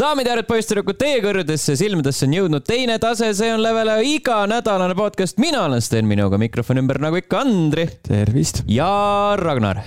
[0.00, 4.92] daamid ja härrad, poisssüdrukud, teie kõrgedesse silmadesse on jõudnud teine tase, see on Level iganädalane
[4.98, 5.38] podcast.
[5.40, 7.86] mina olen Sten, minuga mikrofoni ümber nagu ikka Andri.
[8.04, 8.62] tervist.
[8.68, 9.80] ja Ragnar.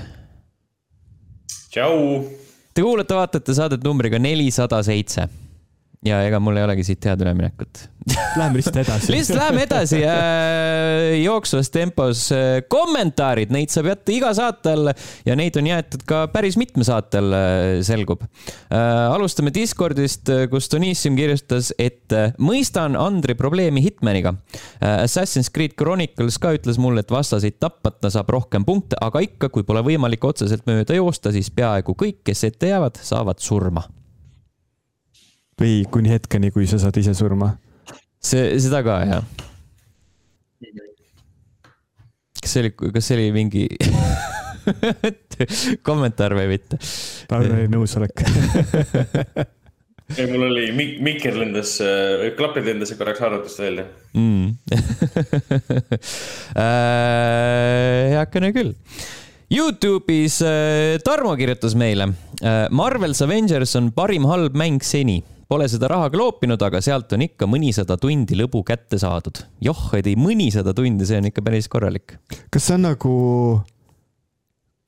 [1.70, 2.25] tšau.
[2.73, 5.27] Te kuulate, vaatate saadet numbriga nelisada seitse
[6.05, 7.88] ja ega mul ei olegi siit head üleminekut
[8.39, 12.61] Läheme lihtsalt edasi lihtsalt läheme edasi äh, jooksvas tempos äh,.
[12.71, 14.93] kommentaarid, neid saab jätta iga saate all
[15.27, 18.79] ja neid on jäetud ka päris mitme saate all äh,, selgub äh,.
[19.11, 24.38] alustame Discordist, kus Donissium kirjutas, et äh, mõistan Andri probleemi Hitmaniga
[24.79, 25.04] äh,.
[25.04, 29.68] Assassin's Creed Chronicles ka ütles mulle, et vastaseid tapmata saab rohkem punkte, aga ikka, kui
[29.68, 33.83] pole võimalik otseselt mööda joosta, siis peaaegu kõik, kes ette jäävad, saavad surma
[35.59, 37.53] või kuni hetkeni, kui sa saad ise surma.
[38.19, 39.23] see, seda ka, jah.
[42.39, 43.67] kas see oli, kas see oli mingi
[45.88, 46.80] kommentaar või mitte?
[47.30, 48.23] Ragnar oli nõusolek
[50.17, 51.75] ei, mul oli Mik, Mikker lendas,
[52.38, 53.85] klapid lendasid korraks arvutust välja
[54.17, 54.47] mm.
[56.66, 58.73] äh, heakene küll.
[59.49, 62.67] Youtube'is äh, Tarmo kirjutas meile äh,.
[62.69, 65.19] Marvel's Avengers on parim halb mäng seni
[65.50, 69.39] Pole seda raha kloopinud, aga sealt on ikka mõnisada tundi lõbu kätte saadud.
[69.66, 72.19] joh, et ei mõnisada tundi, see on ikka päris korralik.
[72.53, 73.14] kas see on nagu,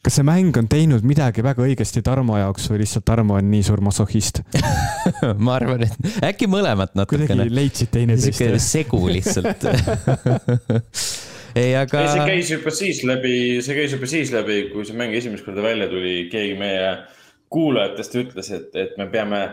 [0.06, 3.64] kas see mäng on teinud midagi väga õigesti Tarmo jaoks või lihtsalt Tarmo on nii
[3.66, 4.44] suur masohhist
[5.48, 7.26] ma arvan, et äkki mõlemat natukene.
[7.32, 8.38] kuidagi leidsid teineteist.
[8.38, 9.66] sihuke segu lihtsalt
[11.62, 12.06] ei, aga.
[12.06, 13.34] see käis juba siis läbi,
[13.66, 16.94] see käis juba siis läbi, kui see mäng esimest korda välja tuli, keegi meie
[17.50, 19.44] kuulajatest ütles, et, et me peame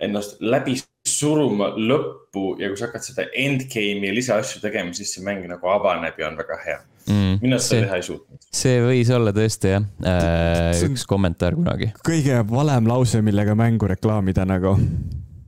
[0.00, 5.46] ennast läbi suruma lõppu ja kui sa hakkad seda endgame'i lisaasju tegema, siis see mäng
[5.48, 7.36] nagu avaneb ja on väga hea mm,.
[7.42, 8.48] mina seda teha ei suutnud.
[8.60, 11.92] see võis olla tõesti jah äh,, üks kommentaar kunagi.
[12.06, 14.76] kõige valem lause, millega mängu reklaamida nagu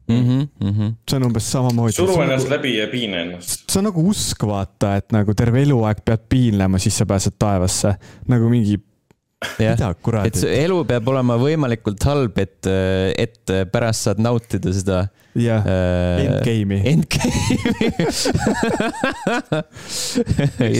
[0.08, 0.92] Mm -hmm, mm -hmm.
[1.10, 1.92] see on umbes samamoodi.
[1.92, 3.64] suru ennast nagu, läbi ja piina ennast.
[3.70, 7.94] see on nagu usk, vaata, et nagu terve eluaeg pead piinlema, siis sa pääsed taevasse.
[8.28, 8.80] nagu mingi
[9.38, 10.32] mida kuradi.
[10.32, 14.98] et see elu peab olema võimalikult halb, et, et pärast saad nautida seda.
[15.38, 16.80] jah äh,, endgame'i.
[16.92, 18.10] Endgame'i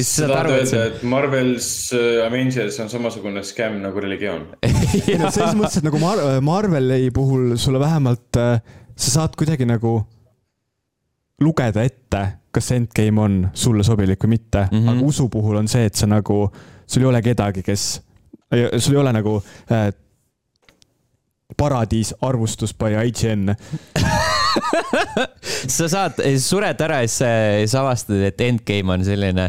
[0.08, 5.54] sa tahad öelda, et Marvel's äh, Avengers on samasugune skämm nagu religioon ei no selles
[5.58, 8.58] mõttes, et nagu Mar Marveli puhul sulle vähemalt, äh,
[8.98, 10.00] sa saad kuidagi nagu
[11.44, 14.90] lugeda ette, kas see endgame on sulle sobilik või mitte mm, -hmm.
[14.90, 16.48] aga usu puhul on see, et sa nagu,
[16.82, 18.00] sul ei ole kedagi, kes
[18.78, 19.38] sul ei ole nagu
[19.72, 19.88] äh,
[21.56, 23.54] paradiis arvustus by IGN
[25.76, 29.48] sa saad, sured ära ja siis avastad, et endgame on selline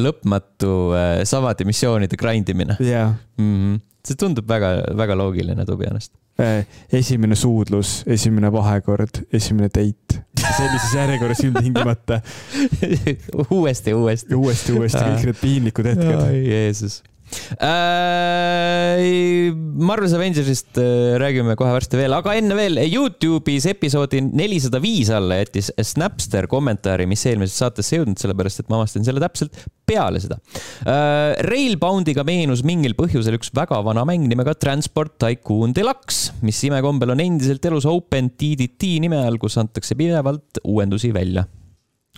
[0.00, 3.14] lõpmatu äh, samade missioonide grind imine yeah..
[3.38, 3.80] Mm -hmm.
[4.06, 6.12] see tundub väga, väga loogiline, to be honest.
[6.40, 10.24] Äh, esimene suudlus, esimene vahekord, esimene date,
[10.56, 12.20] sellises järjekorras ilmtingimata
[13.50, 14.34] uuesti, uuesti.
[14.34, 16.24] uuesti, uuesti, kõik need piinlikud hetked.
[16.34, 17.02] Jeesus.
[19.84, 25.38] Marvel's Avengersist äh, räägime kohe varsti veel, aga enne veel Youtube'is episoodi nelisada viis alla
[25.40, 30.38] jättis Snapster kommentaari, mis eelmisest saatesse jõudnud, sellepärast et ma avastasin selle täpselt peale seda
[30.88, 31.34] äh,.
[31.44, 37.24] Railboundiga meenus mingil põhjusel üks väga vana mäng nimega Transport Tycoon Deluxe, mis imekombel on
[37.24, 41.46] endiselt elus OpenTDT nime all, kus antakse pidevalt uuendusi välja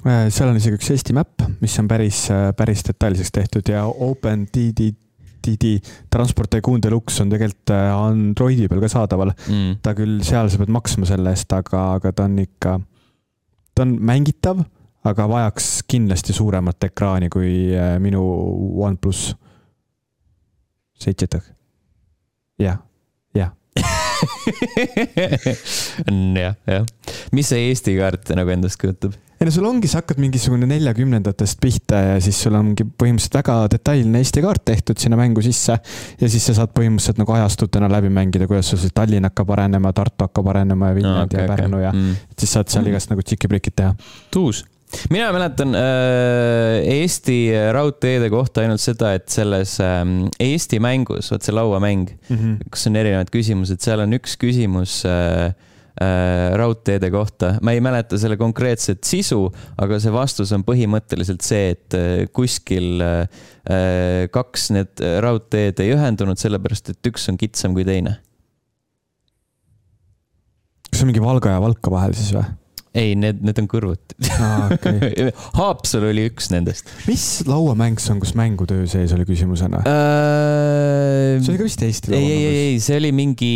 [0.04, 3.86] äh, seal on isegi üks Eesti map, mis on päris, äh, päris detailseks tehtud ja
[3.86, 5.05] OpenTDT
[5.46, 5.72] TD
[6.12, 9.78] Transport Tycoon Deluxe on tegelikult äh, Androidi peal ka saadaval mm..
[9.84, 12.76] ta küll, seal sa pead maksma selle eest, aga, aga ta on ikka,
[13.74, 14.62] ta on mängitav,
[15.06, 18.24] aga vajaks kindlasti suuremat ekraani kui äh, minu
[18.86, 19.28] OnePlus
[21.00, 21.38] seitset.
[22.58, 22.80] jah,
[23.36, 23.52] jah
[26.36, 26.84] jah, jah.
[27.32, 29.12] mis see Eesti kaart nagu endast kujutab?
[29.36, 33.56] Ei no sul ongi, sa hakkad mingisugune neljakümnendatest pihta ja siis sul ongi põhimõtteliselt väga
[33.74, 35.76] detailne Eesti kaart tehtud sinna mängu sisse.
[36.20, 39.92] ja siis sa saad põhimõtteliselt nagu ajastutena läbi mängida, kuidas sul see Tallinn hakkab arenema,
[39.96, 41.84] Tartu hakkab arenema ja Viljandi no, okay, ja Pärnu okay.
[41.84, 42.16] ja mm.
[42.38, 43.92] siis saad seal igast nagu tšiki-prikid teha.
[44.32, 44.64] tuus
[45.12, 47.38] mina mäletan äh, Eesti
[47.76, 50.00] raudteede kohta ainult seda, et selles äh,
[50.40, 52.58] Eesti mängus, vot see lauamäng mm, -hmm.
[52.72, 55.52] kus on erinevad küsimused, seal on üks küsimus äh,
[55.96, 57.54] raudteede kohta.
[57.62, 59.46] ma ei mäleta selle konkreetset sisu,
[59.80, 63.24] aga see vastus on põhimõtteliselt see, et äh, kuskil äh,
[64.32, 68.18] kaks need raudteed ei ühendunud, sellepärast et üks on kitsam kui teine.
[70.90, 72.46] kas see on mingi Valga ja Valka vahel siis või?
[72.96, 75.32] Ei, need, need on kõrvuti okei okay.
[75.58, 79.82] Haapsalu oli üks nendest mis lauamäng see on, kus mängutöö sees oli küsimusena?
[79.82, 81.36] uh,.
[81.42, 82.62] see oli ka vist Eesti ei, ei, ei, lauamäng.
[82.62, 83.52] ei, see oli mingi,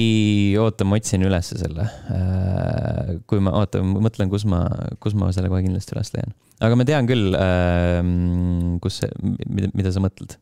[0.60, 1.86] oota, ma otsin ülesse selle.
[3.30, 4.64] kui ma, oota, mõtlen, kus ma,
[5.02, 6.36] kus ma selle kohe kindlasti üles leian.
[6.60, 7.34] aga ma tean küll,
[8.84, 9.10] kus see,
[9.48, 10.36] mida, mida sa mõtled.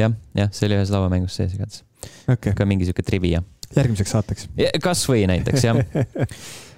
[0.00, 1.84] jah, jah, see oli ühes lauamängus sees igatahes,
[2.30, 3.44] okei, ka mingi sihuke trivia.
[3.76, 4.50] järgmiseks saateks.
[4.82, 5.84] kasvõi näiteks jah.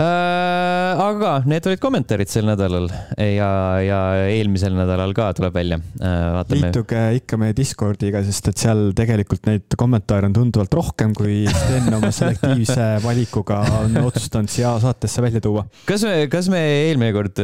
[0.00, 2.88] aga need olid kommentaarid sel nädalal
[3.18, 3.50] ja,
[3.84, 3.98] ja
[4.30, 5.80] eelmisel nädalal ka tuleb välja.
[6.00, 6.60] vaatame.
[6.60, 11.92] liituge ikka meie Discordiga, sest et seal tegelikult neid kommentaare on tunduvalt rohkem, kui Sten
[11.96, 15.66] oma selektiivse valikuga on otsustanud siia saatesse välja tuua.
[15.88, 17.42] kas me, kas me eelmine kord,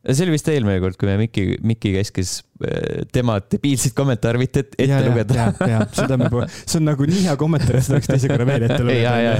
[0.00, 2.30] see oli vist eelmine kord, kui me Miki, Miki käskis
[2.64, 5.34] äh, tema debiilseid kommentaare mitte ette, ette lugeda.
[5.36, 6.30] ja, ja seda me
[6.64, 9.34] see on nagu nii hea kommentaar, et seda oleks teise korra veel ette ja, ja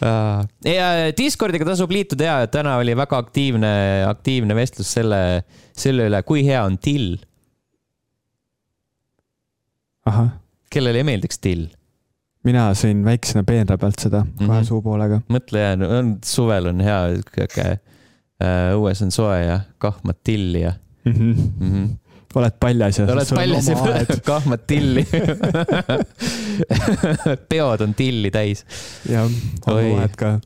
[0.00, 0.14] lugeda.,
[0.64, 0.86] ja
[1.18, 3.72] Discordiga tasub liituda ja täna oli väga aktiivne,
[4.08, 5.20] aktiivne vestlus selle,
[5.76, 7.18] selle üle, kui hea on till.
[10.70, 11.68] kellele ei meeldiks till?
[12.48, 14.64] mina sõin väiksena peenra pealt seda kohe Mhm.
[14.64, 15.20] suupoolega.
[15.28, 15.60] mõtle,
[16.24, 17.74] suvel on hea, sihuke äh,
[18.40, 20.72] õues on soe ja kahmad tilli ja
[21.04, 21.36] mm.
[21.60, 21.88] -hmm.
[22.34, 23.06] oled paljas ja.
[23.12, 23.76] oled paljas ja
[24.32, 25.06] kahmad tilli
[27.52, 28.64] peod on tilli täis.
[29.08, 29.24] ja
[29.66, 29.90] Oi.
[29.94, 30.38] vahed ka.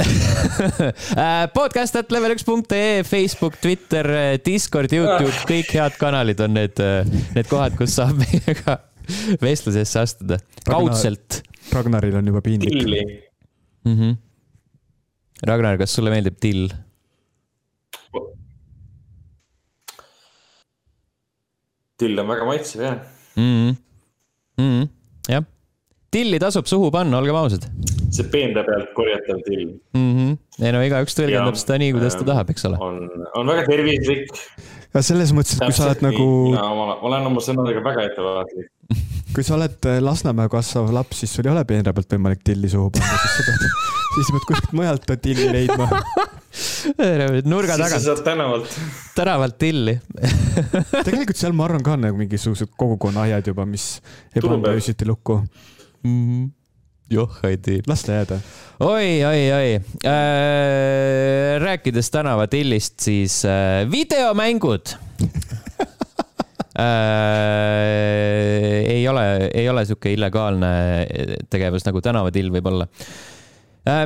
[1.58, 4.06] podcast at level üks punkt ee, Facebook, Twitter,
[4.44, 6.78] Discord, Youtube, kõik head kanalid on need,
[7.34, 8.78] need kohad, kus saab meiega
[9.42, 10.38] vestlusesse astuda.
[10.64, 11.42] kaudselt
[11.74, 12.78] Ragnaril on juba piinlik.
[12.78, 13.02] tilli.
[13.84, 13.96] mm.
[13.96, 14.16] -hmm.
[15.46, 16.68] Ragnar, kas sulle meeldib till?
[22.00, 22.98] Till on väga maitsev jah.
[23.36, 23.76] mm.
[24.58, 24.88] -hmm.
[25.28, 25.44] jah,
[26.10, 27.68] tilli tasub suhu panna, olgem ausad
[28.14, 29.62] see peenra pealt korjatav till
[29.94, 30.10] mm.
[30.16, 30.64] -hmm.
[30.64, 32.80] ei no igaüks tõlgendab seda nii, kuidas ta ähm, tahab, eks ole.
[32.80, 32.98] on,
[33.38, 34.26] on väga tervislik.
[34.90, 36.26] aga selles mõttes, et kui sa oled nagu,
[36.56, 38.70] ma olen oma sõnadega väga ettevaatlik.
[39.34, 42.72] kui sa oled äh, Lasnamäe kasvav laps, siis sul ei ole peenra pealt võimalik tilli
[42.72, 43.66] suhu panna, siis sa pead,
[44.14, 45.88] siis sa pead kuskilt mujalt tilli leidma.
[47.46, 48.78] nurga siis sa tagant, saad tänavalt.
[49.14, 49.94] tänavalt tilli
[51.06, 54.00] tegelikult seal ma arvan ka nagu mingisugused kogukonnaaiad juba, mis
[54.34, 55.40] ei panda öösiti lukku.
[56.02, 56.10] mm.
[56.10, 56.50] -hmm.
[57.10, 57.80] joh, ei tee.
[57.86, 58.40] las ta jääda.
[58.80, 59.74] oi, oi, oi
[60.04, 61.62] äh,.
[61.62, 64.86] rääkides tänavatillist, siis äh, videomängud
[65.22, 65.26] äh,.
[68.86, 71.06] ei ole, ei ole sihuke illegaalne
[71.50, 73.38] tegevus nagu tänavatill võib olla äh,.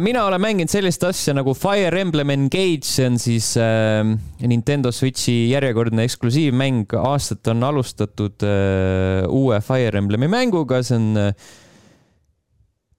[0.01, 4.07] Mina olen mänginud sellist asja nagu Fire Emblem Engage, see on siis äh,
[4.47, 6.95] Nintendo Switchi järjekordne eksklusiivmäng.
[7.01, 11.35] aastat on alustatud äh, uue Fire Emblemi mänguga, see on äh,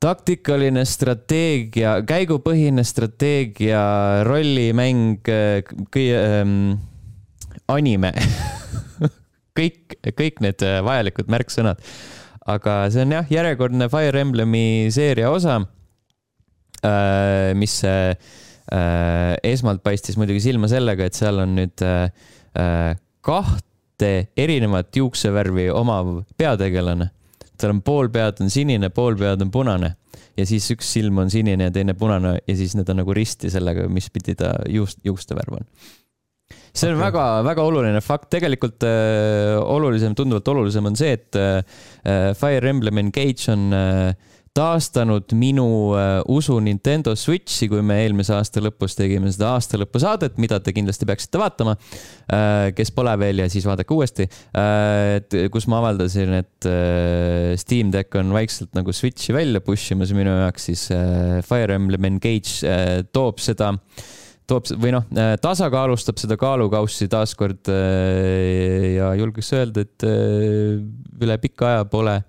[0.04, 3.82] taktikaline strateegia, käigupõhine strateegia,
[4.28, 6.76] rollimäng, ähm,
[7.72, 8.12] anime.
[9.58, 11.82] kõik, kõik need äh, vajalikud märksõnad.
[12.46, 15.64] aga see on jah, järjekordne Fire Emblemi seeria osa,
[17.58, 18.14] mis äh,
[18.72, 22.08] äh, esmalt paistis muidugi silma sellega, et seal on nüüd äh,
[22.58, 22.94] äh,
[23.26, 27.12] kahte erinevat juuksevärvi omav peategelane.
[27.56, 29.96] Tal on pool pead on sinine, pool pead on punane.
[30.36, 33.52] Ja siis üks silm on sinine ja teine punane ja siis need on nagu risti
[33.52, 35.70] sellega, mis pidi ta juust, juuste värv on.
[36.76, 42.68] see on väga-väga oluline fakt, tegelikult äh, olulisem, tunduvalt olulisem on see, et äh, Fire
[42.68, 48.96] Emblem Engage on äh, taastanud minu äh, usu Nintendo Switchi, kui me eelmise aasta lõpus
[48.96, 52.72] tegime seda aastalõpusaadet, mida te kindlasti peaksite vaatama äh,.
[52.76, 58.16] kes pole veel ja siis vaadake uuesti äh,, kus ma avaldasin, et äh, Steam Deck
[58.20, 63.02] on vaikselt nagu Switchi välja push imas minu jaoks, siis äh, Fire Emblem Engage äh,
[63.12, 63.74] toob seda
[64.46, 65.06] toob või noh,
[65.42, 70.80] tasakaalustab seda kaalukaussi taaskord äh, ja julgeks öelda, et äh,
[71.26, 72.20] üle pika aja pole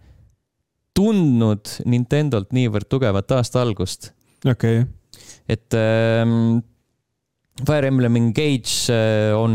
[0.97, 4.12] tundnud Nintendolt niivõrd tugevat aasta algust.
[4.45, 4.87] okei okay.,
[5.49, 6.62] et ähm,
[7.65, 9.55] Fire Emblem Engage äh, on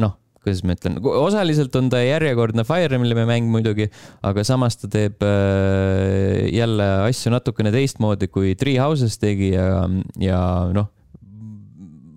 [0.00, 3.88] noh, kuidas ma ütlen, osaliselt on ta järjekordne Fire Emblemi mäng muidugi,
[4.26, 9.86] aga samas ta teeb äh, jälle asju natukene teistmoodi kui Three Houses tegi ja,
[10.20, 10.40] ja
[10.76, 10.90] noh,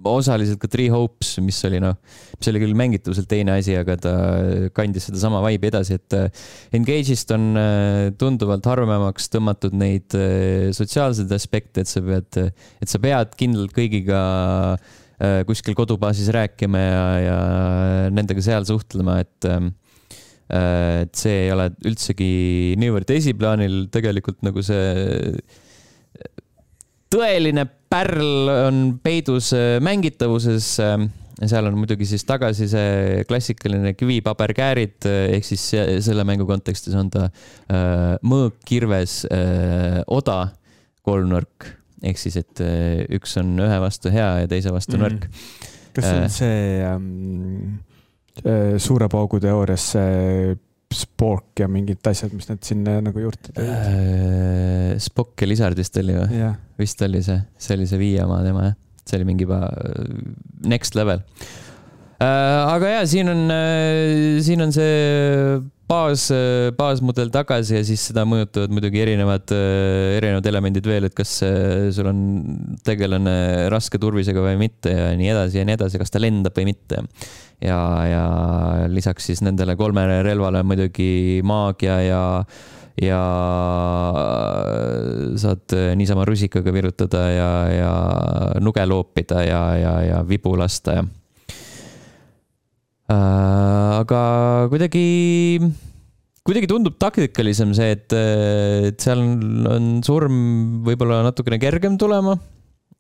[0.10, 1.96] osaliselt ka Three Hopes, mis oli noh,
[2.38, 4.14] mis oli küll mängituselt teine asi, aga ta
[4.76, 6.44] kandis sedasama vibe'i edasi, et äh,
[6.78, 12.42] Engage'ist on äh, tunduvalt harvemaks tõmmatud neid äh, sotsiaalseid aspekte, et sa pead,
[12.84, 14.24] et sa pead kindlalt kõigiga
[15.48, 17.36] kuskil kodubaasis rääkima ja, ja
[18.12, 19.48] nendega seal suhtlema, et
[20.54, 25.32] et see ei ole üldsegi niivõrd esiplaanil, tegelikult nagu see
[27.14, 29.52] tõeline pärl on peidus
[29.86, 30.74] mängitavuses
[31.44, 35.64] seal on muidugi siis tagasi see klassikaline kivi-paber-käärid ehk siis
[36.06, 40.54] selle mängu kontekstis on ta äh, mõõk, kirves äh,, oda,
[41.06, 41.70] kolmnurk
[42.04, 45.04] ehk siis, et äh, üks on ühe vastu hea ja teise vastu mm.
[45.06, 45.28] nõrk.
[45.96, 47.80] kas see on äh, see ähm,
[48.44, 50.56] äh, suure paugu teoorias see
[50.98, 54.96] Spork ja mingid asjad, mis nad sinna nagu juurde tõid äh,?
[55.04, 56.56] Spock ja Lizardist oli või yeah.?
[56.80, 60.04] vist oli see, see oli see viie oma tema jah see oli mingi juba äh,
[60.64, 61.22] next level.
[62.22, 62.26] Äh,
[62.74, 63.46] aga ja siin on,
[64.44, 65.60] siin on see
[65.94, 66.26] baas,
[66.78, 69.54] baasmudel tagasi ja siis seda mõjutavad muidugi erinevad,
[70.18, 71.38] erinevad elemendid veel, et kas
[71.96, 72.20] sul on
[72.86, 73.36] tegelane
[73.74, 77.04] raske turvisega või mitte ja nii edasi ja nii edasi, kas ta lendab või mitte.
[77.64, 78.24] ja, ja
[78.92, 82.24] lisaks siis nendele kolmele relvale muidugi maagia ja
[83.02, 83.22] ja
[85.42, 87.94] saad niisama rusikaga virutada ja, ja
[88.62, 91.23] nuge loopida ja, ja, ja vibu lasta ja äh,.
[94.00, 94.24] Aga
[94.72, 95.05] kuidagi,
[96.48, 98.15] kuidagi tundub taktikalisem see, et,
[98.89, 99.38] et seal on,
[99.70, 100.41] on surm
[100.88, 102.38] võib-olla natukene kergem tulema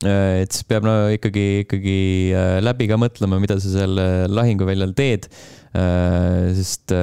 [0.03, 1.97] et siis peab no ikkagi, ikkagi
[2.35, 5.29] äh, läbi ka mõtlema, mida sa seal äh, lahinguväljal teed.
[5.77, 6.93] Äh, sest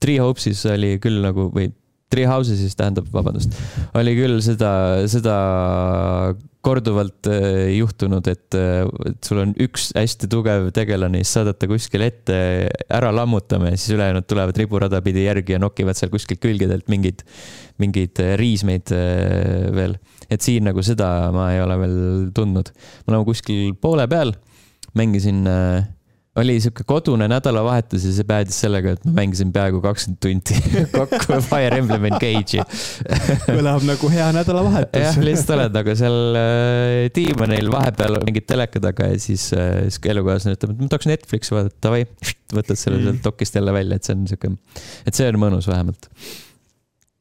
[0.00, 1.70] Three Hopes'is oli küll nagu, või
[2.10, 3.54] Three Houses'is tähendab, vabandust,
[3.94, 4.70] oli küll seda,
[5.10, 5.34] seda
[6.64, 11.68] korduvalt äh, juhtunud, et, äh, et sul on üks hästi tugev tegelane, siis saadad ta
[11.70, 12.36] kuskile ette
[12.90, 17.24] ära lammutama ja siis ülejäänud tulevad riburada pidi järgi ja nokivad seal kuskilt külgedelt mingeid,
[17.80, 18.92] mingeid äh, riismeid
[19.76, 19.96] veel.
[20.30, 21.96] et siin nagu seda ma ei ole veel
[22.36, 22.74] tundnud.
[23.06, 24.34] me oleme kuskil poole peal,
[24.98, 25.88] mängisin äh,
[26.38, 30.58] oli sihuke kodune nädalavahetus ja see päädis sellega, et ma mängisin peaaegu kakskümmend tundi
[30.94, 32.62] kokku Fire Emblem Engage'i
[33.48, 35.02] kõlab nagu hea nädalavahetus.
[35.02, 40.58] jah, lihtsalt oled nagu seal äh, diivanil vahepeal mingid teleka taga ja siis äh, elukaaslane
[40.58, 42.04] ütleb, et ma tahaks Netflixi vaadata, davai,
[42.54, 43.08] võtad selle mm.
[43.08, 44.54] sealt dokist jälle välja, et see on sihuke,
[45.10, 46.10] et see on mõnus vähemalt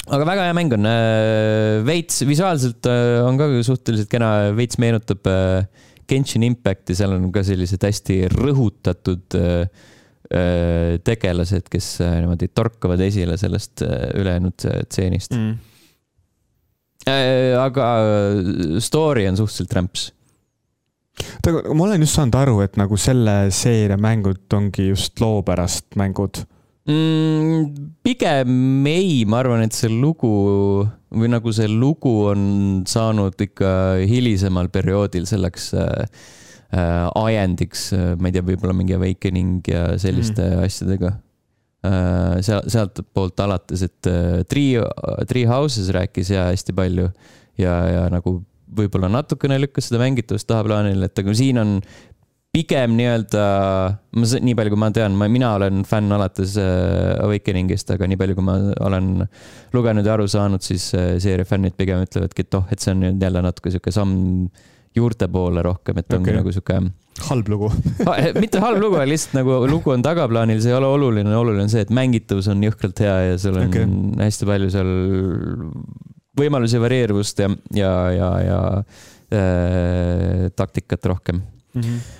[0.09, 5.25] aga väga hea mäng on, äh, veits visuaalselt äh, on ka suhteliselt kena, veits meenutab
[5.29, 5.65] äh,
[6.09, 9.87] Genshin Impacti, seal on ka sellised hästi rõhutatud äh,
[10.33, 15.35] äh, tegelased, kes äh, niimoodi torkavad esile sellest ülejäänud tseenist.
[15.35, 15.57] Mm..
[17.57, 17.85] aga
[18.83, 20.09] story on suhteliselt rämps.
[21.47, 25.97] Aga ma olen just saanud aru, et nagu selle seeria mängud ongi just loo pärast
[25.99, 26.43] mängud
[26.89, 27.85] mm,?
[28.05, 30.33] pigem ei, ma arvan, et see lugu
[31.09, 32.43] või nagu see lugu on
[32.89, 33.71] saanud ikka
[34.09, 36.03] hilisemal perioodil selleks äh,
[36.73, 40.67] äh, ajendiks, äh, ma ei tea, võib-olla mingi awakening ja selliste mm.
[40.67, 41.15] asjadega
[41.87, 42.37] äh,.
[42.45, 44.77] seal, sealtpoolt alates, et äh, Three,
[45.29, 47.09] Three Houses rääkis ja hästi palju
[47.59, 48.39] ja, ja nagu
[48.77, 51.79] võib-olla natukene lükkas seda mängitavust tahaplaanile, et aga siin on
[52.55, 53.43] pigem nii-öelda,
[54.17, 58.17] ma, nii palju kui ma tean, ma, mina olen fänn alates äh, Awakeningist, aga nii
[58.19, 58.55] palju, kui ma
[58.87, 59.11] olen
[59.75, 63.03] lugenud ja aru saanud, siis äh, seeria fännid pigem ütlevadki, et oh, et see on
[63.05, 64.17] nüüd jälle natuke sihuke samm
[64.97, 66.39] juurte poole rohkem, et ongi okay.
[66.39, 66.79] nagu sihuke.
[67.29, 67.69] halb lugu
[68.17, 71.71] eh, mitte halb lugu, lihtsalt nagu lugu on tagaplaanil, see ei ole oluline, oluline on
[71.71, 73.85] see, et mängitavus on jõhkralt hea ja sul on okay.
[74.25, 74.93] hästi palju seal
[76.39, 78.61] võimalusi varieeruvust ja, ja, ja, ja
[79.37, 81.83] äh, taktikat rohkem mm.
[81.83, 82.17] -hmm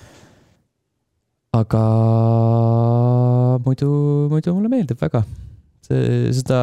[1.55, 1.83] aga
[3.65, 3.89] muidu,
[4.29, 5.23] muidu mulle meeldib väga.
[5.89, 6.57] seda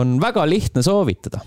[0.00, 1.42] on väga lihtne soovitada.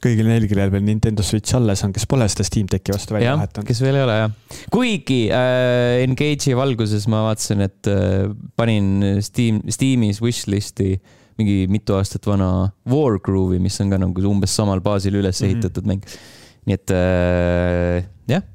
[0.00, 3.34] kõigil neil, kellel veel Nintendo Switch alles on, kes pole seda Steam Decki vastu välja
[3.36, 3.68] vahetanud.
[3.68, 4.32] kes veel ei ole jah.
[4.72, 10.94] kuigi äh, Engage'i valguses ma vaatasin, et äh, panin Steam, Steamis wishlist'i
[11.36, 15.90] mingi mitu aastat vana Wargroove'i, mis on ka nagu umbes samal baasil üles ehitatud mm
[15.90, 16.00] -hmm.
[16.00, 16.64] mäng.
[16.66, 18.46] nii et äh, jah,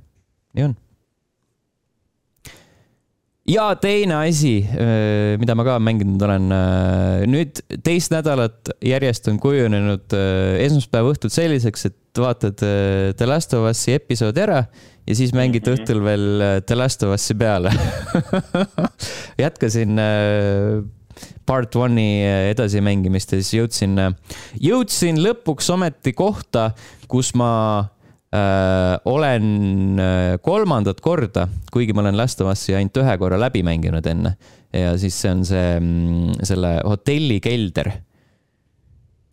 [0.58, 0.80] nii on
[3.50, 9.40] ja teine asi, äh, mida ma ka mänginud olen, äh, nüüd teist nädalat järjest on
[9.42, 14.66] kujunenud äh, esmaspäeva õhtud selliseks, et vaatad The Last of Us'i episoodi ära
[15.08, 15.78] ja siis mängid mhm.
[15.78, 16.26] õhtul veel
[16.68, 17.72] The Last of Us'i peale
[19.44, 19.98] jätkasin
[21.48, 22.22] part one'i
[22.52, 23.98] edasimängimist ja siis jõudsin,
[24.60, 26.72] jõudsin lõpuks ometi kohta,
[27.12, 27.52] kus ma
[28.32, 33.60] Äh, olen äh, kolmandat korda, kuigi ma olen Last of Us'i ainult ühe korra läbi
[33.68, 34.38] mänginud enne
[34.72, 37.92] ja siis see on see, mm, selle hotelli kelder.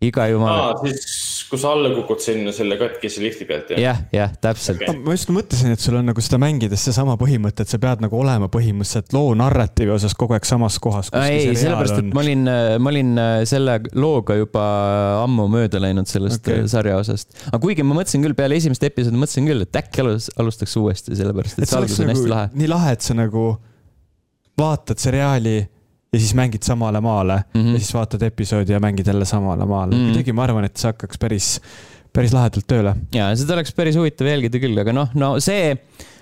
[0.03, 0.75] iga jumala.
[0.83, 1.07] siis
[1.49, 3.81] kus sa alla kukud sinna selle katkise lifti pealt, jah?
[3.81, 4.99] jah, jah, täpselt okay..
[5.05, 8.19] ma just mõtlesin, et sul on nagu seda mängides seesama põhimõte, et sa pead nagu
[8.19, 11.11] olema põhimõtteliselt loo narratiivi osas kogu aeg samas kohas.
[11.23, 12.45] ei, sellepärast, et ma olin,
[12.85, 14.67] ma olin äh, selle looga juba
[15.23, 16.65] ammu mööda läinud sellest okay.
[16.65, 17.33] Äh, sarja osast.
[17.49, 21.17] aga kuigi ma mõtlesin küll peale esimest episoodi, mõtlesin küll, et äkki alus, alustaks uuesti,
[21.19, 22.53] sellepärast et see algus on nagu, hästi lahe.
[22.61, 23.49] nii lahe, et sa nagu
[24.59, 25.59] vaatad seriaali
[26.13, 27.73] ja siis mängid samale maale mm -hmm.
[27.77, 30.13] ja siis vaatad episoodi ja mängid jälle samale maale mm -hmm..
[30.13, 31.61] kuidagi ma arvan, et see hakkaks päris,
[32.13, 32.95] päris lahedalt tööle.
[33.15, 35.77] ja seda oleks päris huvitav jälgida küll, aga noh, no see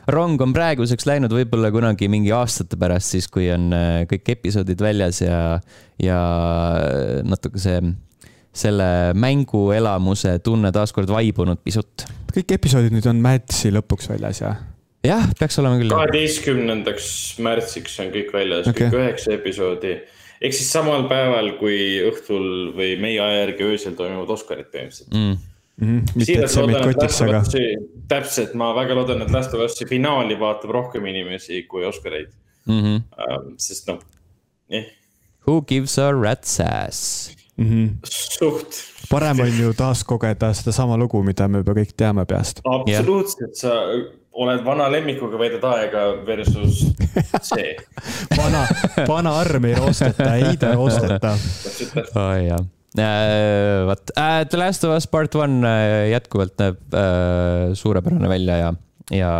[0.08, 4.80] rong on praeguseks läinud võib-olla kunagi mingi aastate pärast, siis kui on äh, kõik episoodid
[4.80, 5.60] väljas ja,
[6.02, 6.20] ja
[7.22, 7.80] natuke see,
[8.56, 12.06] selle mänguelamuse tunne taaskord vaibunud pisut.
[12.34, 14.54] kõik episoodid nüüd on märtsi lõpuks väljas ja
[15.06, 15.94] jah, peaks olema küll.
[15.94, 17.08] kaheteistkümnendaks
[17.46, 19.96] märtsiks on kõik väljas okay., kõik üheksa episoodi.
[20.40, 25.36] ehk siis samal päeval, kui õhtul või meie aja järgi öösel toimuvad Oscarid põhimõtteliselt mm..
[25.76, 26.16] Mm -hmm.
[26.16, 27.42] mitte, et see meid kotiks, aga.
[28.08, 32.30] täpselt, ma väga loodan, et Last of Us'i finaali vaatab rohkem inimesi kui Oscareid
[32.66, 32.82] mm.
[32.82, 33.02] -hmm.
[33.12, 34.00] Uh, sest noh,
[34.72, 34.86] jah.
[35.46, 37.66] Who gives a rat's ass mm?
[37.66, 37.88] -hmm.
[38.38, 38.68] suht.
[39.10, 42.60] parem on ju taaskogeda sedasama lugu, mida me juba kõik teame peast.
[42.64, 43.72] absoluutselt yeah., sa
[44.36, 46.82] oled vana lemmikuga, veedad aega versus
[47.48, 47.74] see
[48.36, 48.64] vana,
[49.08, 51.34] vana arm ei roosteta, ei ta roosteta.
[52.12, 52.64] oh, jah
[52.96, 53.84] äh,.
[53.88, 58.74] vot äh,, The Last of Us Part One äh, jätkuvalt näeb äh, suurepärane välja ja,
[59.12, 59.32] ja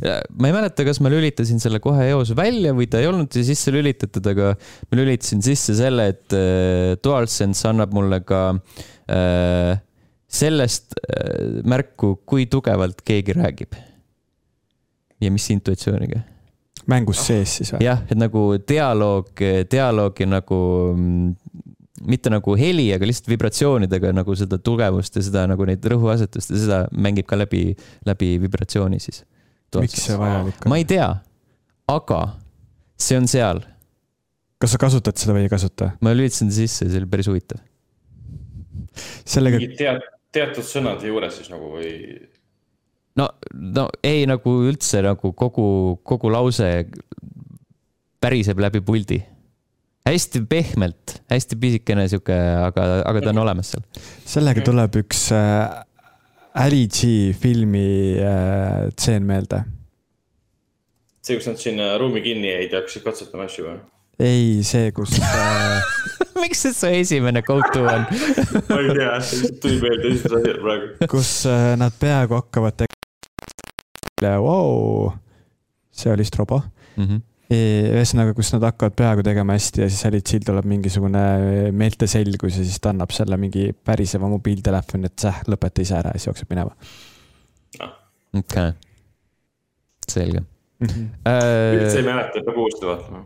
[0.00, 3.36] äh, ma ei mäleta, kas ma lülitasin selle kohe eos välja või ta ei olnud
[3.36, 8.42] sisse lülitatud, aga ma lülitasin sisse selle, et äh, DualSense annab mulle ka
[9.10, 9.76] äh,
[10.30, 13.80] sellest äh, märku, kui tugevalt keegi räägib
[15.20, 16.22] ja mis intuitsiooniga?
[16.90, 17.84] mängus sees siis või?
[17.84, 20.60] jah, et nagu dialoog, dialoogi nagu
[20.94, 21.34] mm,
[22.08, 26.60] mitte nagu heli, aga lihtsalt vibratsioonidega nagu seda tugevust ja seda nagu neid rõhuasetust ja
[26.62, 27.74] seda mängib ka läbi,
[28.08, 29.24] läbi vibratsiooni siis.
[29.76, 30.72] miks see vajalik on?
[30.72, 31.10] ma ei tea,
[31.90, 32.20] aga
[33.00, 33.62] see on seal.
[34.60, 35.92] kas sa kasutad seda või ei kasuta?
[36.00, 37.60] ma lülitasin ta sisse, see oli päris huvitav.
[39.28, 39.60] sellega.
[39.76, 41.92] tead, teatud sõnade juures siis nagu või?
[43.18, 45.66] No, no ei nagu üldse nagu kogu,
[46.06, 46.70] kogu lause
[48.20, 49.20] päriseb läbi puldi.
[50.06, 53.84] hästi pehmelt, hästi pisikene sihuke, aga, aga ta on olemas seal.
[54.26, 55.84] sellega tuleb üks äh,
[56.60, 59.62] Ali G filmi äh, tseen meelde.
[61.22, 63.80] see, kus nad sinna ruumi kinni jäid ja hakkasid katsetama asju või?
[64.20, 65.82] ei, see, kus äh...
[66.40, 68.06] miks see su esimene go to on
[68.70, 69.18] ma ei tea,
[69.62, 71.10] tuli meelde esimese asjana praegu.
[71.12, 72.99] kus äh, nad peaaegu hakkavad tegema
[74.28, 75.10] wow,
[75.90, 77.04] see oli Strobo mm.
[77.04, 81.22] -hmm ühesõnaga, kus nad hakkavad peaaegu tegema hästi ja siis Alitsiil tuleb mingisugune
[81.74, 86.20] meelteselgus ja siis ta annab selle mingi päriseva mobiiltelefoni, et säh, lõpeta ise ära ja
[86.20, 86.70] siis jookseb minema.
[87.80, 88.72] okei okay.,
[90.06, 90.44] selge.
[90.80, 93.24] Üldse ei mäleta, peab uuesti vaatama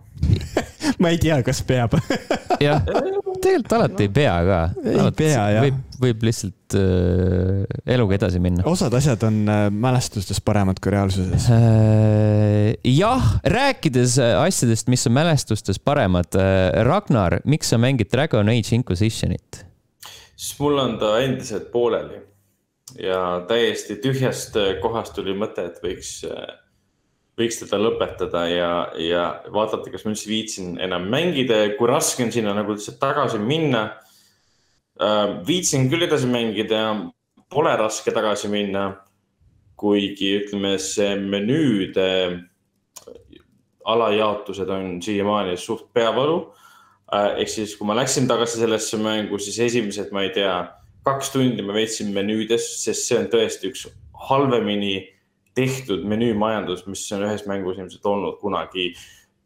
[1.03, 1.95] ma ei tea, kas peab
[2.65, 4.61] jah, tegelikult alati ei pea ka.
[4.83, 5.67] ei pea, jah.
[5.67, 8.65] võib, võib lihtsalt äh, eluga edasi minna.
[8.71, 12.75] osad asjad on äh, mälestustes paremad kui reaalsuses äh,.
[12.91, 16.71] jah, rääkides äh, asjadest, mis on mälestustes paremad äh,.
[16.85, 19.65] Ragnar, miks sa mängid Dragon Age Inquisitionit?
[20.35, 22.25] siis mul on ta endiselt pooleli
[22.99, 26.53] ja täiesti tühjast äh, kohast tuli mõte, et võiks äh,
[27.39, 28.71] võiks teda lõpetada ja,
[29.01, 33.01] ja vaadata, kas ma üldse viitsin enam mängida ja kui raske on sinna nagu lihtsalt
[33.03, 33.85] tagasi minna
[35.03, 35.41] äh,.
[35.47, 36.93] viitsin küll edasi mängida ja
[37.51, 39.01] pole raske tagasi minna.
[39.77, 42.05] kuigi ütleme, see menüüde
[43.85, 46.39] alajaotused on siiamaani suht peavalu
[47.11, 47.41] äh,.
[47.43, 50.55] ehk siis, kui ma läksin tagasi sellesse mängu, siis esimesed, ma ei tea,
[51.05, 53.89] kaks tundi ma veetsin menüüdes, sest see on tõesti üks
[54.31, 55.14] halvemini
[55.55, 58.91] tehtud menüümajandus, mis on ühes mängus ilmselt olnud kunagi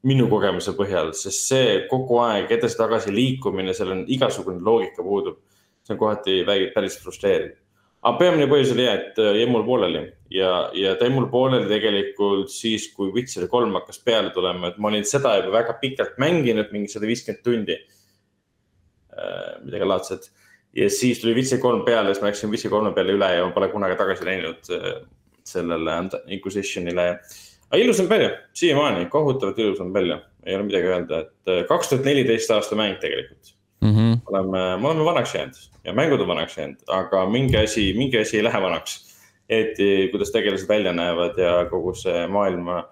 [0.07, 5.41] minu kogemuse põhjal, sest see kogu aeg edasi-tagasi liikumine, seal on igasugune loogika puudub.
[5.83, 6.45] see on kohati
[6.75, 7.57] päris frustreeriv.
[8.03, 11.67] aga peamine põhjus oli et äh, jäi mul pooleli ja, ja ta jäi mul pooleli
[11.69, 16.19] tegelikult siis, kui Witcher kolm hakkas peale tulema, et ma olin seda juba väga pikalt
[16.19, 17.79] mänginud, mingi sada viiskümmend tundi.
[19.19, 20.31] Äh, midagi laadset
[20.77, 23.53] ja siis tuli Witcher kolm peale, siis ma läksin Witcher kolme peale üle ja ma
[23.53, 25.01] pole kunagi tagasi läinud äh,
[25.53, 27.09] sellele Inquisitionile.
[27.71, 31.65] aga ilus on välja, siiamaani kohutavalt ilus on välja, ei ole midagi öelda, et äh,
[31.69, 33.95] kaks tuhat neliteist aasta mäng tegelikult mm.
[33.95, 34.19] -hmm.
[34.27, 38.37] oleme, me oleme vanaks jäänud ja mängud on vanaks jäänud, aga mingi asi, mingi asi
[38.37, 39.05] ei lähe vanaks.
[39.49, 42.83] eriti kuidas tegelased välja näevad ja kogu see maailma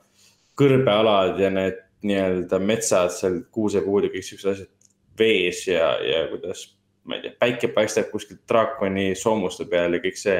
[0.56, 4.70] kõrbealad ja need nii-öelda metsad seal, kuusepuud ja kõik siuksed asjad
[5.18, 10.18] vees ja, ja kuidas ma ei tea, päike paistab kuskilt draakoni soomuste peal ja kõik
[10.20, 10.38] see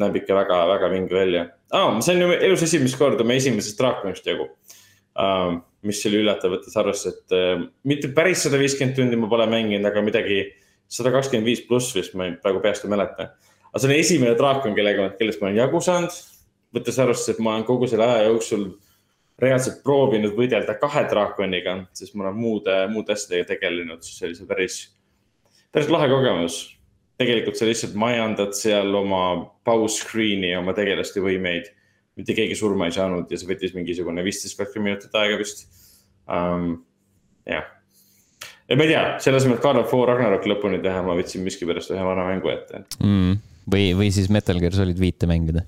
[0.00, 2.00] näeb ikka väga-väga vinge välja ah,.
[2.00, 5.58] see on ju elus esimest korda meie esimesest draakonist jagu uh,.
[5.86, 9.86] mis oli üllatav, võttes arvesse, et uh, mitte päris sada viiskümmend tundi ma pole mänginud,
[9.86, 10.40] aga midagi
[10.90, 13.30] sada kakskümmend viis pluss vist, ma praegu peast ei mäleta.
[13.70, 16.18] aga see on esimene draakon, kellega, kellest ma olen jagu saanud.
[16.74, 18.66] võttes arvesse, et ma olen kogu selle aja jooksul
[19.38, 24.48] reaalselt proovinud võidelda kahe draakoniga, sest ma olen muude, muude asjadega tegelenud, siis oli see
[24.48, 24.78] päris,
[25.72, 26.58] päris lahe kogemus.
[27.18, 29.22] Tegelikult sa lihtsalt majandad seal oma
[29.66, 31.72] pause screen'i ja oma tegelaste võimeid.
[32.18, 35.66] mitte keegi surma ei saanud ja see võttis mingisugune viisteist, kakskümmend minutit aega vist
[36.26, 36.80] um,.
[37.46, 37.66] jah,
[38.68, 41.46] ja ma ei tea, selle asemel, et God of War Ragnarok lõpuni teha, ma võtsin
[41.46, 43.40] miskipärast ühe vana mängu ette mm..
[43.70, 45.64] või, või siis Metal Gear Solid viite mängida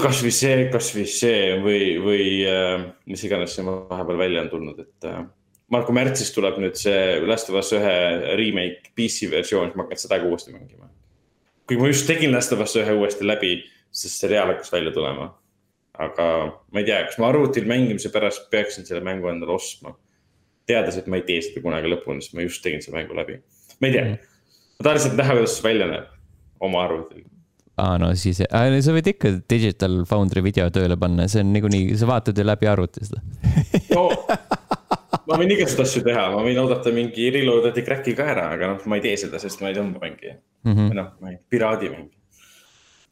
[0.00, 5.08] kasvõi see, kasvõi see või, või äh, mis iganes siin vahepeal välja on tulnud, et
[5.10, 5.26] äh,.
[5.72, 7.96] Marko märtsis tuleb nüüd see Last of Us ühe
[8.40, 10.88] remake PC versioon, siis ma hakkan seda ka uuesti mängima.
[11.68, 13.52] kuigi ma just tegin Last of Us ühe uuesti läbi,
[13.92, 15.34] sest seriaal hakkas välja tulema.
[15.98, 16.26] aga
[16.72, 19.96] ma ei tea, kas ma arvutil mängimise pärast peaksin selle mängu endale ostma.
[20.66, 23.40] teades, et ma ei tee seda kunagi lõpuni, sest ma just tegin selle mängu läbi.
[23.80, 24.06] ma ei tea,
[24.78, 26.14] ma tahan lihtsalt näha, kuidas see välja näeb
[26.64, 27.26] oma arvutil
[27.78, 32.08] aa, no siis, sa võid ikka Digital Foundry video tööle panna, see on niikuinii, sa
[32.10, 33.20] vaatad ju läbi arvuti seda
[33.92, 34.08] no,
[35.28, 38.84] ma võin igasuguseid asju teha, ma võin oodata mingi reload'i crack'i ka ära, aga noh,
[38.90, 40.90] ma ei tee seda, sest ma ei tõmba mängi mm -hmm..
[40.90, 42.14] või noh, ma ei, piraadi mängi.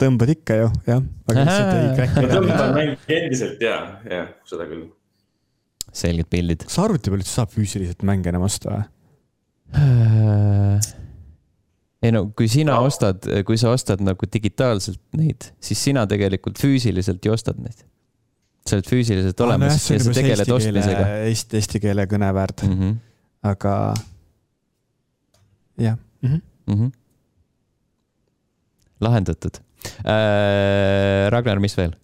[0.02, 1.02] tõmbad ikka ju, jah.
[1.28, 2.26] aga lihtsalt ei crack'i.
[2.26, 3.78] ma tõmban mängi endiselt ja,
[4.10, 4.86] ja seda küll.
[5.92, 6.68] selged pildid.
[6.68, 8.86] kas arvuti peal üldse saab füüsiliselt mänge enam osta või?
[12.06, 12.86] ei no kui sina no.
[12.88, 17.84] ostad, kui sa ostad nagu digitaalselt neid, siis sina tegelikult füüsiliselt ju ostad neid.
[18.68, 21.04] Sa oled füüsiliselt ah, olemas no, ja sa tegeled ostmisega.
[21.30, 22.96] Eesti, eesti keele kõneväärt mm, -hmm.
[23.52, 23.74] aga
[25.82, 26.28] jah mm.
[26.28, 26.40] -hmm.
[26.66, 26.90] Mm -hmm.
[29.00, 29.60] lahendatud
[30.04, 31.30] äh,.
[31.30, 31.94] Ragnar, mis veel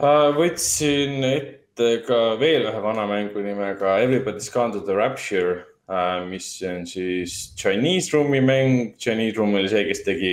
[0.00, 0.34] uh,?
[0.36, 6.62] võtsin ette ka veel ühe vana mängu nimega Everybody's Gone to the Rapture Äh, mis
[6.66, 8.96] on siis Chinese Room'i mäng.
[8.98, 10.32] Chinese Room oli see, kes tegi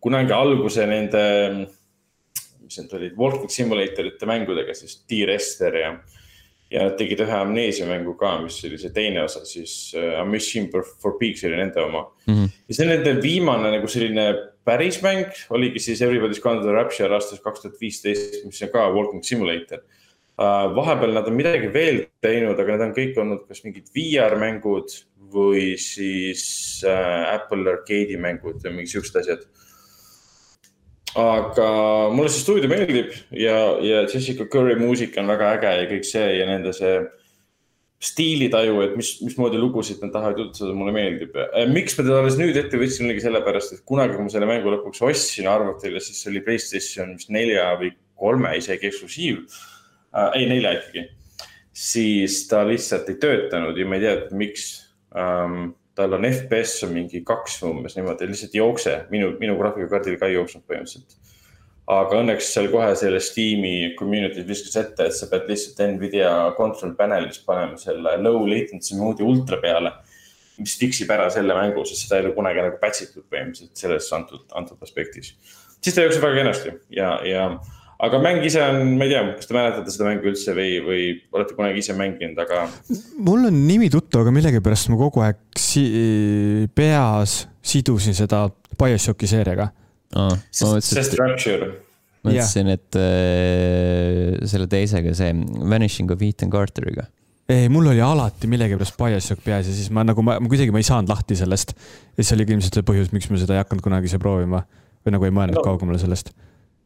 [0.00, 1.24] kunagi alguse nende,
[2.72, 5.92] mis need olid, walking simulatorite mängudega, siis T-Rester ja.
[6.72, 10.24] ja nad tegid ühe Amnesia mängu ka, mis oli see teine osa siis uh, A
[10.24, 12.34] Mission for Peaks oli nende oma mm.
[12.34, 12.52] -hmm.
[12.68, 14.28] ja see nende viimane nagu selline
[14.64, 18.72] päris mäng, oligi siis Everybody's Gone to the Rapture aastast kaks tuhat viisteist, mis on
[18.72, 19.82] ka walking simulator
[20.40, 24.38] Äh, vahepeal nad on midagi veel teinud, aga need on kõik olnud kas mingid VR
[24.40, 24.94] mängud
[25.32, 26.44] või siis
[26.88, 29.44] äh, Apple Arcade'i mängud või mingid siuksed asjad.
[31.18, 31.66] Aga
[32.14, 36.28] mulle see stuudio meeldib ja, ja Jessica Curry muusika on väga äge ja kõik see
[36.38, 36.94] ja nende see
[38.02, 41.36] stiilitaju, et mis, mismoodi lugusid nad tahavad jutustada, mulle meeldib.
[41.38, 44.48] Äh, miks ma teda alles nüüd ette võtsin, oligi sellepärast, et kunagi, kui ma selle
[44.50, 50.32] mängu lõpuks ostsin arvutile, siis see oli Playstation vist nelja või kolme isegi eksklusiiv äh,,
[50.38, 51.04] ei nelja ikkagi,
[51.84, 54.66] siis ta lihtsalt ei töötanud ja ma ei tea, miks
[55.14, 55.70] ähm,.
[55.98, 60.30] Tal on FPS on mingi kaks umbes niimoodi, lihtsalt ei jookse, minu, minu graafikakaardil ka
[60.30, 61.18] ei jooksnud põhimõtteliselt.
[61.92, 66.94] aga õnneks seal kohe selle Steam'i community's viskas ette, et sa pead lihtsalt Nvidia control
[66.96, 69.92] panel'is panema selle low latency mode'i ultra peale
[70.62, 73.84] mis fix ib ära selle mängu, sest seda ei ole kunagi nagu patch itud põhimõtteliselt
[73.84, 75.34] selles antud, antud aspektis.
[75.82, 77.46] siis ta jookseb väga kenasti ja, ja
[78.02, 81.04] aga mäng ise on, ma ei tea, kas te mäletate seda mängu üldse või, või
[81.34, 82.64] olete kunagi ise mänginud, aga.
[83.22, 85.84] mul on nimi tuttav, aga millegipärast ma kogu aeg si
[86.74, 89.70] peas sidusin seda BioShocki seeriaga
[90.18, 90.34] oh,.
[90.50, 91.70] sest Rapture.
[92.22, 97.06] ma mõtlesin, et äh, selle teisega, see Vanishing of Ethan Carteriga
[97.52, 100.86] ei, mul oli alati millegipärast BioShock peas ja siis ma nagu, ma kuidagi ma ei
[100.90, 101.76] saanud lahti sellest.
[102.16, 104.64] ja see oligi ilmselt see põhjus, miks ma seda ei hakanud kunagi ise proovima
[105.02, 105.64] või nagu ei mõelnud no.
[105.66, 106.34] kaugemale sellest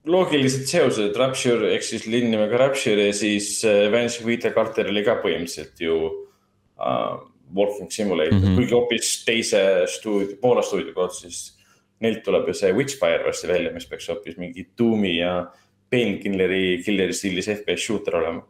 [0.07, 5.03] loogilised seosed, Rapture ehk siis linn nimega Rapture ja siis äh, Vance Vita Carter oli
[5.07, 7.19] ka põhimõtteliselt ju uh,
[7.57, 8.57] Walking Simulator mm, -hmm.
[8.59, 11.57] kuigi hoopis teise stuudio, Poola stuudio poolt, siis
[12.03, 15.47] neilt tuleb ju see Witchfire varsti välja, mis peaks hoopis mingi Doom'i ja
[15.91, 18.43] Painkilleri, Killeri stiilis FPS shooter olema.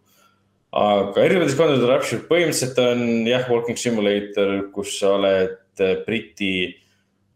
[0.76, 6.85] aga erinevates kondades Rapture põhimõtteliselt on jah, Walking Simulator, kus sa oled äh, Briti Äh,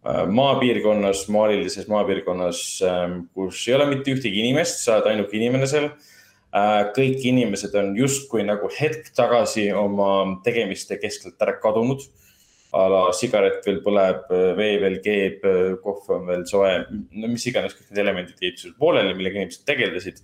[0.05, 5.91] maapiirkonnas, maalilises maapiirkonnas, ähm, kus ei ole mitte ühtegi inimest, sa oled ainuke inimene seal.
[6.57, 12.09] Äh, kõik inimesed on justkui nagu hetk tagasi oma tegemiste keskelt ära kadunud.
[12.71, 15.41] a la sigaret veel põleb, vee veel keeb,
[15.83, 16.69] kohv on veel soe,
[17.19, 20.21] no mis iganes, kõik need elemendid jäid sul pooleli, millega inimesed tegelesid.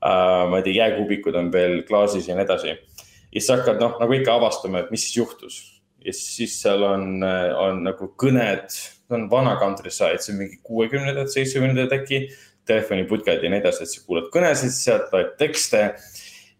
[0.00, 2.72] Äh, ma ei tea, jääkuubikud on veel klaasis ja nii edasi.
[2.72, 5.60] ja siis hakkad noh, nagu ikka avastama, et mis siis juhtus
[6.06, 7.20] ja siis seal on,
[7.60, 8.72] on nagu kõned,
[9.06, 12.26] see on vana countryside, see on mingi kuuekümnendad, seitsmekümnendad äkki.
[12.66, 15.84] telefoniputkad ja nii edasi, et sa kuulad kõnesid sealt, loed tekste.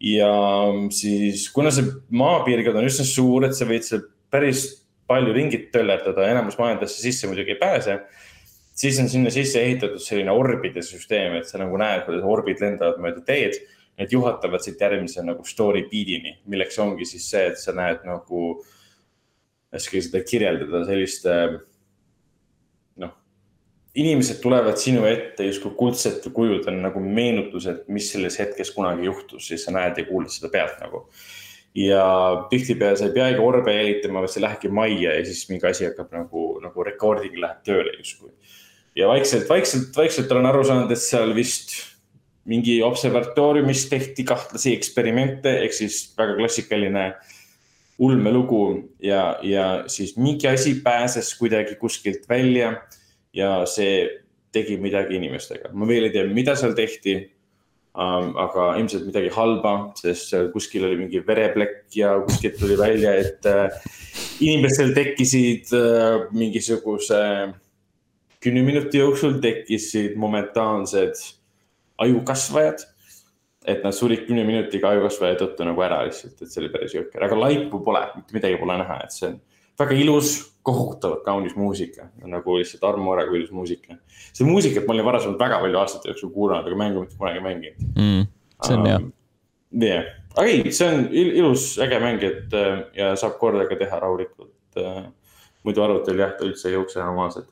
[0.01, 0.29] ja
[0.95, 4.69] siis, kuna see maapiirkond on üsna suur, et sa võid seal päris
[5.11, 7.99] palju ringi töllerdada, enamus majadesse sisse muidugi ei pääse
[8.77, 13.01] siis on sinna sisse ehitatud selline orbide süsteem, et sa nagu näed, kuidas orbid lendavad
[13.03, 13.59] mööda teed.
[13.97, 18.43] Need juhatavad siit järgmise nagu story beat'ini, milleks ongi siis see, et sa näed nagu,
[19.73, 21.63] raske seda kirjeldada, selliste noh,
[23.97, 29.65] inimesed tulevad sinu ette justkui kuldsete kujudena nagu meenutused, mis selles hetkes kunagi juhtus, siis
[29.65, 31.07] sa näed ja kuuled seda pealt nagu.
[31.77, 32.05] Ja
[32.51, 36.13] tihtipeale sa ei peagi orbe jälitama, vaid sa lähedki majja ja siis mingi asi hakkab
[36.17, 38.33] nagu, nagu recording läheb tööle justkui.
[38.97, 41.75] Ja vaikselt, vaikselt, vaikselt olen aru saanud, et seal vist
[42.49, 47.11] mingi observatooriumis tehti kahtlasi eksperimente, ehk siis väga klassikaline
[47.99, 48.63] ulmelugu
[49.03, 52.75] ja, ja siis mingi asi pääses kuidagi kuskilt välja
[53.37, 54.07] ja see
[54.57, 55.73] tegi midagi inimestega.
[55.73, 57.17] ma veel ei tea, mida seal tehti
[57.97, 58.33] um,.
[58.41, 63.71] aga ilmselt midagi halba, sest kuskil oli mingi vereplekk ja kuskilt tuli välja, et uh,
[64.45, 67.23] inimestel tekkisid uh, mingisuguse
[68.45, 71.25] kümne minuti jooksul tekkisid momentaansed
[71.99, 72.85] ajukasvajad.
[73.67, 77.25] et nad surid kümne minutiga ajukasvaja tõttu nagu ära lihtsalt, et see oli päris jõhker,
[77.27, 79.41] aga laipu pole, mitte midagi pole näha, et see on
[79.79, 80.37] väga ilus,
[80.67, 83.99] kohutavalt kaunis muusika, nagu lihtsalt Armo Aregu ilus muusika.
[84.33, 87.91] see muusikat ma olin varasemalt väga palju aastate jooksul kuulanud, aga mängu mitte kunagi mänginud
[87.95, 88.27] mm,.
[88.67, 89.11] see on hea um,.
[89.83, 92.57] jah aga ei, see on ilus, äge mäng, et
[92.97, 94.53] ja saab korda ka teha rahulikult.
[95.67, 97.49] muidu arvutil jah, ta üldse ei jookse normaalselt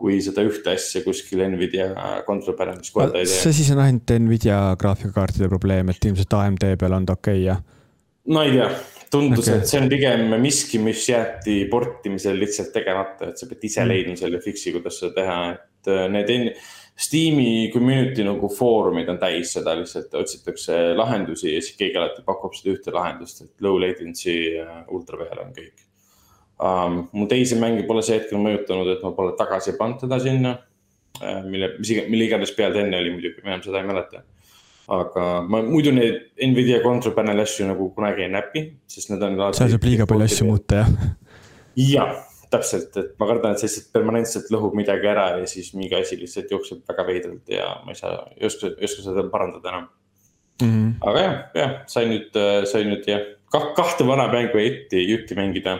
[0.00, 1.90] kui seda ühte asja kuskil Nvidia
[2.26, 3.42] kontrolpärandis korda ei tee.
[3.44, 7.46] see siis on ainult Nvidia graafikakaartide probleem, et ilmselt AMD peal on ta okei okay,
[7.46, 7.58] ja?
[8.34, 8.70] no ei tea,
[9.10, 13.66] tundus okay., et see on pigem miski, mis jäeti portimisel lihtsalt tegemata, et sa pead
[13.66, 13.90] ise mm.
[13.90, 16.54] leidma selle fix'i, kuidas seda teha, et äh, need
[17.00, 22.52] Steam'i community nagu foorumid on täis seda lihtsalt, otsitakse lahendusi ja siis keegi alati pakub
[22.52, 24.34] seda ühte lahendust, et low latency
[24.92, 25.86] ultra peal on kõik
[26.60, 27.08] um,.
[27.12, 31.40] mu teisi mänge pole see hetkel mõjutanud, et ma pole tagasi pannud teda sinna uh,.
[31.46, 34.22] mille, mis mille iganes peal ta enne oli muidugi, ma enam seda ei mäleta.
[34.90, 39.38] Aga ma muidu neid Nvidia control panel'i asju nagu kunagi ei näpi, sest need on.
[39.54, 41.12] seal saab liiga palju asju muuta, jah.
[41.78, 42.12] jah,
[42.50, 46.18] täpselt, et ma kardan, et see lihtsalt permanentselt lõhub midagi ära ja siis mingi asi
[46.18, 49.86] lihtsalt jookseb väga veidralt ja ma ei saa, ei oska, ei oska seda parandada enam
[49.86, 50.66] mm.
[50.66, 50.90] -hmm.
[51.12, 53.22] aga jah, jah, sain nüüd, sain nüüd jah,
[53.54, 55.78] kahte vana mängu jutti, jutti mängida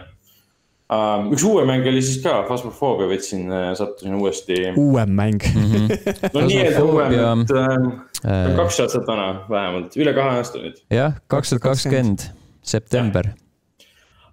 [0.90, 4.56] Uh, üks uuem mäng oli siis ka, Phasmophobia võtsin uh,, sattusin uuesti.
[4.74, 5.68] uuem mäng mm.
[5.70, 6.08] -hmm.
[6.34, 10.80] no nii-öelda uuem, et uh, kaks aastat vana vähemalt, üle kahe aasta nüüd.
[10.90, 12.24] jah, kaks tuhat kakskümmend,
[12.72, 13.28] september.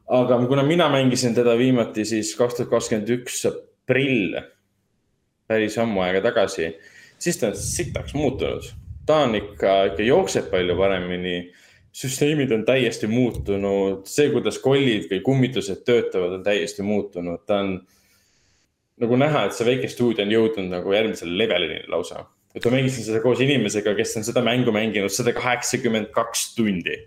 [0.10, 4.42] aga kuna mina mängisin teda viimati siis kaks tuhat kakskümmend üks aprill,
[5.46, 6.72] päris ammu aega tagasi,
[7.22, 8.66] siis ta on sitaks muutunud.
[9.06, 11.38] ta on ikka, ikka jookseb palju paremini
[11.98, 17.78] süsteemid on täiesti muutunud, see, kuidas kollid või kummitused töötavad, on täiesti muutunud, ta on.
[19.02, 22.26] nagu näha, et see väike stuudio on jõudnud nagu järgmisele levelini lausa.
[22.56, 26.98] et ma mängisin seda koos inimesega, kes on seda mängu mänginud sada kaheksakümmend kaks tundi.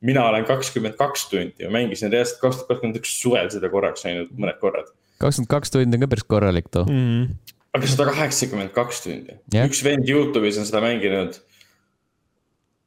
[0.00, 4.04] mina olen kakskümmend kaks tundi ja mängisin reaalselt kaks tuhat kakskümmend üks suvel seda korraks
[4.04, 4.92] ainult mõned korrad.
[5.20, 7.04] kakskümmend kaks tundi on ka päris korralik too mm.
[7.04, 7.54] -hmm.
[7.72, 11.40] aga sada kaheksakümmend kaks tundi yeah., üks vend Youtube'is on seda mänginud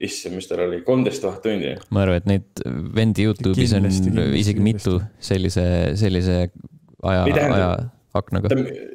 [0.04, 1.74] issand, mis tal oli, kolmteist tuhat tundi.
[1.94, 2.64] ma arvan, et neid
[2.96, 5.66] vendi Youtube'is on isegi mitu sellise,
[6.00, 6.38] sellise
[7.04, 7.72] aja, aja
[8.20, 8.54] aknaga.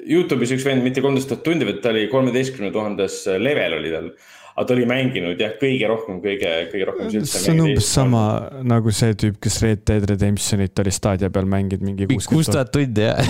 [0.09, 4.11] Youtube'is üks vend, mitte kolmteist tuhat tundi, vaid ta oli kolmeteistkümne tuhandes level oli tal
[4.55, 7.09] aga ta oli mänginud jah, kõige rohkem, kõige, kõige rohkem.
[7.27, 8.21] see on umbes sama
[8.63, 12.07] nagu see tüüp, kes Red Dead Redemptionit oli staadia peal mänginud mingi.
[12.31, 13.19] kuus tuhat tundi jah.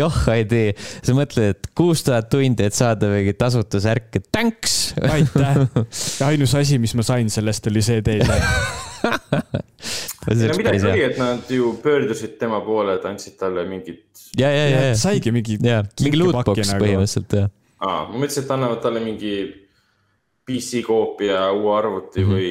[0.00, 4.26] joh, ei tee, sa mõtled, et kuus tuhat tundi, et saada mingi tasuta särk, et
[4.30, 4.94] thanks.
[5.02, 5.66] aitäh,
[6.30, 8.38] ainus asi, mis ma sain sellest oli see teile
[9.02, 14.06] no midagi oli, et nad ju pöördusid tema poole, et andsid talle mingit.
[14.38, 14.96] ja, ja, ja, ja.
[14.98, 15.58] saigi mingi.
[15.58, 16.86] mingi lootbox nagu.
[16.86, 19.34] põhimõtteliselt jah aa, ma mõtlesin, et annavad talle mingi
[20.48, 22.34] PC koopia, uue arvuti mm -hmm.
[22.34, 22.48] või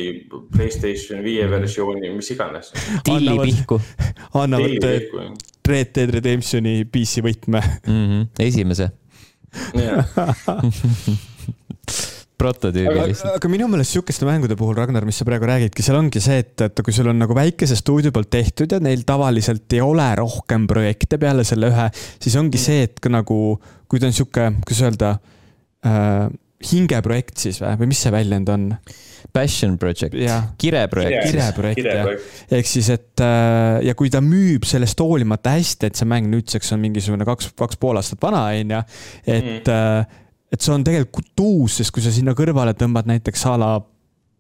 [0.54, 1.52] Playstation viie mhm.
[1.52, 2.74] versiooni, mis iganes.
[3.04, 3.82] tilli pihku.
[4.34, 4.84] annavad
[5.68, 8.08] Red Dead Redemptioni PC võtme mm.
[8.08, 8.28] -hmm.
[8.40, 8.90] esimese
[12.38, 13.38] prototüübi lihtsalt.
[13.40, 16.56] aga minu meelest sihukeste mängude puhul, Ragnar, mis sa praegu räägidki, seal ongi see, et,
[16.68, 20.68] et kui sul on nagu väikese stuudio poolt tehtud ja neil tavaliselt ei ole rohkem
[20.70, 22.66] projekte peale selle ühe, siis ongi mm.
[22.68, 23.40] see, et ka nagu,
[23.90, 25.14] kui ta on sihuke, kuidas öelda
[25.88, 26.28] äh,
[26.72, 28.72] hingeprojekt siis või, või mis see väljend on?
[29.34, 30.14] Passion project,
[30.62, 31.32] kireprojekt.
[31.34, 32.08] kireprojekt jah,
[32.54, 36.72] ehk siis, et äh, ja kui ta müüb sellest hoolimata hästi, et see mäng nüüdseks
[36.74, 38.86] on mingisugune kaks, kaks pool aastat vana, on ju,
[39.26, 43.56] et mm., et see on tegelikult uus, sest kui sa sinna kõrvale tõmbad näiteks a
[43.60, 43.72] la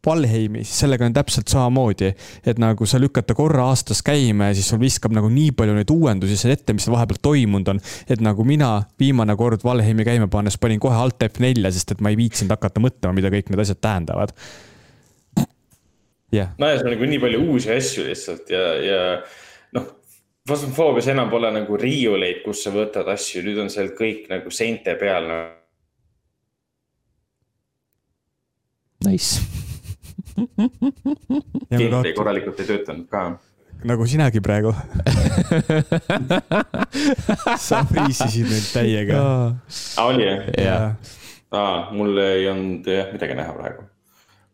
[0.08, 2.14] Valheimi, siis sellega on täpselt samamoodi.
[2.46, 5.74] et nagu sa lükkad ta korra aastas käima ja siis sul viskab nagu nii palju
[5.76, 7.82] neid uuendusi seal ette, mis seal vahepeal toimunud on.
[8.10, 12.14] et nagu mina viimane kord Valheimi käima pannes panin kohe alt F4, sest et ma
[12.14, 14.32] ei viitsinud hakata mõtlema, mida kõik need asjad tähendavad.
[15.36, 15.46] jah
[16.32, 16.56] yeah..
[16.58, 19.04] nojah, seal on nagu nii palju uusi asju lihtsalt ja, ja
[19.76, 19.94] noh.
[20.48, 24.96] Phasmophoobias enam pole nagu riiuleid, kus sa võtad asju, nüüd on seal kõik nagu seinte
[24.96, 25.42] peal no..
[29.06, 29.42] Nice
[31.72, 33.22] gameplay korralikult ei töötanud ka.
[33.88, 34.74] nagu sinagi praegu
[37.68, 40.08] sa friisisid nüüd täiega ah,.
[40.08, 40.40] oli jah?
[40.58, 40.88] jaa.
[41.54, 43.82] aa, mul ei olnud jah midagi näha praegu.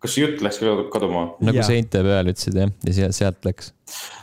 [0.04, 1.24] kas jutt läks ka kaduma?
[1.44, 3.66] nagu seinte peal ütlesid jah, ja sealt, sealt läks.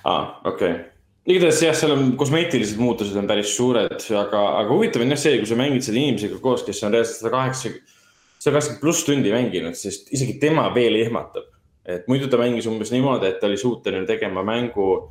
[0.04, 0.88] aa, okei okay
[1.30, 5.36] igatahes jah, seal on kosmeetilised muutused on päris suured, aga, aga huvitav on jah see,
[5.38, 7.98] kui sa mängid selle inimesega koos, kes on reaalselt sada kaheksakümmend
[8.40, 11.48] sada kakskümmend pluss tundi mänginud, sest isegi tema veel ehmatab.
[11.90, 15.10] et muidu ta mängis umbes niimoodi, et ta oli suuteline tegema mängu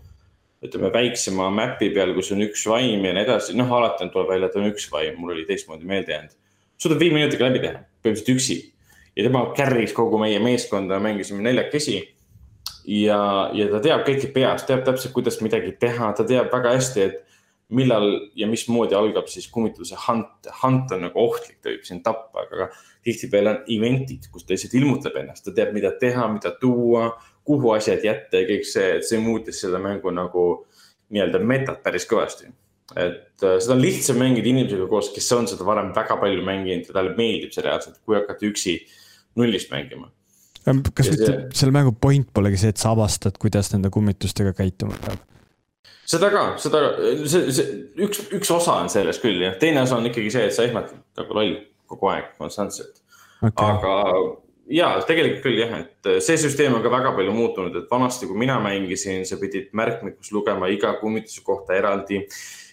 [0.63, 4.29] ütleme väiksema map'i peal, kus on üks vaim ja nii edasi, noh, alati on, tuleb
[4.33, 6.35] välja, et on üks vaim, mul oli teistmoodi meelde jäänud.
[6.77, 8.57] suudab viie minutiga läbi teha, põhimõtteliselt üksi.
[9.15, 11.97] ja tema carry's kogu meie meeskonda, mängisime neljakesi.
[12.85, 13.21] ja,
[13.53, 17.25] ja ta teab kõike peast, teab täpselt, kuidas midagi teha, ta teab väga hästi, et
[17.75, 20.49] millal ja mismoodi algab siis kummituse hunt.
[20.63, 22.69] Hunt on nagu ohtlik, ta võib sind tappa, aga
[23.05, 27.11] tihtipeale on event'id, kus ta lihtsalt ilmutab ennast, ta teab, mida teha, mida tuua,
[27.47, 30.47] kuhu asjad jätta ja kõik see, et see muutis selle mängu nagu
[31.13, 32.51] nii-öelda metat päris kõvasti.
[32.97, 36.89] et äh, seda on lihtsam mängida inimesega koos, kes on seda varem väga palju mänginud
[36.89, 38.79] ja talle meeldib see reaalselt, kui hakata üksi
[39.37, 40.09] nullist mängima.
[40.65, 41.41] kas mitte see...
[41.61, 45.21] selle mängu point polegi see, et sa avastad, kuidas nende kummitustega käituma peab?
[46.09, 46.83] Seda ka, seda,
[47.29, 50.55] see, see üks, üks osa on selles küll jah, teine osa on ikkagi see, et
[50.55, 51.57] sa ehmatad nagu loll
[51.89, 53.01] kogu aeg konstantselt
[53.41, 53.65] okay..
[53.65, 53.95] aga
[54.69, 58.37] ja tegelikult küll jah, et see süsteem on ka väga palju muutunud, et vanasti, kui
[58.39, 62.25] mina mängisin, sa pidid märkmikus lugema iga kummituse kohta eraldi.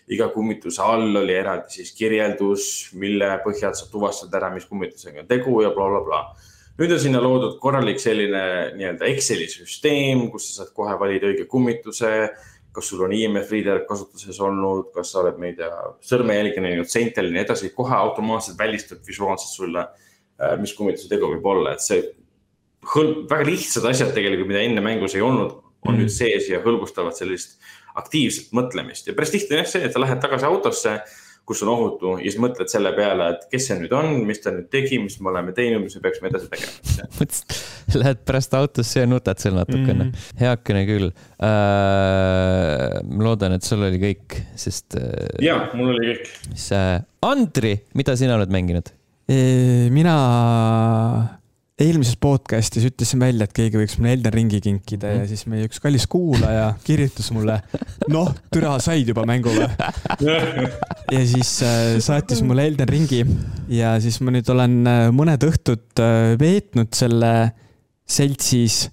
[0.07, 5.27] iga kummituse all oli eraldi siis kirjeldus, mille põhjal sa tuvastad ära, mis kummitusega on
[5.27, 6.53] tegu ja blablabla bla, bla.
[6.79, 8.44] nüüd on sinna loodud korralik selline
[8.77, 12.12] nii-öelda Exceli süsteem, kus sa saad kohe valida õige kummituse
[12.76, 15.70] kas sul on IMF reader kasutuses olnud, kas sa oled, ma ei tea,
[16.04, 19.86] sõrmejälge näinud seintel ja nii edasi, kohe automaatselt välistab visuaalselt sulle,
[20.36, 22.02] äh, mis kummituse tegu võib olla, et see
[22.92, 26.02] hõlb, väga lihtsad asjad tegelikult, mida enne mängus ei olnud, on mm.
[26.02, 27.56] nüüd sees ja hõlbustavad sellist
[27.96, 30.98] aktiivset mõtlemist ja päris tihti on jah see, et sa lähed tagasi autosse
[31.46, 34.50] kus on ohutu ja siis mõtled selle peale, et kes see nüüd on, mis ta
[34.54, 36.74] nüüd tegi, mis me oleme teinud, mis me peaksime edasi tegema.
[38.02, 40.11] lähed pärast autosse ja nutad seal natukene mm.
[40.11, 40.40] -hmm.
[40.42, 42.98] heakene küll äh,.
[43.06, 45.38] ma loodan, et sul oli kõik, sest äh,.
[45.46, 46.26] ja, mul oli kõik.
[46.50, 48.92] siis äh, Andri, mida sina oled mänginud?
[49.90, 50.16] mina
[51.76, 55.80] eelmises podcast'is ütlesin välja, et keegi võiks mulle Elden Ringi kinkida ja siis meie üks
[55.84, 57.58] kallis kuulaja kirjutas mulle,
[58.08, 59.66] noh, türa said juba mängu või?
[61.12, 63.20] ja siis äh, saatis mulle Elden Ringi
[63.76, 67.32] ja siis ma nüüd olen äh, mõned õhtud äh, veetnud selle
[68.08, 68.86] seltsis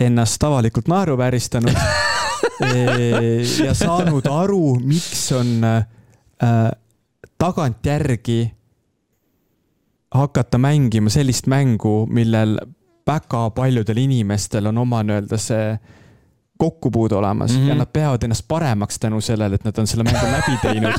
[0.00, 1.74] ennast avalikult naeruvääristanud
[3.66, 6.70] ja saanud aru, miks on äh,
[7.42, 8.40] tagantjärgi
[10.14, 12.58] hakata mängima sellist mängu, millel
[13.06, 15.78] väga paljudel inimestel on oma nii-öelda see
[16.60, 17.68] kokkupuude olemas mm -hmm.
[17.68, 20.92] ja nad peavad ennast paremaks tänu sellele, et nad on selle mängu läbi teinud.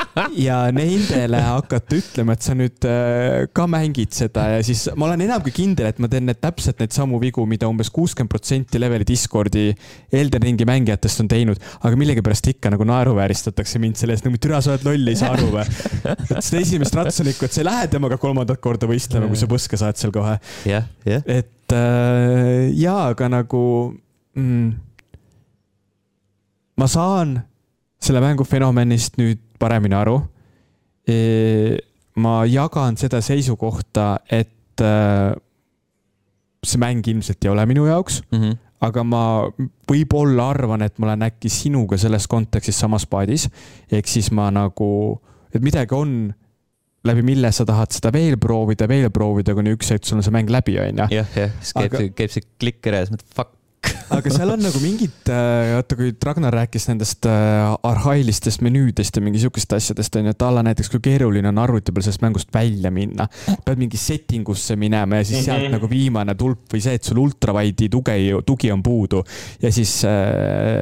[0.48, 5.26] ja nendele hakata ütlema, et sa nüüd äh, ka mängid seda ja siis ma olen
[5.26, 8.80] enam kui kindel, et ma teen need täpselt neid samu vigu, mida umbes kuuskümmend protsenti
[8.80, 9.66] leveli Discordi
[10.12, 11.58] Elden Ringi mängijatest on teinud.
[11.82, 15.34] aga millegipärast ikka nagu naeruvääristatakse mind selle eest, nagu türa, sa oled loll, ei saa
[15.34, 15.66] aru või?
[16.38, 19.80] et seda esimest ratsunikku, et sa ei lähe temaga kolmandat korda võistlema, kui sa põske
[19.80, 20.38] saad seal kohe.
[20.68, 21.24] jah, jah.
[21.26, 23.62] et äh, jaa, aga nagu
[24.38, 24.87] mm,
[26.78, 27.38] ma saan
[28.02, 30.20] selle mängu fenomenist nüüd paremini aru.
[32.18, 35.32] ma jagan seda seisukohta, et äh,
[36.60, 38.40] see mäng ilmselt ei ole minu jaoks mm.
[38.40, 39.22] -hmm aga ma
[39.90, 43.48] võib-olla arvan, et ma olen äkki sinuga selles kontekstis samas paadis.
[43.90, 45.18] ehk siis ma nagu,
[45.50, 46.12] et midagi on,
[47.08, 50.34] läbi mille sa tahad seda veel proovida, veel proovida, kuni üks hetk sul on see
[50.34, 51.08] mäng läbi, on ju.
[51.18, 53.57] jah, jah, siis käib see, käib see klikk ära ja siis mõtled fuck
[54.14, 59.74] aga seal on nagu mingid, vaata kui Ragnar rääkis nendest arhailistest menüüdest ja mingi sihukest
[59.76, 62.92] asjadest on ju, et a la näiteks kui keeruline on arvuti peal sellest mängust välja
[62.94, 63.28] minna.
[63.64, 65.76] pead mingi setting usse minema ja siis sealt mm -hmm.
[65.78, 69.24] nagu viimane tulp või see, et sul ultrawide'i tuge, tugi on puudu
[69.62, 70.02] ja siis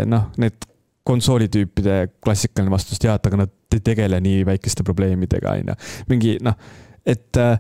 [0.07, 0.67] noh, need
[1.07, 5.77] konsoolitüüpide klassikaline vastus, tead, aga nad ei tegele nii väikeste probleemidega, on ju.
[6.11, 6.57] mingi noh,
[7.07, 7.59] et äh,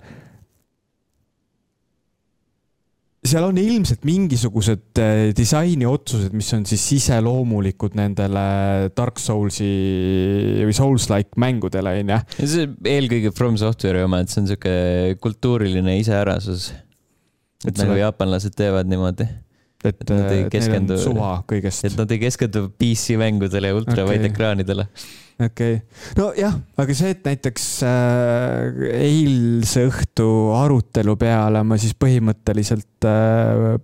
[3.30, 8.46] seal on ilmselt mingisugused äh, disainiotsused, mis on siis iseloomulikud nendele
[8.96, 9.70] Dark Soulsi
[10.66, 12.20] või Souls-like mängudele, on ju.
[12.42, 14.76] see eelkõige From Software'i oma, et see on sihuke
[15.22, 16.72] kultuuriline iseärasus.
[17.66, 19.26] et nagu jaapanlased teevad niimoodi
[19.90, 21.86] et, et äh, keskendu, suva kõigest.
[21.88, 24.32] et nad ei keskendu PC mängudele ja ultravide okay.
[24.32, 24.86] ekraanidele.
[25.46, 25.82] okei okay.,
[26.18, 33.76] nojah, aga see, et näiteks äh, eilse õhtu arutelu peale ma siis põhimõtteliselt äh,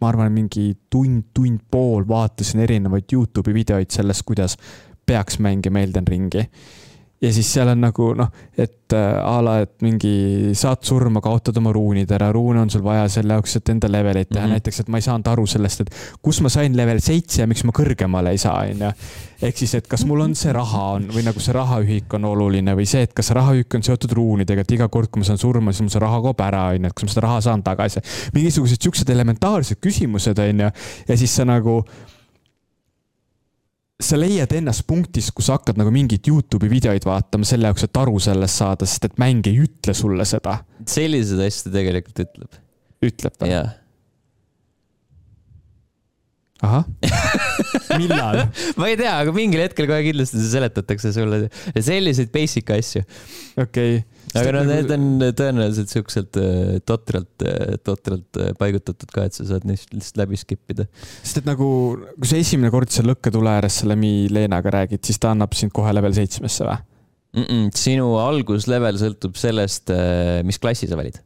[0.00, 4.56] ma arvan, mingi tund, tund pool vaatasin erinevaid Youtube'i videoid sellest, kuidas
[5.06, 6.46] peaks mängima Elden Ringi
[7.20, 11.56] ja siis seal on nagu noh, et äh, a la, et mingi saad surma, kaotad
[11.60, 14.54] oma ruunid ära, ruune on sul vaja selle jaoks, et enda leveleid teha mm, -hmm.
[14.56, 15.90] näiteks, et ma ei saanud aru sellest, et
[16.22, 18.92] kus ma sain level seitse ja miks ma kõrgemale ei saa, onju.
[19.42, 22.76] ehk siis, et kas mul on see raha on või nagu see rahaühik on oluline
[22.76, 25.72] või see, et kas rahaühik on seotud ruunidega, et iga kord, kui ma saan surma,
[25.72, 28.00] siis mul see raha kaob ära, onju, et kas ma seda raha saan tagasi.
[28.32, 30.72] mingisugused siuksed elementaarsed küsimused, onju,
[31.08, 31.82] ja siis sa nagu
[34.00, 38.16] sa leiad ennast punktis, kus hakkad nagu mingeid Youtube'i videoid vaatama selle jaoks, et aru
[38.22, 40.60] sellest saada, sest et mäng ei ütle sulle seda.
[40.88, 42.58] selliseid asju ta tegelikult ütleb.
[43.10, 43.52] ütleb või?
[43.52, 43.76] jah
[46.60, 46.84] ahah
[48.00, 48.42] millal
[48.76, 53.04] ma ei tea, aga mingil hetkel kohe kindlasti seletatakse sulle selliseid basic asju.
[53.56, 55.06] okei okay aga no need on
[55.36, 60.38] tõenäoliselt siukselt äh, totralt, äh, totralt äh, paigutatud ka, et sa saad neist lihtsalt läbi
[60.40, 60.86] skip ida.
[61.22, 61.70] sest et nagu,
[62.16, 65.94] kui sa esimene kord seal lõkketule ääres selle Mi-Leenaga räägid, siis ta annab sind kohe
[65.96, 67.48] level seitsmesse või mm?
[67.48, 69.92] -mm, sinu alguslevel sõltub sellest,
[70.46, 71.18] mis klassi sa valid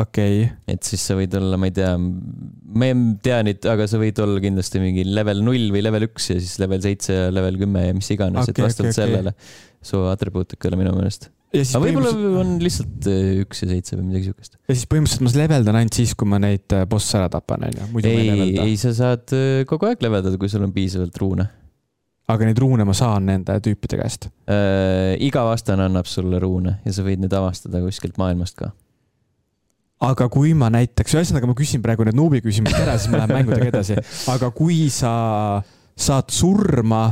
[0.00, 0.54] okei okay..
[0.72, 4.18] et siis sa võid olla, ma ei tea, ma ei tea nüüd, aga sa võid
[4.24, 7.84] olla kindlasti mingi level null või level üks ja siis level seitse ja level kümme
[7.88, 9.54] ja mis iganes okay,, et vastavalt okay, sellele okay.
[9.92, 11.28] su atribuutikale minu meelest.
[11.52, 14.56] aga võib-olla on lihtsalt äh, üks ja seitse või midagi siukest.
[14.56, 18.04] ja siis põhimõtteliselt ma leveldan ainult siis, kui ma neid äh, bosse ära tapan, onju.
[18.08, 21.50] ei, ei, sa saad äh, kogu aeg leveldada, kui sul on piisavalt ruune
[22.32, 25.18] aga neid ruune ma saan nende tüüpide käest äh,?
[25.20, 28.70] iga vastane annab sulle ruune ja sa võid neid avastada kuskilt maailmast ka
[30.02, 33.36] aga kui ma näiteks, ühesõnaga ma küsin praegu need nuubi küsimused ära, siis ma lähen
[33.38, 33.98] mängudega edasi.
[34.32, 35.12] aga kui sa
[35.92, 37.04] saad surma,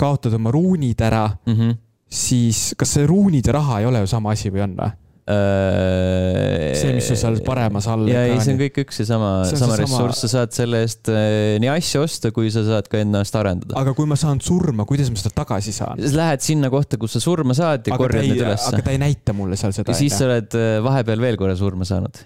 [0.00, 1.78] kaotad oma ruunid ära mm, -hmm.
[2.10, 4.90] siis kas see ruunid ja raha ei ole ju sama asi või on või?
[5.22, 8.08] Äh, see, mis sul seal paremas all.
[8.10, 11.60] ja ei, see on kõik üks ja sama, sama ressurss, sa saad selle eest äh,
[11.62, 13.76] nii asju osta, kui sa saad ka ennast arendada.
[13.78, 16.02] aga kui ma saan surma, kuidas ma seda tagasi saan?
[16.02, 18.74] sa lähed sinna kohta, kus sa surma saad ja korjad need ülesse.
[18.74, 19.94] aga ta ei näita mulle seal seda.
[19.94, 22.18] ja siis sa oled äh, vahepeal veel korra surma saanud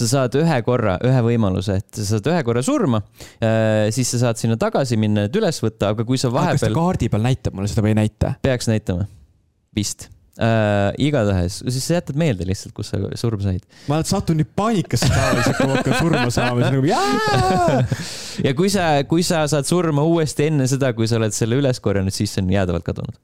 [0.00, 3.02] sa saad ühe korra, ühe võimaluse, et sa saad ühe korra surma,
[3.94, 6.60] siis sa saad sinna tagasi minna, need üles võtta, aga kui sa vahepeal.
[6.60, 8.34] kas ta kaardi peal näitab mulle seda või ei näita?
[8.44, 9.06] peaks näitama,
[9.76, 10.08] vist
[10.40, 10.92] äh,.
[10.98, 13.66] igatahes, siis sa jätad meelde lihtsalt, kus sa surma said.
[13.90, 17.82] ma satun nii paanikasse tavaliselt, kui ma hakkan surma saama, siis nagu jaa.
[18.46, 21.82] ja kui sa, kui sa saad surma uuesti enne seda, kui sa oled selle üles
[21.84, 23.20] korjanud, siis see on jäädavalt kadunud.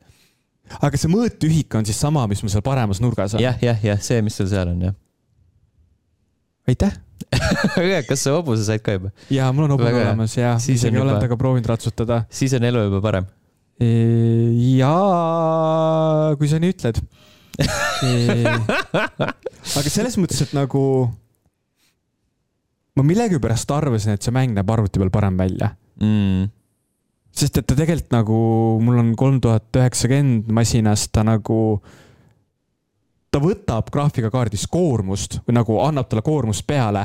[0.81, 3.55] aga see mõõtühik on siis sama, mis mul seal paremas nurgas on ja,?
[3.55, 4.99] jah, jah, jah, see, mis sul seal on, jah.
[6.71, 6.95] Aitäh!
[8.09, 9.11] Kas sa hobuse said ka juba?
[9.33, 12.17] jaa, mul on hobune olemas ja isegi olen temaga proovinud ratsutada.
[12.31, 13.29] siis on elu juba parem.
[14.77, 17.01] Jaa, kui sa nii ütled.
[19.77, 20.83] aga selles mõttes, et nagu
[22.97, 25.75] ma millegipärast arvasin, et see mäng näeb arvuti peal parem välja.
[26.01, 26.49] Mm..
[27.37, 28.39] sest et ta tegelikult nagu,
[28.85, 31.81] mul on kolm tuhat üheksakümmend masinas, ta nagu,
[33.37, 37.05] ta võtab graafikakaardist koormust või nagu annab talle koormust peale,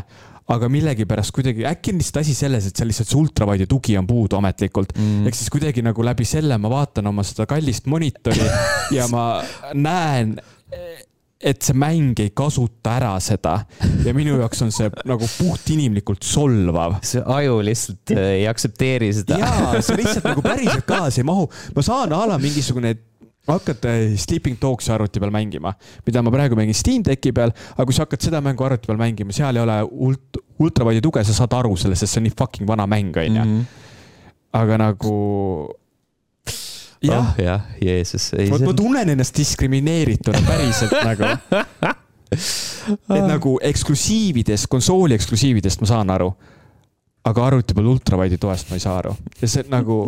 [0.51, 4.07] aga millegipärast kuidagi, äkki on lihtsalt asi selles, et seal lihtsalt see ultravide tugi on
[4.07, 5.27] puudu ametlikult mm..
[5.27, 8.47] ehk siis kuidagi nagu läbi selle ma vaatan oma seda kallist monitori
[8.97, 9.25] ja ma
[9.77, 10.35] näen,
[11.41, 13.57] et see mäng ei kasuta ära seda
[14.05, 16.99] ja minu jaoks on see nagu puhtinimlikult solvav.
[17.05, 19.39] see aju lihtsalt äh, ei aktsepteeri seda.
[19.41, 21.47] jaa, see lihtsalt nagu päriselt kaasa ei mahu.
[21.75, 22.95] ma saan a la mingisugune
[23.49, 23.85] hakkad
[24.17, 25.73] Sleeping Dogsi arvuti peal mängima,
[26.05, 28.99] mida ma praegu mängin Steam Decki peal, aga kui sa hakkad seda mängu arvuti peal
[29.01, 29.77] mängima, seal ei ole
[30.09, 33.45] ult-, ultravide tuge, sa saad aru sellest, sest see on nii fucking vana mäng, onju.
[33.45, 33.69] Mhm.
[34.51, 35.17] aga nagu
[37.01, 38.31] jah oh,, jah, Jeesus.
[38.51, 41.29] ma, ma tunnen ennast diskrimineerituna päriselt nagu.
[42.31, 46.29] et nagu eksklusiividest, konsooli eksklusiividest ma saan aru.
[47.25, 50.03] aga arvuti peal ultrawide'i toest ma ei saa aru ja see nagu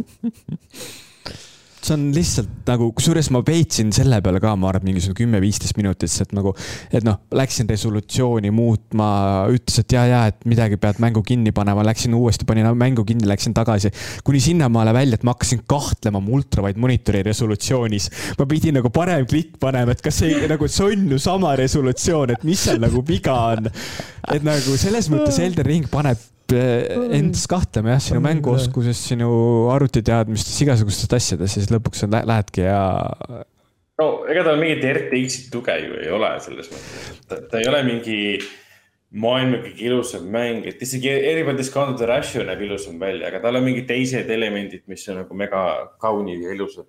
[1.86, 6.12] see on lihtsalt nagu, kusjuures ma peitsin selle peale ka, ma arvan, mingisugune kümme-viisteist minutit,
[6.12, 6.54] sest nagu,
[6.94, 9.10] et noh, läksin resolutsiooni muutma,
[9.54, 13.28] ütles, et ja, ja, et midagi pead mängu kinni panema, läksin uuesti, panin mängu kinni,
[13.30, 13.92] läksin tagasi.
[14.24, 18.10] kuni sinnamaale välja, et ma hakkasin kahtlema mu ultrawide monitori resolutsioonis.
[18.40, 22.36] ma pidin nagu parem klikk panema, et kas see nagu, see on ju sama resolutsioon,
[22.38, 23.72] et mis seal nagu viga on.
[24.34, 26.20] et nagu selles mõttes Elden Ring paneb
[26.58, 29.30] Eh, endas kahtlema jah, sinu mänguoskuses, sinu
[29.74, 32.82] arvutiteadmistes, igasugustes asjades ja siis lõpuks lä lähedki ja.
[34.02, 37.84] no ega tal mingit RTX-i tuge ju ei ole selles mõttes, et ta ei ole
[37.88, 38.20] mingi
[39.14, 43.66] maailma kõige ilusam mäng, et isegi Everybody Discounted Rush näeb ilusam välja, aga tal on
[43.68, 45.62] mingid teised elemendid, mis on nagu mega
[46.02, 46.88] kaunid ja ilusad.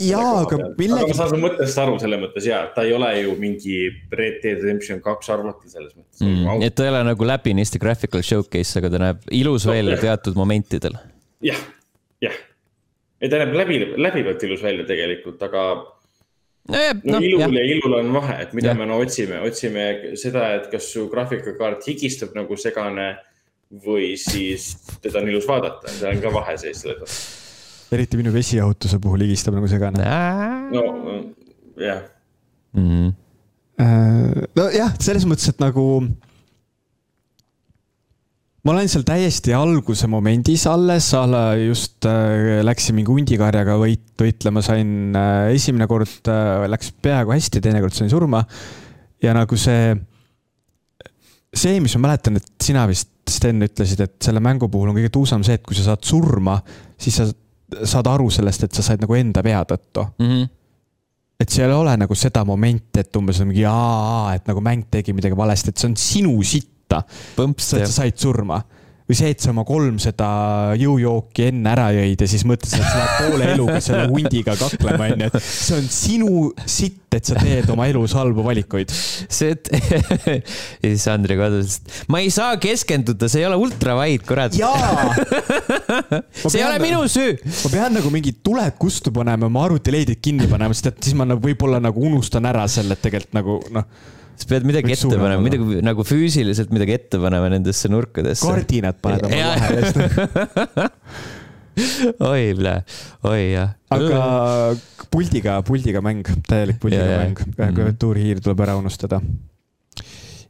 [0.00, 1.10] jaa, aga millegi.
[1.12, 3.76] ma saan su mõttest aru selles mõttes ja, ta ei ole ju mingi
[4.08, 6.64] Red Dead Redemption kaks arvuti selles mõttes mm,.
[6.64, 10.40] et ta ei ole nagu läbinisti graphical showcase, aga ta näeb ilus no, välja teatud
[10.40, 10.96] momentidel.
[11.44, 11.60] jah,
[12.24, 12.40] jah.
[13.20, 15.66] ei, ta näeb läbi, läbivalt ilus välja tegelikult, aga
[16.70, 17.56] no, jah, no, no ilul jah.
[17.56, 18.78] ja ilul on vahe, et mida ja.
[18.78, 19.88] me no otsime, otsime
[20.20, 23.10] seda, et kas su graafikakaart higistab nagu segane
[23.84, 27.20] või siis teda on ilus vaadata, seal on ka vahe sees selles mõttes.
[27.94, 30.06] eriti minu vesijahutuse puhul higistab nagu segane.
[30.74, 30.84] no
[31.80, 32.02] jah
[32.72, 34.48] mm -hmm..
[34.56, 35.86] nojah, selles mõttes, et nagu
[38.64, 41.08] ma olen seal täiesti alguse momendis alles,
[41.64, 47.62] just äh, läksin mingi hundikarjaga võit, võitlema, sain äh, esimene kord äh, läks peaaegu hästi,
[47.64, 48.42] teine kord sain surma.
[49.22, 49.94] ja nagu see,
[51.56, 55.12] see, mis ma mäletan, et sina vist, Sten, ütlesid, et selle mängu puhul on kõige
[55.14, 56.56] tuusam see, et kui sa saad surma,
[56.98, 57.28] siis sa
[57.86, 60.32] saad aru sellest, et sa said nagu enda vea tõttu mm.
[60.32, 60.48] -hmm
[61.40, 65.14] et seal ei ole nagu seda momenti, et umbes mingi aa, et nagu mäng tegi
[65.16, 67.86] midagi valesti, et see on sinu sitt võtta.
[67.86, 68.60] sa said surma
[69.10, 70.26] või see, et sa oma kolmsada
[70.78, 75.08] jõujooki enne ära jõid ja siis mõtlesid, et sa lähed poole eluga selle hundiga kaklema,
[75.10, 78.94] onju, et see on sinu sitt, et sa teed oma elus halbu valikuid.
[78.94, 79.70] see, et
[80.84, 81.80] ja siis Andrei kodus,
[82.12, 84.54] ma ei saa keskenduda, see ei ole ultravide, kurat.
[86.44, 87.34] see ei ole minu süü.
[87.64, 91.26] ma pean nagu mingid tuled kustu panema, oma arvutileidid kinni panema, sest et siis ma
[91.26, 93.90] nagu võib-olla nagu unustan ära selle, et tegelikult nagu noh
[94.38, 98.46] sa pead midagi ette panema, midagi nagu füüsiliselt midagi ette panema nendesse nurkadesse.
[98.46, 99.80] kardinad paned oma vahele
[102.30, 102.42] oi,
[103.30, 103.70] oi jah.
[103.94, 104.18] aga
[105.12, 109.16] puldiga, puldiga mäng, täielik puldiga ja, mäng, klaviatuurihiir tuleb ära unustada.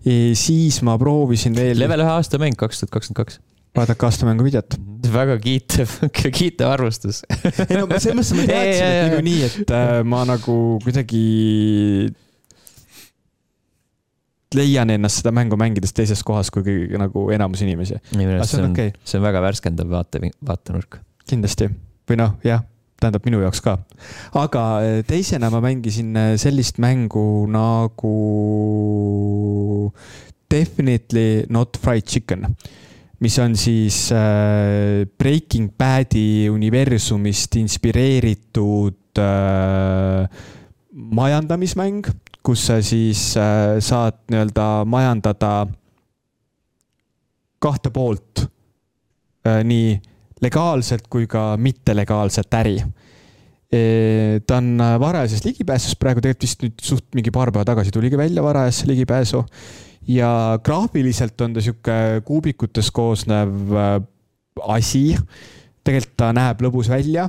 [0.01, 1.77] siis ma proovisin veel.
[1.79, 3.35] level ühe aasta mäng, kaks tuhat kakskümmend kaks
[3.77, 4.71] vaadake aastamängu videot.
[5.11, 5.91] väga kiitev,
[6.39, 11.23] kiitev arvustus ei no selles mõttes ma teadsin, et niikuinii, et äh, ma nagu kuidagi
[14.57, 18.01] leian ennast seda mängu mängides teises kohas kui nagu enamus inimesi.
[18.11, 18.93] see on, okay.
[19.05, 21.01] see on väga värskendav vaate, vaatenurk.
[21.31, 21.71] kindlasti
[22.11, 22.65] või noh, jah,
[23.01, 23.77] tähendab minu jaoks ka.
[24.41, 28.17] aga eh, teisena ma mängisin eh, sellist mängu nagu
[30.51, 32.49] Definitely not fried chicken
[33.23, 38.97] mis on siis äh, Breaking Badi universumist inspireeritud
[40.91, 42.07] majandamismäng,
[42.45, 45.67] kus sa siis äh, saad nii-öelda majandada
[47.61, 48.47] kahte poolt,
[49.47, 49.99] äh, nii
[50.41, 52.81] legaalselt kui ka mittelegaalset äri.
[54.47, 58.19] ta on äh, varajases ligipääsus, praegu tegelikult vist nüüd suht mingi paar päeva tagasi tuligi
[58.19, 59.45] välja varajasse ligipääsu
[60.11, 63.77] ja graafiliselt on ta sihuke kuubikutest koosnev
[64.75, 65.15] asi.
[65.85, 67.29] tegelikult ta näeb lõbus välja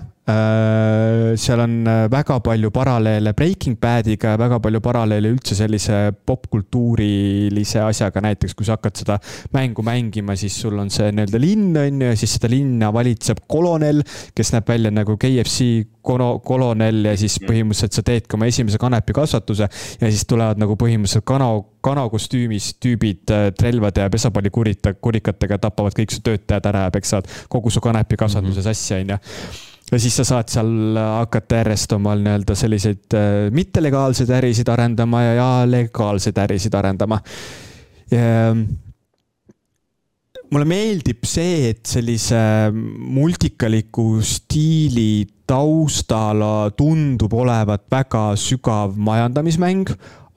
[1.38, 7.82] seal on äh, väga palju paralleele Breaking Badiga ja väga palju paralleele üldse sellise popkultuurilise
[7.86, 9.17] asjaga, näiteks kui sa hakkad seda
[9.55, 13.43] mängu mängima, siis sul on see nii-öelda linn, on ju, ja siis seda linna valitseb
[13.51, 14.03] kolonel,
[14.38, 19.67] kes näeb välja nagu KFC kolonel ja siis põhimõtteliselt sa teedki oma esimese kanepikasvatuse
[20.01, 21.51] ja siis tulevad nagu põhimõtteliselt kana,
[21.86, 27.73] kanakostüümis tüübid äh, relvade ja pesapallikurita, kurikatega tapavad kõik su töötajad ära ja peksavad kogu
[27.73, 29.21] su kanepikasvatuse sassi, on ju
[29.91, 35.33] ja siis sa saad seal hakata järjest omal nii-öelda selliseid äh, mittelegaalseid ärisid arendama ja,
[35.39, 37.19] ja legaalseid ärisid arendama.
[40.51, 46.43] mulle meeldib see, et sellise multikaliku stiili taustal
[46.75, 49.93] tundub olevat väga sügav majandamismäng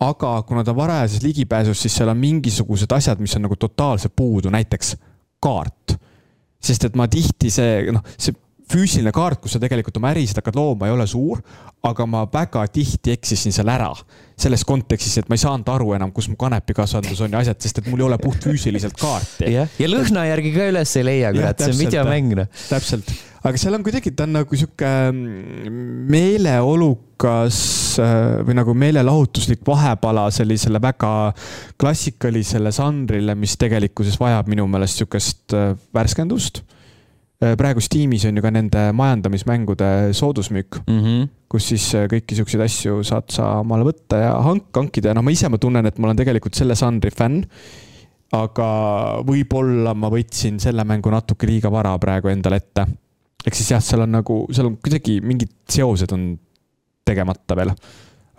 [0.09, 4.14] aga kuna ta on varajases ligipääsus, siis seal on mingisugused asjad, mis on nagu totaalselt
[4.16, 4.96] puudu, näiteks
[5.42, 5.98] kaart.
[6.64, 8.32] sest et ma tihti see, noh, see
[8.70, 11.42] füüsiline kaart, kus sa tegelikult oma ärisid hakkad looma, ei ole suur,
[11.84, 13.92] aga ma väga tihti eksisin seal ära.
[14.34, 17.76] selles kontekstis, et ma ei saanud aru enam, kus mu kanepikasvandus on ja asjad, sest
[17.78, 19.52] et mul ei ole puhtfüüsiliselt kaarti.
[19.52, 22.50] jah, ja lõhna järgi ka üles ei leia, kurat, see on videomäng noh.
[22.66, 23.12] täpselt,
[23.46, 27.60] aga seal on kuidagi, ta on nagu sihuke mm, meeleolukas
[28.02, 31.14] äh, või nagu meelelahutuslik vahepala sellisele väga
[31.78, 36.64] klassikalisele žanrile, mis tegelikkuses vajab minu meelest sihukest äh, värskendust
[37.43, 41.28] Äh, praegu Steamis on ju ka nende majandamismängude soodusmüük mm, -hmm.
[41.51, 45.24] kus siis äh, kõiki siukseid asju saad sa omale võtta ja hank-, hankida ja noh,
[45.26, 47.43] ma ise ma tunnen, et ma olen tegelikult selle žanri fänn.
[48.35, 48.68] aga
[49.26, 52.87] võib-olla ma võtsin selle mängu natuke liiga vara praegu endale ette.
[53.47, 56.39] ehk siis jah, seal on nagu, seal on kuidagi mingid seosed on
[57.05, 57.74] tegemata veel.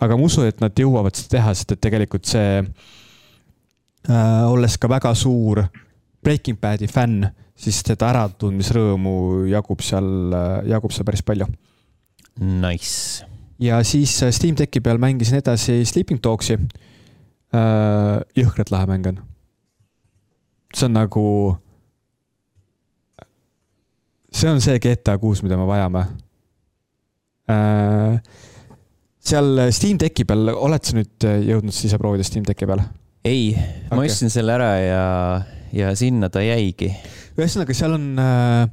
[0.00, 2.60] aga ma usun, et nad jõuavad seda teha, sest et tegelikult see
[4.08, 5.66] äh,, olles ka väga suur
[6.24, 10.08] Breaking Badi fänn siis seda äratundmisrõõmu jagub seal,
[10.68, 11.48] jagub seal päris palju.
[12.36, 13.24] Nice.
[13.58, 16.58] ja siis äh, Steam Decki peal mängisin edasi Sleeping Dogsi.
[17.56, 19.22] Äh, jõhkralt lahe mäng on.
[20.74, 21.24] see on nagu.
[24.32, 26.04] see on see GTA kuus, mida me vajame.
[27.48, 28.20] Äh,
[29.18, 32.84] seal Steam Decki peal, oled sa nüüd jõudnud siis ise proovida Steam Decki peal?
[33.26, 35.06] ei okay., ma ostsin selle ära ja,
[35.74, 36.92] ja sinna ta jäigi
[37.36, 38.66] ühesõnaga, seal on äh,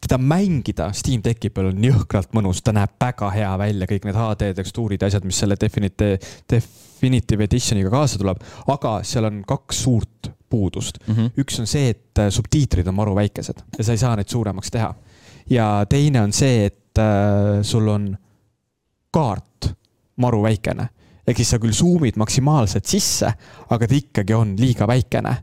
[0.00, 4.18] teda mängida Steam Decki peal on jõhkralt mõnus, ta näeb väga hea välja, kõik need
[4.18, 6.18] HD tekstuurid ja asjad, mis selle Definitive,
[6.50, 8.42] Definitive Editioniga kaasa tuleb,
[8.74, 11.14] aga seal on kaks suurt puudust mm.
[11.14, 11.32] -hmm.
[11.42, 14.70] üks on see, et äh, subtiitrid on maru väikesed ja sa ei saa neid suuremaks
[14.70, 14.94] teha.
[15.50, 18.16] ja teine on see, et äh, sul on
[19.10, 19.74] kaart
[20.16, 20.88] maru väikene
[21.28, 23.32] ehk siis sa küll zoom'id maksimaalselt sisse,
[23.70, 25.36] aga ta ikkagi on liiga väikene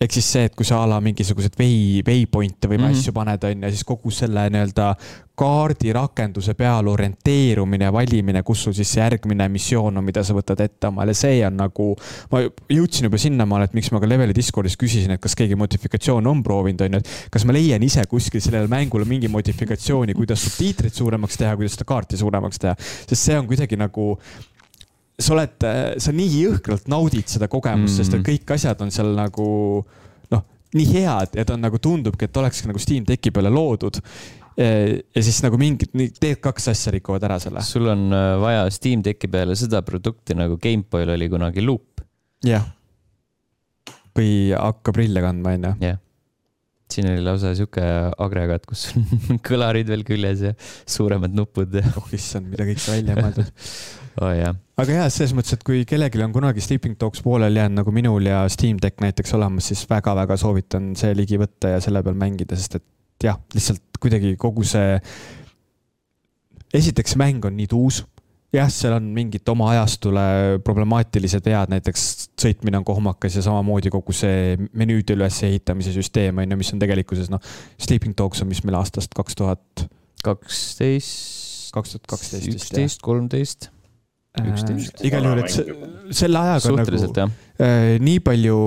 [0.00, 2.98] ehk siis see, et kui sa a la mingisuguseid way, waypoint'e või mm -hmm.
[2.98, 4.94] asju paned, on ju, siis kogu selle nii-öelda
[5.36, 10.60] kaardirakenduse peal orienteerumine ja valimine, kus sul siis see järgmine missioon on, mida sa võtad
[10.64, 11.88] ette omale, see on nagu.
[12.32, 12.40] ma
[12.72, 16.42] jõudsin juba sinnamaale, et miks ma ka Leveli Discordis küsisin, et kas keegi modifikatsioone on
[16.42, 20.92] proovinud, on ju, et kas ma leian ise kuskil sellele mängule mingi modifikatsiooni, kuidas subtiitreid
[20.92, 24.16] suuremaks teha, kuidas seda kaarti suuremaks teha, sest see on kuidagi nagu
[25.16, 25.66] sa oled,
[26.02, 29.46] sa nii jõhkralt naudid seda kogemust mm., sest et kõik asjad on seal nagu
[30.32, 30.42] noh,
[30.76, 34.00] nii head ta on nagu tundubki, et olekski nagu Steam Decki peale loodud.
[34.56, 37.64] ja siis nagu mingid, need kaks asja rikuvad ära selle.
[37.64, 42.00] sul on äh, vaja Steam Decki peale seda produkti nagu Gameboy'l oli kunagi Loop.
[42.44, 42.64] jah.
[44.16, 45.76] või hakka prille kandma, onju.
[45.84, 46.02] jah
[46.92, 47.82] siin oli lausa sihuke
[48.22, 50.52] agregaat, kus on kõlarid veel küljes ja
[50.86, 51.82] suuremad nupud ja.
[51.98, 53.50] oh issand, mida kõike välja mõeldud
[54.20, 54.56] oh,.
[54.82, 58.28] aga jah, selles mõttes, et kui kellelgi on kunagi Sleeping Dogs pooleli jäänud nagu minul
[58.28, 62.58] ja Steam Deck näiteks olemas, siis väga-väga soovitan see ligi võtta ja selle peal mängida,
[62.58, 65.00] sest et jah, lihtsalt kuidagi kogu see.
[66.76, 68.02] esiteks mäng on nii tuus
[68.54, 70.24] jah, seal on mingid oma ajastule
[70.64, 72.06] problemaatilised vead, näiteks
[72.38, 77.30] sõitmine on kohmakas ja samamoodi kogu see menüüde ülesehitamise süsteem on ju, mis on tegelikkuses
[77.32, 77.42] noh.
[77.82, 79.86] Sleeping Dogs on, mis meil aastast kaks tuhat.
[80.24, 81.72] kaksteist.
[81.76, 83.70] kaks tuhat kaksteist üksteist, kolmteist.
[84.44, 85.02] Üksteist.
[85.06, 88.60] igal juhul, et selle ajaga Suhteliselt, nagu äh, nii palju,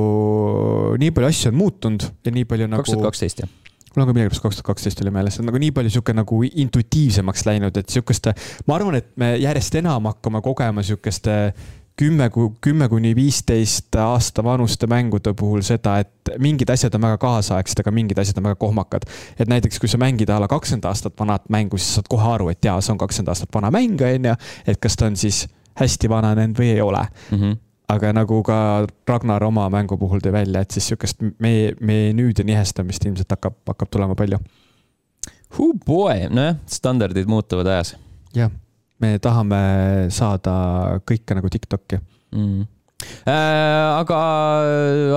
[1.02, 2.84] nii palju asju on muutunud ja nii palju nagu.
[2.84, 3.58] kaks tuhat kaksteist jah
[3.96, 6.14] mul on ka millegipärast kaks tuhat kaksteist oli meeles, see on nagu nii palju sihuke
[6.14, 8.36] nagu intuitiivsemaks läinud, et sihukeste,
[8.70, 11.40] ma arvan, et me järjest enam hakkame kogema sihukeste
[12.00, 12.30] kümme,
[12.62, 17.92] kümme kuni viisteist aasta vanuste mängude puhul seda, et mingid asjad on väga kaasaegsed, aga
[17.92, 19.08] mingid asjad on väga kohmakad.
[19.40, 22.50] et näiteks, kui sa mängid a la kakskümmend aastat vanat mängu, siis saad kohe aru,
[22.50, 24.36] et jaa, see on kakskümmend aastat vana mäng, on ju.
[24.68, 25.48] et kas ta on siis
[25.80, 27.42] hästi vananenud või ei ole mm.
[27.42, 27.58] -hmm
[27.90, 33.06] aga nagu ka Ragnar oma mängu puhul tõi välja, et siis sihukest me-, menüüde nihestamist
[33.06, 34.38] ilmselt hakkab, hakkab tulema palju.
[35.58, 37.96] Oh boy, nojah, standardid muutuvad ajas.
[38.36, 38.52] jah,
[39.02, 39.62] me tahame
[40.14, 40.54] saada
[41.02, 41.98] kõike nagu Tiktoki
[42.30, 42.68] mm
[43.30, 44.18] aga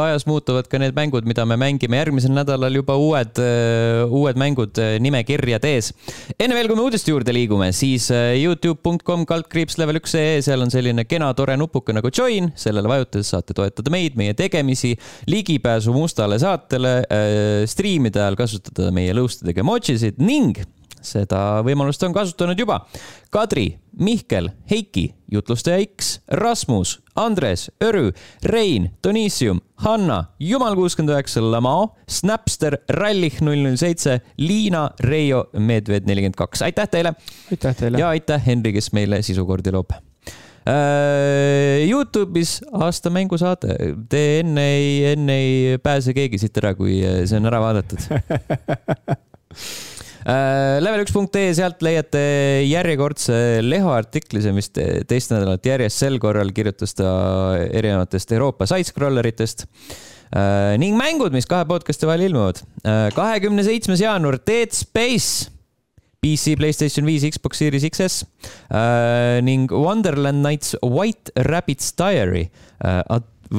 [0.04, 4.78] ajas muutuvad ka need mängud, mida me mängime järgmisel nädalal juba uued, äh, uued mängud
[4.80, 5.92] äh, nimekirjad ees.
[6.38, 10.70] enne veel, kui me uudiste juurde liigume, siis Youtube.com kaldkriips level üks ee, seal on
[10.72, 14.94] selline kena tore nupuke nagu join, sellele vajutades saate toetada meid, meie tegemisi,
[15.30, 17.00] ligipääsu mustale saatele,
[17.70, 20.62] striimide ajal kasutada meie lõustadega emojisid ning
[21.06, 22.82] seda võimalust on kasutanud juba
[23.32, 28.10] Kadri, Mihkel, Heiki, jutlustaja X, Rasmus, Andres, Örü,
[28.44, 36.08] Rein, Donissium, Hanna, Jumal kuuskümmend üheksa, Lamao, Snapster, Rallih null null seitse, Liina, Reio, Medved
[36.08, 37.14] nelikümmend kaks, aitäh teile!
[37.50, 38.00] aitäh teile!
[38.00, 43.76] ja aitäh, Henri, kes meile sisukordi loob äh, Youtube'is aasta mängusaade,
[44.12, 48.00] te enne ei, enne ei pääse keegi siit ära, kui see on ära vaadatud
[50.22, 52.22] Level1.ee, sealt leiate
[52.68, 54.78] järjekordse Leho artikli, see on vist
[55.10, 57.12] teist nädalat järjest, sel korral kirjutas ta
[57.66, 59.66] erinevatest Euroopa side-scrolleritest.
[60.80, 62.62] Ning mängud, mis kahe podcast'i vahel ilmuvad.
[63.16, 65.50] kahekümne seitsmes jaanuar, Dead Space.
[66.22, 68.22] PC, Playstation viis, Xbox Series XS
[68.70, 72.44] äh, ning Wonderland Nights White Rabbit's Diary.
[72.78, 73.02] Äh,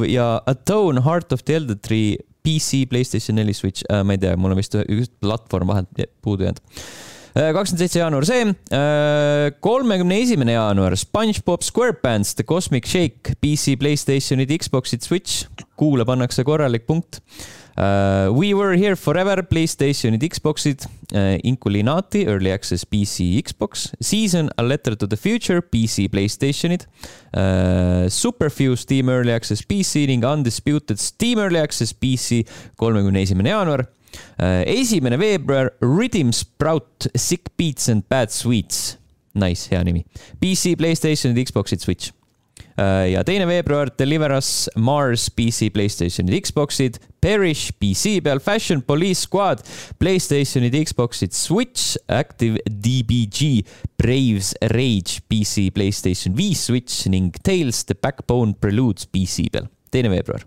[0.08, 4.36] ja Atone Heart of the Elder Tree PC, Playstation neli, Switch äh,, ma ei tea,
[4.40, 6.62] mul on vist üks platvorm vahelt puudu jäänud.
[7.34, 8.44] Äh, kakskümmend seitse jaanuar see,
[8.78, 15.48] äh, kolmekümne esimene jaanuar SpongeBob SquarePants The Cosmic Shake PC, Playstationid, Xboxid, Switch,
[15.80, 17.24] kuule pannakse korralik punkt
[17.76, 24.96] We Were Here Forever, Playstationid, Xboxid uh,, Inculinati, Early Access PC, Xbox, Season, A Letter
[24.96, 26.86] to the Future, PC, Playstationid
[27.34, 32.44] uh,, Superfuse, Steam Early Access PC ning Undisputed Steam Early Access PC,
[32.78, 34.62] kolmekümne esimene jaanuar uh,.
[34.66, 38.98] esimene veebruar, Rhythm Sprout, Sick Beats and Bad Sweets.
[39.34, 40.06] Nice, hea nimi.
[40.40, 42.14] PC, Playstationid, Xboxid, Switch
[42.76, 49.62] ja teine veebruar Deliver Us, Mars, PC, Playstationid, Xboxid, Perish PC peal, Fashion Police Squad,
[50.00, 53.64] Playstationid, Xboxid, Switch, Active DBG,
[53.98, 60.44] Braves Rage PC, Playstation viis, Switch ning Tales The Backbone Preludes PC peal, teine veebruar.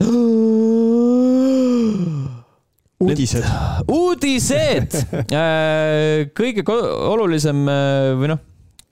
[2.96, 3.44] Uudised.
[3.92, 4.96] uudised!
[5.36, 8.40] Äh, kõige olulisem äh, või noh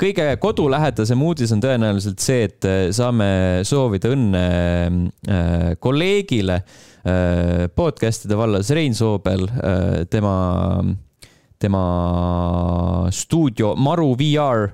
[0.00, 3.28] kõige kodulähedasem uudis on tõenäoliselt see, et äh, saame
[3.66, 9.46] soovida õnne äh, kolleegile äh, podcast'ide vallas Rein Soobel,
[10.10, 10.34] tema,
[11.60, 11.84] tema
[13.14, 14.66] stuudio Maru VR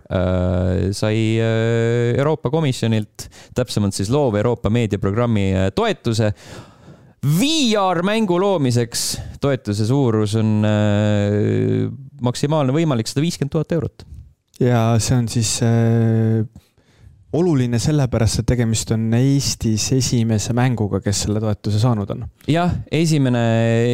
[0.97, 6.33] sai Euroopa Komisjonilt, täpsemalt siis loov Euroopa meediaprogrammi toetuse.
[7.21, 9.03] VR-mängu loomiseks
[9.45, 11.91] toetuse suurus on äh,
[12.25, 14.07] maksimaalne võimalik sada viiskümmend tuhat eurot
[14.61, 16.43] ja see on siis äh,
[17.37, 22.25] oluline sellepärast, et tegemist on Eestis esimese mänguga, kes selle toetuse saanud on.
[22.51, 23.43] jah, esimene,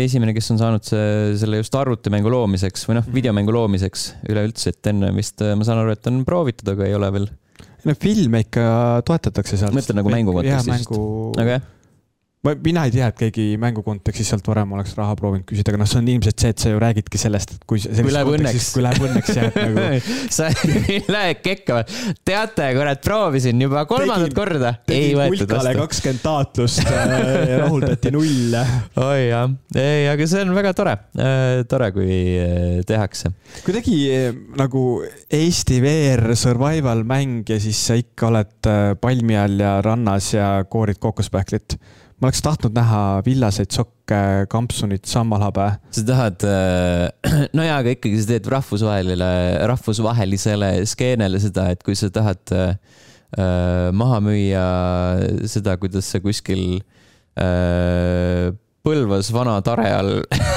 [0.04, 3.18] esimene, kes on saanud see, selle just arvutimängu loomiseks või noh, mhm.
[3.20, 7.12] videomängu loomiseks üleüldse, et enne vist ma saan aru, et on proovitud, aga ei ole
[7.18, 7.30] veel.
[7.86, 8.66] no filme ikka
[9.06, 9.76] toetatakse sealt.
[9.76, 10.92] mõtled nagu mängu kontekstis?
[11.36, 11.72] aga jah
[12.46, 15.80] ma, mina ei tea, et keegi mängu kontekstis sealt varem oleks raha proovinud küsida, aga
[15.82, 17.80] noh, see on ilmselt see, et sa ju räägidki sellest, et kui.
[17.82, 18.68] kui läheb õnneks.
[18.74, 19.86] kui läheb õnneks jah, et nagu.
[20.36, 20.50] sa
[21.16, 21.80] lähed kekka,
[22.26, 24.72] teate, kurat, proovisin juba kolmandat tegin, korda.
[24.94, 25.74] ei võetud vastu.
[25.82, 28.56] kakskümmend taotlust ja rahuldati null.
[29.08, 33.32] oi jah, ei, aga see on väga tore, äh, tore, kui äh, tehakse.
[33.66, 34.86] kuidagi äh, nagu
[35.36, 41.00] Eesti VR survival mäng ja siis sa ikka oled palmi all ja rannas ja koorid
[41.02, 41.78] kookospähklit
[42.16, 44.20] ma oleks tahtnud näha villaseid sokke,
[44.52, 45.68] kampsunit, sammalhabe.
[45.92, 49.32] sa tahad, äh, no jaa, aga ikkagi sa teed rahvusvahelisele,
[49.72, 52.76] rahvusvahelisele skeenele seda, et kui sa tahad äh,
[53.36, 54.68] äh maha müüa
[55.50, 56.80] seda, kuidas sa kuskil
[58.86, 60.12] Põlvas vana tare all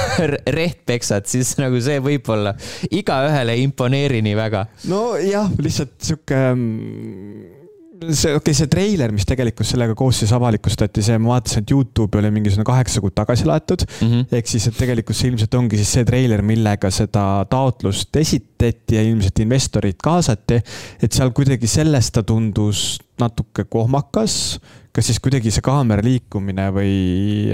[0.56, 2.54] reht peksad, siis nagu see võib-olla
[2.94, 4.62] igaühele ei imponeeri nii väga.
[4.88, 7.59] nojah, lihtsalt sihuke mm,
[8.08, 11.74] see, okei okay,, see treiler, mis tegelikult sellega koos siis avalikustati, see ma vaatasin, et
[11.74, 14.36] Youtube'i oli mingisugune kaheksa kuud tagasi laetud mm -hmm..
[14.38, 19.02] ehk siis, et tegelikult see ilmselt ongi siis see treiler, millega seda taotlust esitati ja
[19.06, 20.60] ilmselt investorid kaasati.
[21.02, 24.60] et seal kuidagi sellest ta tundus natuke kohmakas
[24.92, 26.94] kas siis kuidagi see kaamera liikumine või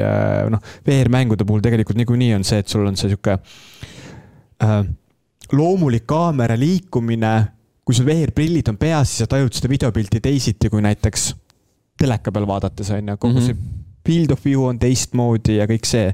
[0.00, 3.36] äh, noh, VR-mängude puhul tegelikult niikuinii on see, et sul on see sihuke
[4.62, 4.80] äh,
[5.52, 7.34] loomulik kaamera liikumine
[7.86, 11.28] kui sul VR-prillid on peas, siis sa tajud seda videopilti teisiti kui näiteks
[12.00, 13.46] teleka peal vaadates on ju, kogu mm -hmm.
[13.46, 16.12] see field of view on teistmoodi ja kõik see,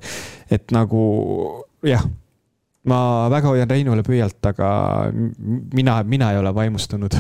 [0.51, 1.01] et nagu
[1.87, 2.05] jah,
[2.89, 4.68] ma väga hoian Reinule pöialt, aga
[5.75, 7.16] mina, mina ei ole vaimustunud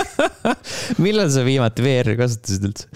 [1.04, 2.88] millal sa viimati VR-i kasutasid üldse?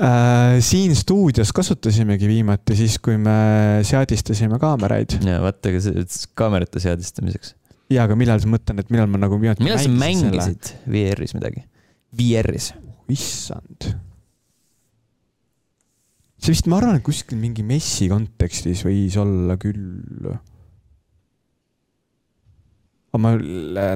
[0.00, 5.18] Äh, siin stuudios kasutasimegi viimati siis, kui me seadistasime kaameraid.
[5.26, 7.54] ja vaata, aga see kaamerate seadistamiseks
[7.90, 11.64] jaa, aga millal sa mõtlen, et millal ma nagu viimati millal sa mängisid VR-is midagi?
[12.16, 12.72] VR-is?
[13.10, 13.88] issand.
[16.40, 20.30] see vist, ma arvan, et kuskil mingi messi kontekstis võis olla küll.
[23.18, 23.32] Ma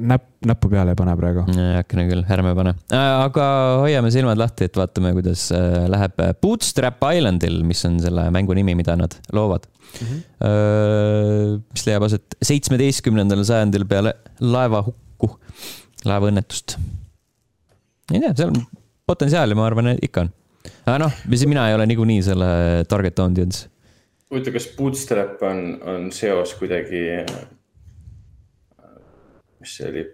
[0.02, 1.44] näpp, näppu peale ei pane praegu.
[1.78, 2.74] äkki küll, ärme pane.
[2.90, 3.46] Äh, aga
[3.84, 8.74] hoiame silmad lahti, et vaatame, kuidas äh, läheb Bootstrap Islandil, mis on selle mängu nimi,
[8.78, 10.06] mida nad loovad mm.
[10.06, 11.60] -hmm.
[11.72, 15.30] mis leiab aset seitsmeteistkümnendal sajandil peale laevahukku,
[16.04, 16.78] laevaõnnetust.
[18.12, 18.64] ei tea, seal on
[19.06, 20.32] potentsiaali, ma arvan, ikka on.
[20.86, 22.50] aga noh, mina ei ole niikuinii selle
[22.88, 23.68] target audience
[24.34, 27.04] huvitav, kas Bootstrap on, on seos kuidagi,
[29.64, 30.04] mis see oli,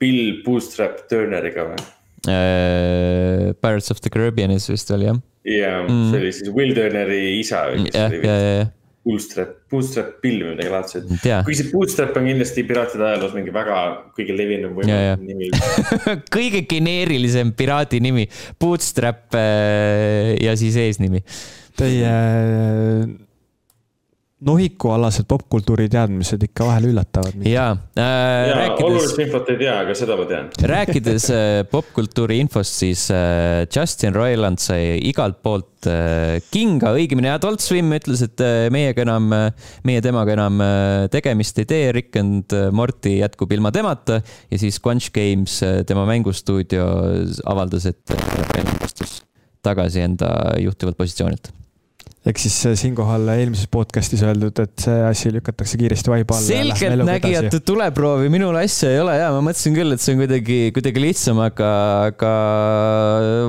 [0.00, 1.82] Bill Bootstrap Turneriga või?
[2.30, 5.20] Äh, Pirates of the Caribbeanis vist oli jah.
[5.44, 8.72] jaa mm., see oli siis Will Turneri isa või kes ja, oli ja, ja, ja.
[9.04, 11.10] Bootstrap, Bootstrap Bill või midagi laadset.
[11.20, 11.42] Tea.
[11.44, 13.80] kuigi see Bootstrap on kindlasti piraatide ajaloos mingi väga
[14.16, 15.18] kõige levinum Ja, ja.
[15.20, 15.50] võimalik nimi.
[16.38, 18.24] kõige geneerilisem piraadi nimi,
[18.60, 21.20] Bootstrap äh, ja siis eesnimi.
[21.76, 23.04] Teie äh,
[24.44, 27.48] nohikualased popkultuuri teadmised ikka vahel üllatavad mind.
[27.50, 27.66] ja
[27.96, 30.50] äh, ja rääkides olulist infot ei tea, aga seda ma tean.
[30.74, 37.64] rääkides äh, popkultuuri infost, siis äh, Justin Roiland sai igalt poolt äh, kinga, õigemini Adult
[37.64, 39.32] Swim ütles, et äh, meiega enam,
[39.88, 44.80] meie temaga enam äh, tegemist ei tee, Rick and Morty jätkub ilma temata ja siis
[44.84, 46.88] Quanch Games, tema mängustuudio
[47.50, 49.22] avaldas, et äh, astus
[49.64, 50.30] tagasi enda
[50.60, 51.52] juhtivalt positsioonilt.
[52.24, 56.46] Ehk siis äh, siinkohal eelmises podcast'is öeldud, et see asi lükatakse kiiresti vaiba alla.
[56.46, 61.04] selgeltnägijate tuleproovi minul asja ei ole ja ma mõtlesin küll, et see on kuidagi, kuidagi
[61.04, 61.68] lihtsam, aga,
[62.08, 62.32] aga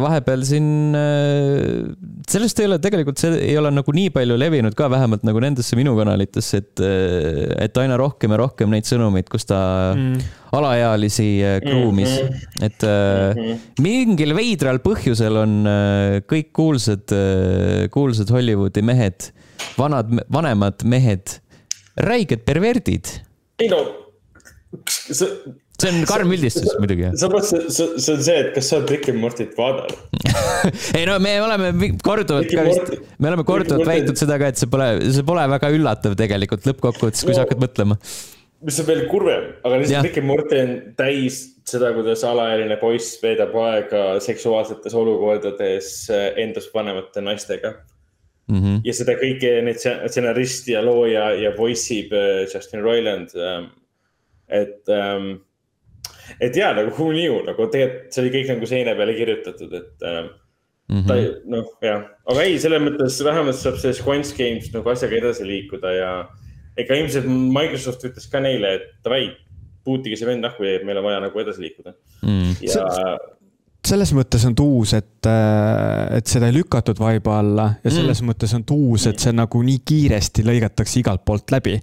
[0.03, 0.67] vahepeal siin
[0.99, 5.41] äh, sellest ei ole tegelikult, see ei ole nagu nii palju levinud ka vähemalt nagu
[5.43, 6.83] nendesse minu kanalitesse, et,
[7.65, 9.59] et aina rohkem ja rohkem neid sõnumeid, kus ta
[9.93, 10.31] mm.
[10.57, 12.65] alaealisi äh, kruumis mm, -hmm.
[12.67, 17.13] et äh, mingil veidral põhjusel on äh, kõik kuulsad,
[17.93, 19.29] kuulsad Hollywoodi mehed,
[19.77, 21.39] vanad, vanemad mehed
[21.95, 23.19] räiged perverdid.
[23.59, 23.83] ei no,
[24.89, 25.29] see,
[25.81, 27.09] see on karm üldistus muidugi.
[27.19, 29.97] sa mõtlesid, see, see on see, et kas sa oled Rick and Mortyt vaadanud?
[30.97, 34.61] ei no me oleme korduvalt Ricky ka vist me oleme korduvalt väitnud seda ka, et
[34.61, 37.47] see pole, see pole väga üllatav tegelikult lõppkokkuvõttes, kui sa No.
[37.47, 37.97] hakkad mõtlema.
[38.65, 43.17] mis on veel kurvem, aga lihtsalt Rick and Morty on täis seda, kuidas alaealine poiss
[43.23, 47.73] veedab aega seksuaalsetes olukordades eh, endast vanemate naistega.
[48.47, 48.81] Mm -hmm.
[48.85, 53.29] ja seda kõike, stse- stsenarist ja looja ja voice ib äh, Justin Roiland.
[54.49, 54.83] et,
[56.39, 60.05] et jaa, nagu who knew, nagu tegelikult see oli kõik nagu seina peale kirjutatud, et
[60.09, 60.29] ähm,
[60.87, 61.07] Mhm.
[61.09, 65.17] ta ei, noh, jah, aga ei, selles mõttes vähemalt saab see Squanch Games nagu asjaga
[65.17, 66.11] edasi liikuda ja
[66.77, 69.31] ega ilmselt Microsoft ütles ka neile, et davai,
[69.85, 72.53] puutige see vend nahku ja meil on vaja nagu edasi liikuda Mm.
[72.61, 72.85] ja
[73.87, 75.27] selles mõttes on tuus, et,
[76.17, 78.31] et seda ei lükatud vaiba alla ja selles mm.
[78.31, 81.75] mõttes on tuus, et see nagu nii kiiresti lõigatakse igalt poolt läbi.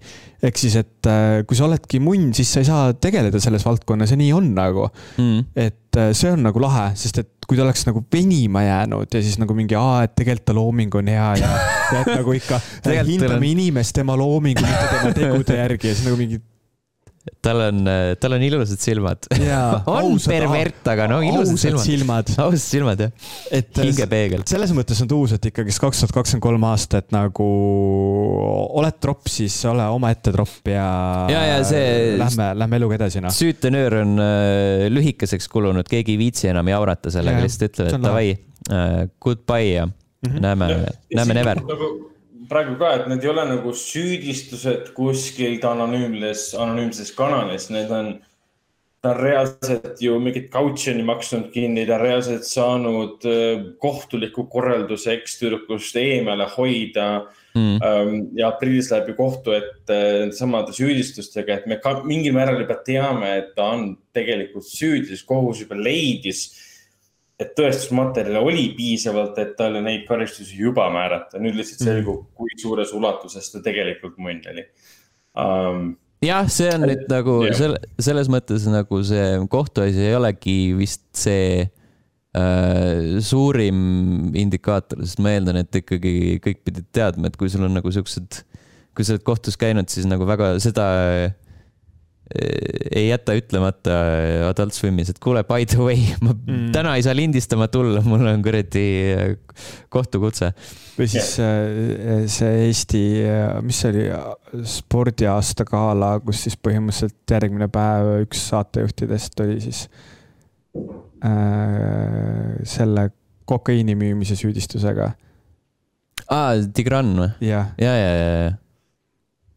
[0.43, 4.11] ehk siis, et äh, kui sa oledki munn, siis sa ei saa tegeleda selles valdkonnas
[4.11, 4.89] ja nii on nagu.
[5.19, 5.45] Mm.
[5.55, 9.23] et äh, see on nagu lahe, sest et kui ta oleks nagu venima jäänud ja
[9.23, 11.51] siis nagu mingi, aa, et tegelikult ta looming on hea ja,
[11.93, 12.61] ja et nagu ikka
[13.13, 16.41] hindame on- inimest tema loomingu, mitte tema tegude järgi ja siis nagu mingi.
[17.43, 17.79] Tal on,
[18.21, 19.27] tal on ilusad silmad.
[19.87, 21.85] on ausad- pervert, aga no ilusad silmad.
[21.87, 22.33] silmad.
[22.43, 23.13] ausad silmad jah,
[23.55, 24.45] et äh, hingepeegel.
[24.51, 27.49] selles mõttes on tuus, et ikkagist kaks tuhat kakskümmend kolm aastat nagu
[28.83, 30.87] oled tropp, siis ole omaette tropp ja.
[31.33, 33.35] Ja, ja see- Lähme, lähme eluga edasi noh.
[33.35, 37.99] süütenöör on äh, lühikeseks kulunud, keegi ei viitsi enam jaurata sellega, Jah, lihtsalt ütleb, see
[38.01, 39.93] et davai äh,, goodbye ja mm
[40.31, 40.41] -hmm.
[40.41, 40.73] näeme,
[41.15, 41.63] näeme never.
[41.63, 41.93] nagu
[42.53, 48.15] praegu ka, et need ei ole nagu süüdistused kuskilt anonüümses, anonüümses kanalis, need on,
[49.03, 55.17] ta on reaalselt ju mingit kautsjoni maksnud kinni, ta on reaalselt saanud äh, kohtuliku korralduse
[55.19, 57.09] ekstüdrukust eemale hoida
[57.53, 57.77] Mm.
[57.77, 58.29] mm..
[58.39, 59.97] ja aprillis läheb ju kohtu ette
[60.33, 65.27] samade süüdistustega, et me ka mingil määral juba teame, et ta on tegelikult süüdi, sest
[65.29, 66.47] kohus juba leidis
[67.41, 72.93] et tõestusmaterjale oli piisavalt, et talle neid karistusi juba määrata, nüüd lihtsalt selgub, kui suures
[72.97, 74.67] ulatuses ta tegelikult munn oli.
[75.33, 75.95] Um,.
[76.23, 81.63] jah, see on nüüd nagu selle, selles mõttes nagu see kohtuasi ei olegi vist see
[81.65, 87.81] äh, suurim indikaator, sest ma eeldan, et ikkagi kõik pidid teadma, et kui sul on
[87.81, 88.43] nagu siuksed,
[88.93, 91.33] kui sa oled kohtus käinud, siis nagu väga seda äh,
[92.33, 93.97] ei jäta ütlemata
[94.49, 96.71] Adult Swimis, et kuule, by the way, ma mm.
[96.75, 100.53] täna ei saa lindistama tulla, mul on kuradi äh, kohtukutse.
[100.97, 103.03] või siis äh, see Eesti,
[103.67, 104.07] mis see oli,
[104.69, 109.87] spordiaasta gala, kus siis põhimõtteliselt järgmine päev üks saatejuhtidest oli siis
[111.27, 113.11] äh, selle
[113.49, 115.13] kokaiini müümise süüdistusega.
[116.29, 117.31] aa, Tigran või?
[117.45, 118.53] jah, ja, ja, ja, ja.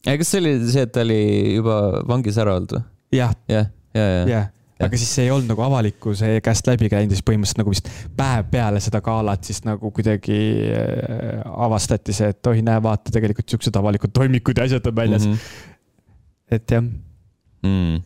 [0.06, 1.22] Kas see oli see, et ta oli
[1.58, 2.84] juba vangis ära olnud või?
[3.16, 4.28] jah, jah, ja, ja, ja.
[4.30, 4.50] jah,
[4.86, 7.92] aga siis see ei olnud nagu avalikkuse käest läbi käinud ja siis põhimõtteliselt nagu vist
[8.18, 10.40] päev peale seda galat siis nagu kuidagi
[10.70, 15.30] äh, avastati see, et oi, näe, vaata, tegelikult siuksed avalikud toimikud ja asjad on väljas
[15.30, 15.38] mm.
[15.40, 15.78] -hmm.
[16.60, 16.84] et jah,
[17.66, 18.02] mm..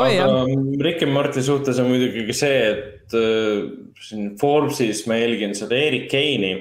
[0.00, 3.62] oi jah, aga Rick and Morty suhtes on muidugi ka see, et äh,
[4.08, 6.58] siin Forbesis ma jälgin seda Erik Keini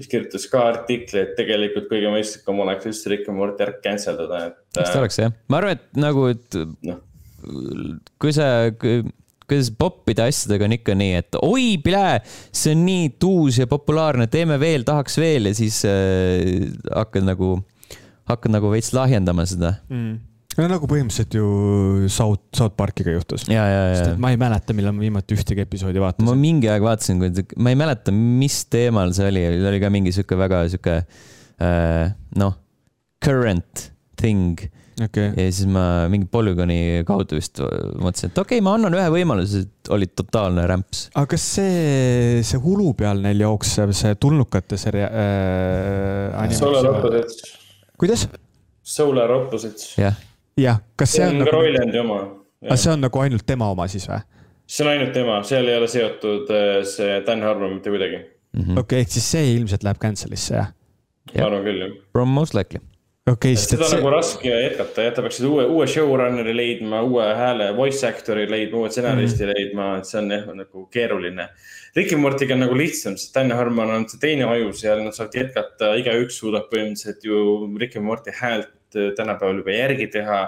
[0.00, 4.18] kes kirjutas ka artikli, et tegelikult kõige mõistlikum oleks üldse Rick and Morty ära cancel
[4.22, 4.60] dada, et.
[4.74, 6.96] eks ta oleks jah, ma arvan, et nagu, et no.
[8.22, 11.66] kui sa, kuidas poppide asjadega on ikka nii, et oi,
[12.52, 17.58] see on nii tuus ja populaarne, teeme veel, tahaks veel ja siis äh, hakkad nagu,
[18.30, 20.18] hakkad nagu veits lahjendama seda mm
[20.58, 23.46] no nagu põhimõtteliselt ju South, South Parkiga juhtus.
[23.50, 24.16] ja, ja, ja.
[24.20, 26.26] ma ei mäleta, millal ma viimati ühtegi episoodi vaatasin.
[26.26, 27.22] ma mingi aeg vaatasin,
[27.60, 30.98] ma ei mäleta, mis teemal see oli, oli ka mingi sihuke väga sihuke
[31.62, 32.58] äh, noh,
[33.22, 33.90] current
[34.20, 34.58] thing
[34.98, 35.30] okay..
[35.36, 39.62] ja siis ma mingi polügooni kaudu vist mõtlesin, et okei okay,, ma annan ühe võimaluse,
[39.94, 41.06] oli totaalne rämps.
[41.14, 46.56] aga kas see, see Hulu peal neil jooksev, see tulnukate seria- äh,?
[46.58, 47.54] Solar Opposites.
[48.00, 48.26] kuidas?
[48.82, 49.94] Solar Opposites.
[50.00, 50.18] jah
[50.60, 51.56] jah, kas see on, on nagu...
[51.56, 52.20] Roilandi oma.
[52.66, 54.20] aga see on nagu ainult tema oma siis või?
[54.66, 58.78] see on ainult tema, seal ei ole seotud äh, see Dan Harmon mitte kuidagi -hmm..
[58.84, 60.72] okei ehk siis see ilmselt läheb cancel'isse, jah?
[61.34, 61.98] ma arvan küll, jah.
[62.12, 62.82] From most likely
[63.30, 63.56] okay,.
[63.56, 64.00] seda on see...
[64.00, 68.82] nagu raske jätkata, jah, ta peaks uue, uue showrunner'i leidma, uue hääle, voice actor'i leidma,
[68.82, 69.60] uue stsenaristi mm -hmm.
[69.60, 71.48] leidma, et see on jah, nagu keeruline.
[71.96, 75.34] Ricky Mortiga on nagu lihtsam, sest Dan Harmon on see teine aju seal, nad saavad
[75.34, 77.40] jätkata, igaüks suudab põhimõtteliselt ju
[77.80, 78.70] Ricky Morti häält
[79.16, 80.40] tänapäeval juba järgi teha.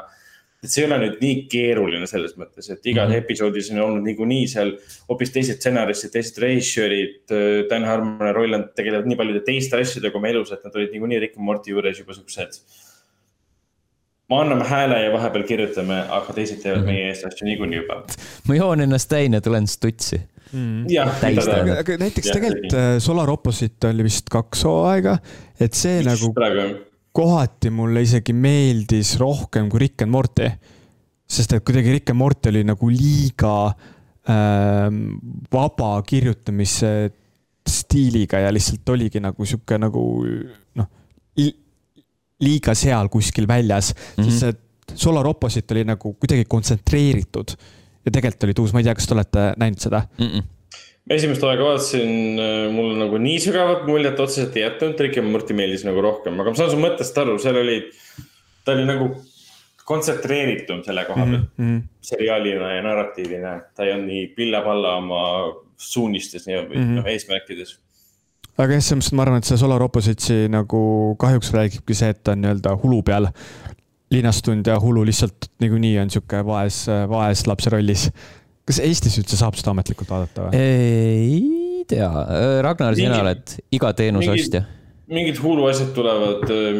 [0.62, 3.24] et see ei ole nüüd nii keeruline selles mõttes, et igas mm -hmm.
[3.24, 4.76] episoodis on olnud niikuinii seal
[5.08, 7.18] hoopis teised stsenaristid, teised režissöörid.
[7.34, 10.94] Äh, Dan Harmon ja Roiland tegelevad nii paljude teiste asjadega oma elus, et nad olid
[10.94, 12.62] niikuinii Rick and Morty juures juba siuksed
[14.32, 16.92] me anname hääle ja vahepeal kirjutame, aga teised teevad mm -hmm.
[16.92, 18.02] meie eest asju niikuinii juba.
[18.48, 20.20] ma joon ennast täis ja tulen stutsi
[20.52, 20.86] mm..
[21.78, 25.18] aga näiteks ja, tegelikult äh, Solar Opposite oli vist kaks hooaega,
[25.60, 26.32] et see Miks nagu.
[26.32, 30.48] praegu kohati mulle isegi meeldis rohkem kui Rick and Morty.
[31.32, 34.88] sest et kuidagi Rick and Morty oli nagu liiga äh,
[35.52, 36.92] vaba kirjutamise
[37.68, 40.02] stiiliga ja lihtsalt oligi nagu sihuke nagu
[40.76, 40.88] noh,
[42.42, 44.28] liiga seal kuskil väljas mm, -hmm.
[44.28, 44.52] siis see
[44.98, 47.54] Solar Opposite oli nagu kuidagi kontsentreeritud
[48.04, 50.26] ja tegelikult oli tuus, ma ei tea, kas te olete näinud seda mm?
[50.26, 50.51] -mm
[51.10, 55.56] esimest aega vaatasin, äh, mul nagu nii sügavat muljet otseselt ei jätnud, Rick ja Morty
[55.58, 57.78] meeldis nagu rohkem, aga ma saan su mõttest aru, seal oli,
[58.66, 59.10] ta oli nagu
[59.88, 61.80] kontsentreeritum selle koha pealt mm -hmm.
[62.06, 65.22] seriaalina ja narratiivina, ta ei olnud nii pilla-palla oma
[65.76, 67.00] suunistes ja mm -hmm.
[67.00, 67.78] noh eesmärkides.
[68.58, 72.22] aga jah, selles mõttes ma arvan, et see Solar Opposite'i nagu kahjuks räägibki see, et
[72.22, 73.26] ta on nii-öelda hulu peal
[74.12, 78.10] linastunud ja Hulu lihtsalt niikuinii on sihuke vaes, vaes lapse rollis
[78.68, 80.60] kas Eestis üldse saab seda ametlikult vaadata või?
[80.60, 82.10] ei tea,
[82.64, 84.62] Ragnar, sina oled iga teenuse ostja.
[85.12, 86.78] mingid Hulu asjad tulevad äh,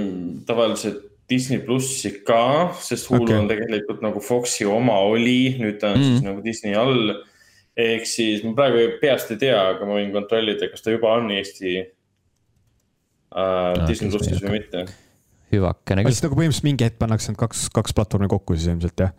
[0.49, 3.41] tavaliselt Disney plussi ka, sest Hulu okay.
[3.41, 6.09] on tegelikult nagu Foxi oma oli, nüüd ta on mm.
[6.09, 7.15] siis nagu Disney all.
[7.73, 11.31] ehk siis ma praegu peast ei tea, aga ma võin kontrollida, kas ta juba on
[11.33, 11.87] Eesti äh,
[13.33, 14.87] no, Disney plussis või mitte.
[15.55, 16.19] hüvakene küll.
[16.29, 19.13] nagu põhimõtteliselt mingi hetk pannakse need kaks, kaks platvormi kokku siis ilmselt jah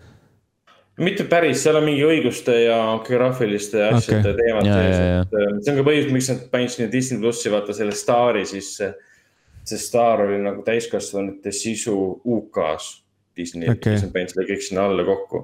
[1.02, 4.38] mitte päris, seal on mingi õiguste ja geograafiliste asjade okay.
[4.38, 7.76] teemad sees, et äh, see on ka põhjus, miks nad panid sinna Disney plussi vaata
[7.78, 8.94] selle staari sisse.
[9.64, 12.98] see staar oli nagu täiskasvanute sisu UK-s
[13.38, 15.42] Disney okay., siis nad panid selle kõik sinna alla kokku.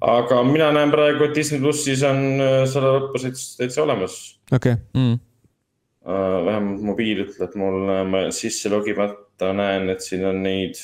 [0.00, 3.24] aga mina näen praegu, et Disney plussis on äh, selle lõpus
[3.56, 4.18] täitsa olemas.
[4.52, 4.84] okei okay.
[4.92, 5.24] mm..
[6.08, 10.78] Uh, vähemalt mobiil ütleb mulle, ma sisse logimata näen, et siin on neid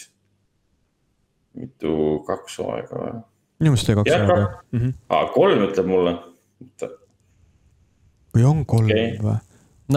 [1.56, 1.94] mitu,
[2.26, 3.22] kaks hooaega või
[3.64, 4.80] minu meelest oli kaks aega mm.
[4.80, 4.92] -hmm.
[5.08, 6.12] aa, kolm ütleb mulle.
[8.34, 9.14] või on kolm okay.
[9.22, 9.38] või?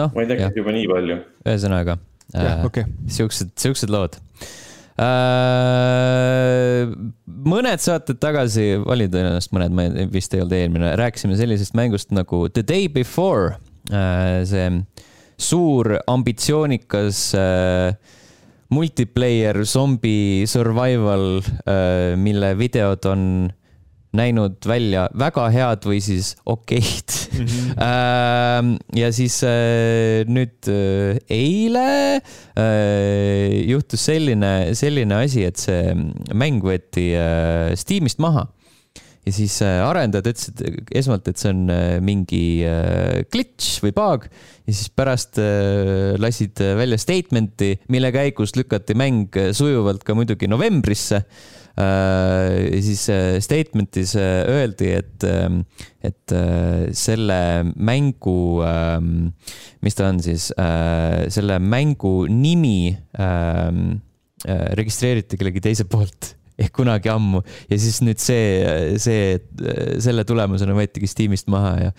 [0.00, 0.14] noh.
[0.14, 1.18] ma ei tea, kas juba nii palju.
[1.44, 1.98] ühesõnaga
[2.34, 2.84] äh,, okay.
[3.18, 4.16] siuksed, siuksed lood
[4.98, 6.88] äh,.
[7.48, 12.46] mõned saated tagasi, oli tõenäoliselt mõned, ma vist ei olnud eelmine, rääkisime sellisest mängust nagu
[12.48, 13.58] The Day Before
[13.92, 14.44] äh,.
[14.48, 14.70] see
[15.38, 17.94] suur ambitsioonikas äh,
[18.74, 23.22] multiplayer zombi survival, äh, mille videod on
[24.18, 27.46] näinud välja väga head või siis okeid mm.
[27.78, 28.74] -hmm.
[28.98, 30.68] ja siis äh, nüüd
[31.30, 31.88] eile
[33.68, 35.94] juhtus selline, selline asi, et see
[36.34, 37.10] mäng võeti
[37.78, 38.48] Steamist maha
[39.28, 40.62] ja siis äh, arendajad ütlesid
[40.96, 45.40] esmalt, et see on äh, mingi äh, glitch või bug ja siis pärast
[46.20, 51.22] lasid välja statement'i, mille käigus lükati mäng sujuvalt ka muidugi novembrisse.
[51.78, 53.04] Ja siis
[53.44, 55.60] statement'is öeldi, et, ähm,
[56.02, 56.34] et
[56.96, 57.38] selle
[57.76, 59.30] mängu, ähm,
[59.84, 60.50] mis ta on siis,
[61.34, 64.00] selle mängu nimi ähm,
[64.78, 67.42] registreeriti kellegi teise poolt ehk kunagi ammu.
[67.70, 69.38] Ja siis nüüd see, see,
[70.02, 71.92] selle tulemusena võetigi Steamist maha ja,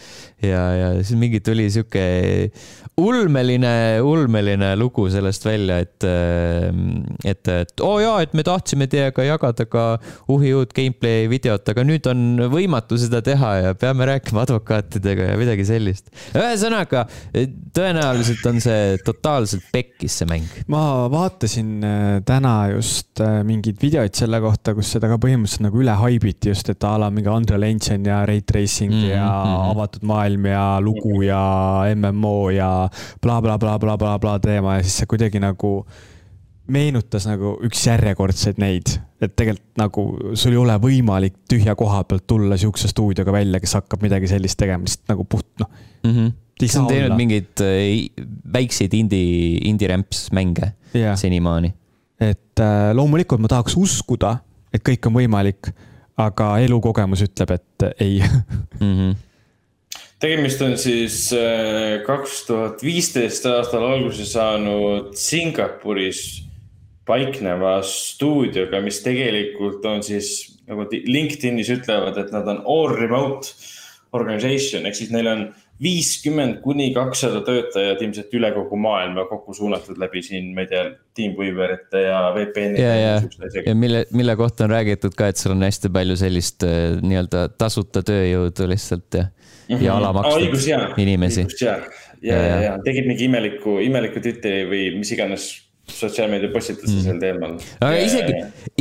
[0.44, 2.04] ja, ja siis mingi tuli sihuke
[3.00, 6.06] ulmeline, ulmeline lugu sellest välja, et,
[7.24, 9.86] et, et oo oh jaa, et me tahtsime teiega jagada ka
[10.32, 15.38] uhi uut gameplay videot, aga nüüd on võimatu seda teha ja peame rääkima advokaatidega ja
[15.40, 16.12] midagi sellist.
[16.36, 17.06] ühesõnaga,
[17.76, 20.60] tõenäoliselt on see totaalselt pekkis, see mäng.
[20.72, 25.84] ma vaatasin äh, täna just äh, mingeid videoid selle kohta, kus seda ka põhimõtteliselt nagu
[25.84, 29.16] üle haibiti just, et a la mingi Unreal Engine ja Ray Tracing mm -hmm.
[29.16, 29.72] ja mhm.
[29.74, 31.44] avatud maailm ja lugu ja
[31.96, 32.89] MMO ja
[33.24, 35.74] blablabla bla, bla, bla, bla teema ja siis see kuidagi nagu
[36.70, 40.04] meenutas nagu üks järjekordseid neid, et tegelikult nagu
[40.38, 44.60] sul ei ole võimalik tühja koha pealt tulla sihukese stuudioga välja, kes hakkab midagi sellist
[44.60, 45.72] tegema, lihtsalt nagu puht noh
[46.04, 51.16] mm -hmm kes on teinud mingeid äh, väikseid indie, indie-rämps mänge yeah.
[51.20, 51.74] senimaani.
[52.20, 54.36] et äh, loomulikult ma tahaks uskuda,
[54.74, 55.72] et kõik on võimalik,
[56.20, 58.94] aga elukogemus ütleb, et ei mm.
[58.94, 59.16] -hmm.
[60.20, 66.24] Tegemist on siis äh, kaks tuhat viisteist aastal alguse saanud Singapuris
[67.10, 73.56] paikneva stuudioga, mis tegelikult on siis nagu LinkedInis ütlevad, et nad on all remote
[74.14, 75.48] organization ehk siis neil on
[75.80, 80.84] viiskümmend kuni kakssada töötajat ilmselt üle kogu maailma kokku suunatud läbi siin, ma ei tea,
[81.16, 82.84] Teamweaverite ja VPN-ide.
[82.84, 86.68] ja, ja, ja mille, mille kohta on räägitud ka, et seal on hästi palju sellist
[86.68, 89.30] äh, nii-öelda tasuta tööjõudu lihtsalt ja.
[89.70, 91.46] Ja alamakstud oh, inimesi.
[91.62, 91.80] ja,
[92.22, 95.50] ja, ja, ja tegid mingi imeliku, imeliku Twitteri või mis iganes
[95.90, 97.06] sotsiaalmeedia postituse mm.
[97.06, 97.56] sel teemal.
[97.82, 98.36] aga ja, isegi,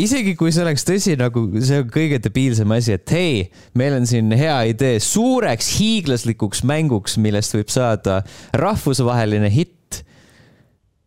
[0.05, 3.47] isegi kui see oleks tõsi, nagu see on kõige debiilsem asi, et hei,
[3.78, 8.22] meil on siin hea idee suureks hiiglaslikuks mänguks, millest võib saada
[8.57, 9.74] rahvusvaheline hitt.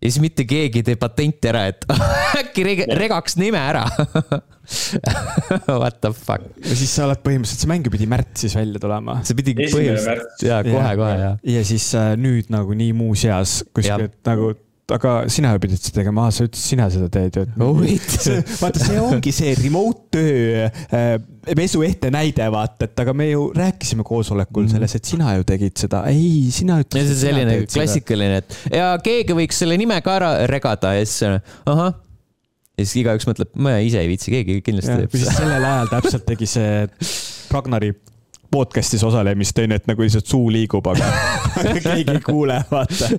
[0.02, 1.86] Ja siis mitte keegi ei tee patenti ära, et
[2.42, 3.86] äkki reg regaks nime ära
[5.82, 6.44] What the fuck.
[6.64, 9.20] ja siis sa oled põhimõtteliselt, see mäng ju pidi märtsis välja tulema.
[9.28, 11.38] see pidi põhimõtteliselt, jaa, kohe-kohe, jaa.
[11.56, 14.54] ja siis äh, nüüd nagu nii muuseas kuskilt nagu
[14.96, 17.46] aga sina ju pidid seda tegema, sa ütlesid, sina seda teed ju.
[18.64, 21.16] vaata, see ongi see remote töö äh,
[21.58, 24.76] pesu ette näide, vaata, et aga me ju rääkisime koosolekul mm.
[24.76, 26.04] selles, et sina ju tegid seda.
[26.12, 27.12] ei, sina ütlesid.
[27.16, 31.42] see on selline klassikaline, et ja keegi võiks selle nime ka ära regada ja siis
[31.66, 31.94] ahah
[32.78, 35.36] ja siis igaüks mõtleb, ma ise ei viitsi, keegi kindlasti teeb seda.
[35.38, 36.88] sellel ajal täpselt tegi see
[37.54, 37.92] Ragnari
[38.52, 41.08] podcast'is osalemist, onju, et nagu lihtsalt suu liigub, aga
[41.86, 43.12] keegi ei kuule, vaata.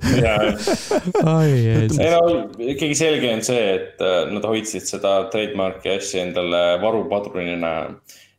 [2.01, 2.25] ei no
[2.59, 7.73] ikkagi selge on see, et äh, nad hoidsid seda trademark'i asja endale varupadrunina.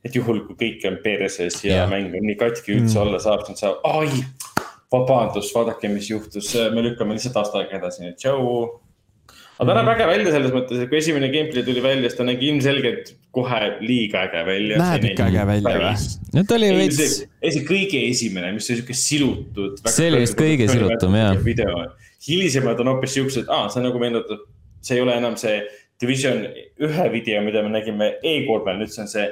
[0.03, 1.89] et juhul, kui kõik on perses ja yeah.
[1.89, 3.03] mäng on nii katki üldse mm.
[3.05, 7.79] olla saab, siis nad saavad, ai, vabandust, vaadake, mis juhtus, me lükkame lihtsalt aasta aega
[7.79, 8.43] edasi, nii et tšau
[9.62, 12.26] aga ta näeb äge välja selles mõttes, et kui esimene gameplay tuli välja, siis ta
[12.28, 14.80] nägi ilmselgelt kohe liiga äge välja.
[14.82, 15.93] näeb ikka äge välja või?
[16.34, 17.04] no ta oli veits.
[17.28, 19.80] see kõige esimene, mis oli sihuke silutud.
[19.86, 21.38] see oli vist kõige silutum jah.
[22.28, 24.45] hilisemad on hoopis siuksed, aa, see nagu meenutab,
[24.82, 25.62] see ei ole enam see
[26.01, 26.41] Division
[26.84, 29.28] ühe video, mida me nägime E3-l, nüüd see on see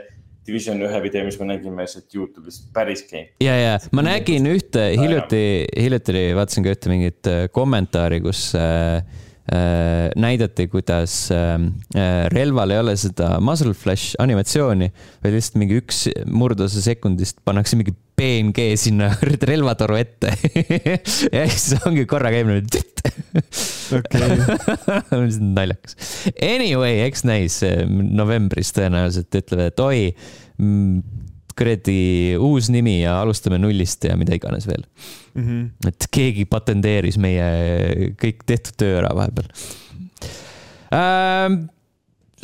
[0.48, 3.34] Division ühe video, mis me nägime lihtsalt Youtube'is, päris game.
[3.44, 5.42] ja, ja ma nägin ühte hiljuti,
[5.74, 9.04] hiljuti vaatasin ka ühte mingit äh, kommentaari, kus Äh,
[9.52, 14.88] näidati, kuidas ähm, äh, relval ei ole seda muzzle flash animatsiooni,
[15.24, 19.10] vaid lihtsalt mingi üks murdosa sekundist pannakse mingi PNG sinna
[19.52, 20.32] relvatoru ette
[21.36, 22.84] ja siis ongi korra käib niimoodi.
[25.58, 25.98] naljakas.
[26.38, 30.00] Anyway, eks näis novembris tõenäoliselt ütlevad, et oi
[30.62, 31.02] mm,
[31.62, 35.44] kuradi uus nimi ja alustame nullist ja mida iganes veel mm.
[35.44, 35.92] -hmm.
[35.92, 39.52] et keegi patenteeris meie kõik tehtud töö ära vahepeal
[40.98, 41.60] ähm,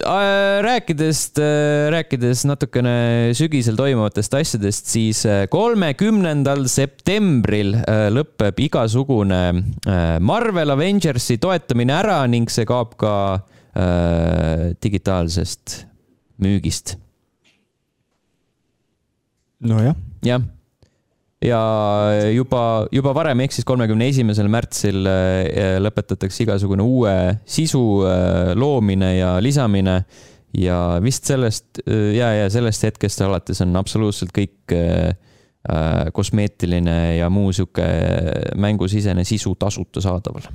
[0.05, 0.61] äh,.
[0.65, 7.73] rääkides äh,, rääkides natukene sügisel toimuvatest asjadest, siis äh, kolmekümnendal septembril
[8.13, 9.41] lõpeb igasugune
[10.19, 13.13] Marvel Avengersi toetamine ära ning see kaob ka
[14.81, 15.83] digitaalsest
[16.41, 16.95] müügist
[19.63, 19.95] nojah.
[20.25, 20.41] jah,
[21.43, 21.61] ja
[22.33, 27.13] juba, juba varem, ehk siis kolmekümne esimesel märtsil äh, lõpetatakse igasugune uue
[27.45, 30.01] sisu äh, loomine ja lisamine.
[30.57, 34.77] ja vist sellest äh, ja, ja sellest hetkest alates on absoluutselt kõik
[36.15, 37.83] kosmeetiline ja muu sihuke
[38.55, 40.45] mängusisene sisu tasuta saadaval.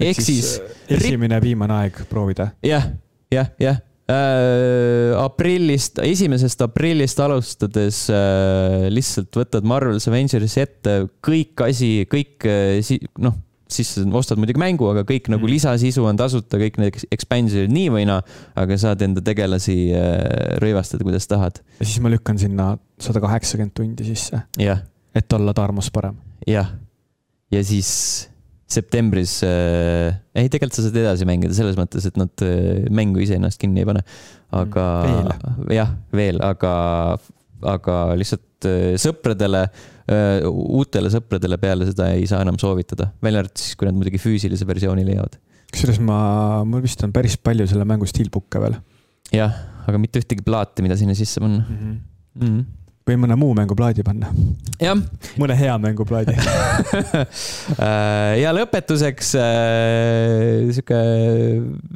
[0.00, 0.54] ehk siis.
[0.88, 2.48] esimene viimane aeg proovida.
[2.64, 2.88] jah,
[3.30, 11.92] jah, jah äh, aprillist, esimesest aprillist alustades äh, lihtsalt võtad Marvel's Avengersi ette kõik asi,
[12.10, 12.80] kõik äh,
[13.22, 13.38] noh,
[13.70, 15.52] siis ostad muidugi mängu, aga kõik nagu mm.
[15.54, 18.22] lisasisu on tasuta, kõik need expansion'id nii või naa,
[18.58, 20.16] aga saad enda tegelasi äh,
[20.62, 21.62] rõivastada, kuidas tahad.
[21.78, 24.42] ja siis ma lükkan sinna sada kaheksakümmend tundi sisse.
[25.14, 26.18] et olla Tarmos parem.
[26.48, 26.74] jah,
[27.52, 28.29] ja siis
[28.74, 33.38] septembris äh,, ei, tegelikult sa saad edasi mängida selles mõttes, et nad äh, mängu ise
[33.38, 34.02] ennast kinni ei pane.
[34.56, 36.72] aga mm, jah, veel, aga,
[37.74, 43.64] aga lihtsalt äh, sõpradele äh,, uutele sõpradele peale seda ei saa enam soovitada, välja arvatud
[43.64, 45.38] siis, kui nad muidugi füüsilise versiooni leiavad.
[45.74, 46.20] kusjuures ma,
[46.66, 48.78] mul vist on päris palju selle mängu steelbook'e veel.
[49.34, 51.80] jah, aga mitte ühtegi plaati, mida sinna sisse panna mm.
[51.80, 51.98] -hmm.
[52.40, 52.68] Mm -hmm
[53.08, 54.30] või mõne muu mängu plaadi panna.
[55.40, 61.00] mõne hea mängu plaadi äh, ja lõpetuseks äh, sihuke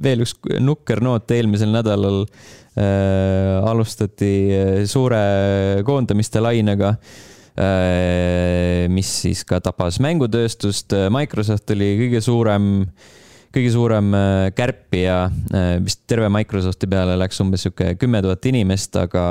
[0.05, 9.45] veel üks nukker noot eelmisel nädalal äh, alustati äh, suure koondamiste lainega äh, mis siis
[9.49, 10.97] ka tapas mängutööstust.
[11.13, 13.13] Microsoft oli kõige suurem äh,
[13.55, 15.19] kõige suurem äh, kärpija,
[15.55, 19.25] äh, vist terve Microsofti peale läks umbes sihuke kümme tuhat inimest, aga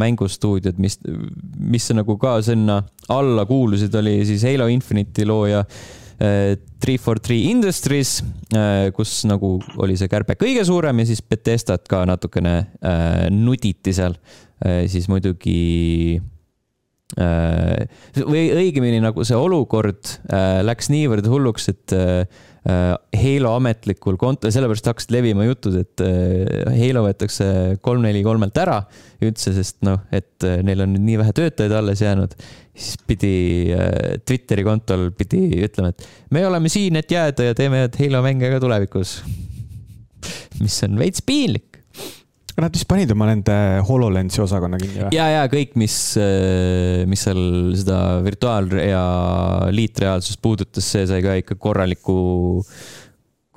[0.00, 0.98] mängustuudiod, mis,
[1.58, 2.80] mis nagu ka sinna
[3.12, 8.20] alla kuulusid, oli siis Halo Infinite'i looja äh, Three for Three Industries,
[8.94, 12.52] kus nagu oli see kärbe kõige suurem ja siis Betestat ka natukene
[13.34, 14.14] nuditi seal,
[14.86, 16.20] siis muidugi
[17.16, 20.10] või õigemini nagu see olukord
[20.68, 21.94] läks niivõrd hulluks, et
[22.68, 28.58] Äh, Halo ametlikul kontol, sellepärast hakkasid levima jutud, et äh, Halo võetakse kolm neli kolmelt
[28.60, 28.82] ära
[29.24, 32.34] üldse, sest noh, et äh, neil on nüüd nii vähe töötajaid alles jäänud.
[32.78, 33.32] siis pidi
[34.26, 36.04] Twitteri kontol pidi ütlema, et
[36.34, 39.22] me oleme siin, et jääda ja teeme Halo mänge ka tulevikus.
[40.62, 41.67] mis on veits piinlik
[42.64, 43.56] nad vist panid oma nende
[43.88, 45.12] HoloLensi osakonna kinni või?
[45.16, 47.42] ja, ja kõik, mis, äh, mis seal
[47.78, 49.02] seda virtuaal- ja
[49.74, 52.18] liitreaalsust puudutas, see sai ka ikka korraliku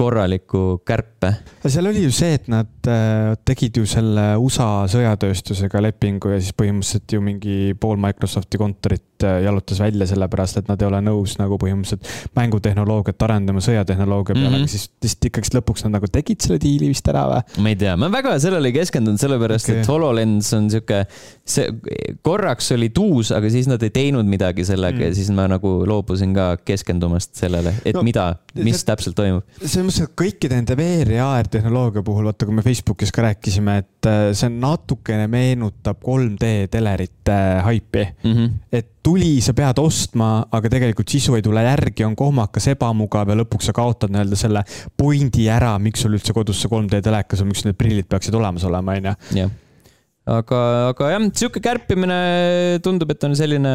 [0.01, 1.33] korraliku kärpe.
[1.67, 6.55] seal oli ju see, et nad äh, tegid ju selle USA sõjatööstusega lepingu ja siis
[6.57, 11.37] põhimõtteliselt ju mingi pool Microsofti kontorit äh, jalutas välja sellepärast, et nad ei ole nõus
[11.39, 14.65] nagu põhimõtteliselt mängutehnoloogiat arendama sõjatehnoloogia peale mm, -hmm.
[14.65, 17.61] aga siis vist ikkagi lõpuks nad nagu tegid selle diili vist ära või?
[17.61, 19.83] ma ei tea, ma väga sellele ei keskendunud, sellepärast okay.
[19.83, 21.03] et HoloLens on sihuke,
[21.45, 21.69] see
[22.25, 25.05] korraks oli tuus, aga siis nad ei teinud midagi sellega mm.
[25.09, 29.45] ja siis ma nagu loobusin ka keskendumast sellele, et no, mida, mis see, täpselt toimub.
[29.61, 33.25] selles mõttes, et kõikide nende VR ja AR tehnoloogia puhul, vaata, kui me Facebookis ka
[33.25, 38.33] rääkisime, et äh, see natukene meenutab 3D telerite äh, haipi mm.
[38.33, 38.51] -hmm.
[38.71, 43.39] et tuli, sa pead ostma, aga tegelikult sisu ei tule järgi, on kohmakas, ebamugav ja
[43.41, 44.63] lõpuks sa kaotad nii-öelda selle
[44.97, 48.63] pointi ära, miks sul üldse kodus see 3D telekas on, miks need prillid peaksid olemas
[48.63, 48.97] olema,
[49.31, 49.49] onju
[50.31, 50.59] aga,
[50.91, 52.17] aga jah, sihuke kärpimine
[52.85, 53.73] tundub, et on selline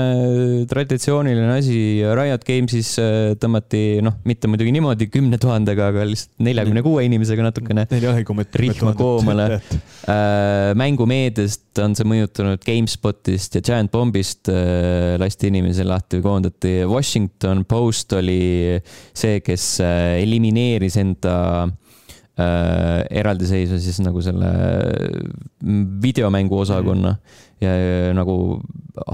[0.70, 1.78] traditsiooniline asi.
[2.16, 7.46] Riot Games'is äh, tõmmati, noh, mitte muidugi niimoodi kümne tuhandega, aga lihtsalt neljakümne kuue inimesega
[7.48, 9.50] natukene rihma koomale.
[10.06, 16.76] Äh, mängumeediast on see mõjutanud GameSpotist ja Giant Bombist äh, lasti inimesi lahti, koondati.
[16.86, 18.76] Washington Post oli
[19.10, 21.34] see, kes elimineeris enda
[21.64, 21.74] äh,
[22.36, 24.50] eraldiseisva siis nagu selle
[25.62, 27.14] mm, videomängu osakonna
[27.64, 28.36] ja, ja nagu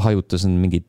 [0.03, 0.89] hajutas mingid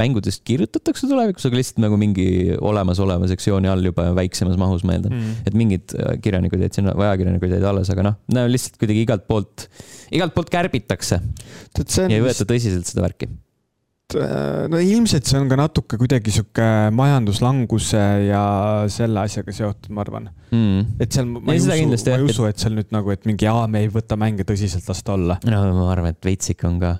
[0.00, 5.16] mängudest kirjutatakse tulevikus, aga lihtsalt nagu mingi olemasoleva sektsiooni all juba väiksemas mahus, ma eeldan.
[5.16, 5.44] Mm..
[5.48, 9.04] et mingid äh, kirjanikud jäid sinna või ajakirjanikud jäid alles, aga noh, no lihtsalt kuidagi
[9.04, 9.68] igalt poolt,
[10.16, 11.20] igalt poolt kärbitakse.
[11.20, 13.30] ja ei võeta tõsiselt seda värki.
[13.30, 13.49] Äh,
[14.16, 16.66] no ilmselt see on ka natuke kuidagi sihuke
[16.96, 18.42] majanduslanguse ja
[18.92, 21.00] selle asjaga seotud, ma arvan mm..
[21.02, 23.48] et seal ma ei, ei usu, ma ei usu, et seal nüüd nagu, et mingi,
[23.50, 25.38] aa, me ei võta mänge tõsiselt, las ta olla.
[25.46, 26.94] no ma arvan, et veits ikka on ka.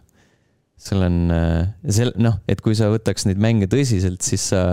[0.81, 1.61] seal on, äh,
[1.99, 4.65] seal noh, et kui sa võtaks neid mänge tõsiselt, siis sa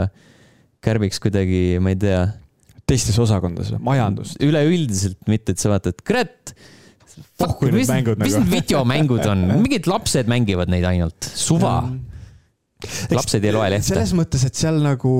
[0.85, 2.25] kärbiks kuidagi, ma ei tea.
[2.87, 4.39] teistes osakondades, majandust.
[4.43, 6.55] üleüldiselt, mitte et sa vaatad, kurat
[7.17, 12.06] Fuck, mis, mis need videomängud on, mingid lapsed mängivad neid ainult, suva mm
[13.09, 13.87] lapsed ei loe lehte.
[13.89, 15.11] selles mõttes, et seal nagu,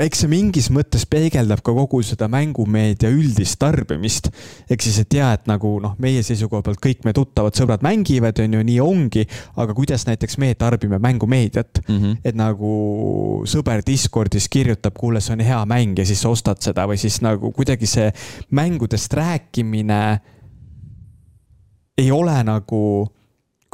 [0.00, 4.30] eks see mingis mõttes peegeldab ka kogu seda mängumeedia üldist tarbimist.
[4.70, 8.40] ehk siis, et ja, et nagu noh, meie seisukoha pealt kõik meie tuttavad sõbrad mängivad,
[8.40, 9.26] on ju, nii ongi.
[9.60, 12.20] aga kuidas näiteks me tarbime mängumeediat mm, -hmm.
[12.24, 12.74] et nagu
[13.44, 17.52] sõber Discordis kirjutab, kuule, see on hea mäng ja siis ostad seda või siis nagu
[17.52, 18.08] kuidagi see
[18.50, 20.00] mängudest rääkimine
[21.98, 22.80] ei ole nagu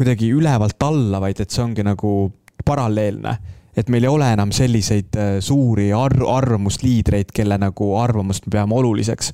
[0.00, 2.32] kuidagi ülevalt alla, vaid et see ongi nagu
[2.66, 3.36] paralleelne
[3.76, 8.76] et meil ei ole enam selliseid äh, suuri ar arvamusliidreid, kelle nagu arvamust me peame
[8.76, 9.32] oluliseks.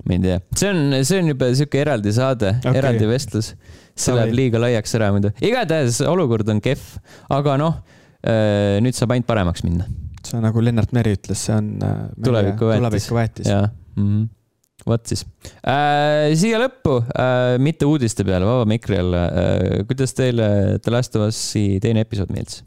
[0.00, 3.52] ma ei tea, see on, see on juba sihuke eraldi saade okay., eraldi vestlus.
[3.94, 5.32] see läheb liiga laiaks ära muidu.
[5.44, 6.82] igatahes olukord on kehv,
[7.36, 7.80] aga noh,
[8.24, 9.86] äh, nüüd saab ainult paremaks minna
[10.24, 12.84] see on nagu Lennart Meri ütles, see on äh, tulevikuväetis.
[12.84, 13.48] tulevikuväetis.
[13.48, 14.28] jah mm -hmm
[14.90, 15.24] vot siis
[15.62, 16.32] äh,.
[16.38, 19.86] siia lõppu äh,, mitte uudiste peale, vaba mikri alla äh,.
[19.88, 20.50] kuidas teile
[20.82, 22.64] The Last of Us'i teine episood meeldis?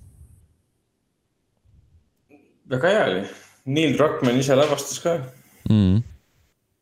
[2.74, 3.24] väga hea oli.
[3.74, 5.16] Neil Druckmann ise lavastas ka
[5.70, 6.02] mm..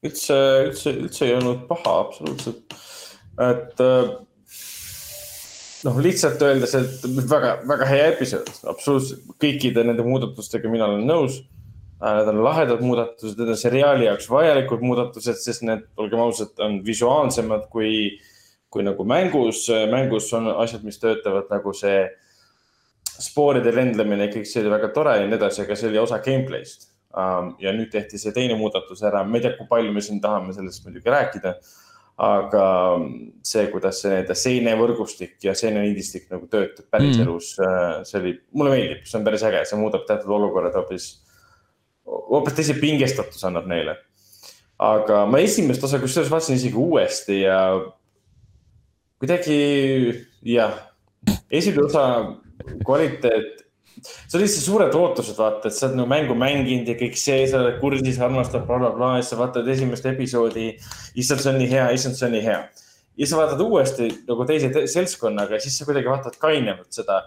[0.07, 0.37] üldse,
[0.69, 2.75] üldse, üldse ei olnud paha, absoluutselt.
[3.41, 4.11] et äh,
[5.85, 11.41] noh, lihtsalt öeldes, et väga, väga hea episood, absoluutselt kõikide nende muudatustega mina olen nõus.
[12.01, 16.55] Äh, need on lahedad muudatused, need on seriaali jaoks vajalikud muudatused, sest need, olgem ausad,
[16.65, 18.17] on visuaalsemad kui,
[18.73, 19.67] kui nagu mängus.
[19.91, 22.05] mängus on asjad, mis töötavad nagu see
[23.21, 26.89] spooride lendlemine, kõik see oli väga tore ja nii edasi, aga see oli osa gameplay'st
[27.59, 30.55] ja nüüd tehti see teine muudatus ära, ma ei tea, kui palju me siin tahame
[30.55, 31.57] sellest muidugi rääkida
[32.21, 32.65] aga
[33.45, 39.05] see, kuidas see nii-öelda seenevõrgustik ja seenelindistik nagu töötab päriselus mm., see oli, mulle meeldib,
[39.09, 41.07] see on päris äge, see muudab teatud olukorrad hoopis,
[42.11, 43.97] hoopis teise pingestatuse annab neile.
[44.81, 47.57] aga ma esimest osa kusjuures vaatasin isegi uuesti ja
[49.21, 49.57] kuidagi
[50.41, 50.79] jah,
[51.53, 52.05] esimene osa
[52.85, 53.61] kvaliteet
[54.01, 57.43] see oli lihtsalt suured ootused, vaata, et sa oled nagu mängu mänginud ja kõik see,
[57.49, 60.71] sa oled kursis, armastad blablabla bla, bla, ja sa vaatad esimest episoodi.
[61.15, 62.61] issand, see on nii hea, issand, see on nii hea.
[63.19, 67.21] ja sa vaatad uuesti nagu teise te seltskonnaga ja siis sa kuidagi vaatad kainevalt seda.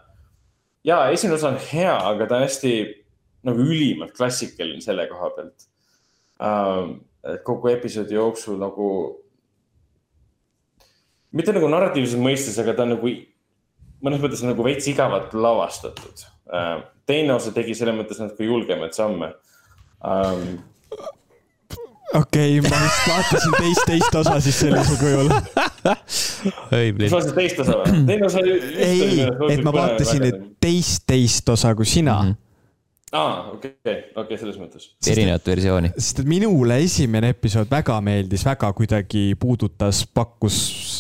[0.85, 2.75] ja esimene osa on hea, aga ta on hästi
[3.45, 5.69] nagu ülimalt klassikaline selle koha pealt
[6.41, 6.97] um,.
[7.45, 8.87] kogu episoodi jooksul nagu,
[11.33, 13.09] mitte nagu narratiivses mõistes, aga ta nagu
[14.05, 19.31] mõnes mõttes nagu veits igavalt lavastatud Äh, teine osa tegi selles mõttes natuke julgemaid samme
[20.05, 20.59] um,.
[22.19, 25.33] okei okay,, ma vist vaatasin teist, teist osa siis sellisel kujul.
[26.69, 26.83] sa
[27.17, 28.05] vaatasid teist osa või?
[28.11, 28.45] teine osa.
[28.45, 30.29] ei, et ma vaatasin
[30.61, 32.29] teist, teist osa kui sina mm.
[32.29, 32.44] -hmm
[33.15, 34.87] aa, okei okay., okei okay,, selles mõttes.
[35.11, 35.91] erinevat versiooni.
[35.97, 40.57] sest et minule esimene episood väga meeldis, väga kuidagi puudutas, pakkus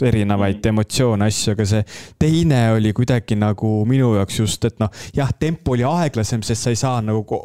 [0.06, 0.74] erinevaid mm.
[0.74, 1.82] emotsioone, asju, aga see
[2.22, 6.74] teine oli kuidagi nagu minu jaoks just, et noh, jah, tempo oli aeglasem, sest sa
[6.74, 7.40] ei saa nagu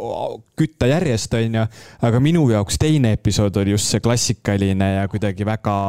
[0.60, 1.66] kütta järjest, onju.
[2.06, 5.80] aga minu jaoks teine episood oli just see klassikaline ja kuidagi väga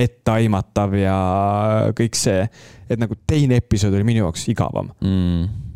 [0.00, 1.16] etteaimatav ja
[1.96, 2.44] kõik see,
[2.90, 5.69] et nagu teine episood oli minu jaoks igavam mm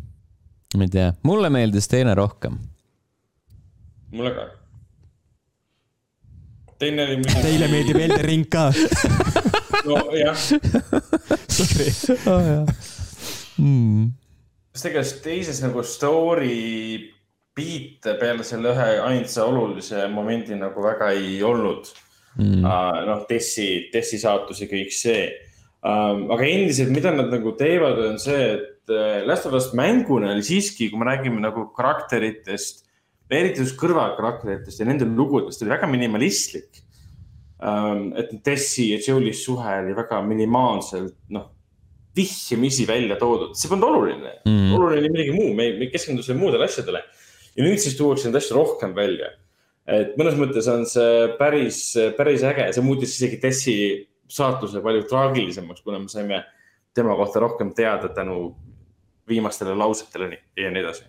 [0.75, 2.57] ma ei tea, mulle meeldis teine rohkem.
[4.11, 4.45] mulle ka.
[6.79, 7.41] teine oli muidugi.
[7.47, 8.69] Teile meeldib Elden Ring ka
[9.89, 10.37] nojah.
[11.47, 11.89] Sorry
[12.31, 12.67] oh,.
[13.61, 14.07] mm..
[14.75, 16.55] sest ega teises nagu story
[17.55, 21.87] beat'e peale selle ühe ainsa olulise momendi nagu väga ei olnud
[22.37, 22.63] mm..
[22.63, 25.27] Uh, noh, Tessi, Tessi saatus ja kõik see
[25.85, 26.27] um,.
[26.35, 28.74] aga endiselt, mida nad nagu teevad, on see, et
[29.25, 32.83] Last of Us mänguna oli siiski, kui me räägime nagu karakteritest,
[33.31, 36.81] eriti just kõrvalkarakteritest ja nende lugudest, oli väga minimalistlik
[37.57, 38.11] um,.
[38.17, 41.47] et Tessi ja Joel'i suhe oli väga minimaalselt, noh,
[42.15, 46.67] vihjamisi välja toodud, see polnud oluline mm., oluline oli midagi muu, me, me keskendusime muudele
[46.69, 47.01] asjadele.
[47.55, 49.31] ja nüüd siis tuuakse neid asju rohkem välja.
[49.85, 51.79] et mõnes mõttes on see päris,
[52.17, 53.75] päris äge, see muutis isegi Tessi
[54.31, 56.43] saatuse palju traagilisemaks, kuna me saime
[56.95, 58.55] tema kohta rohkem teada tänu
[59.29, 61.05] viimastele lausetele ja nii edasi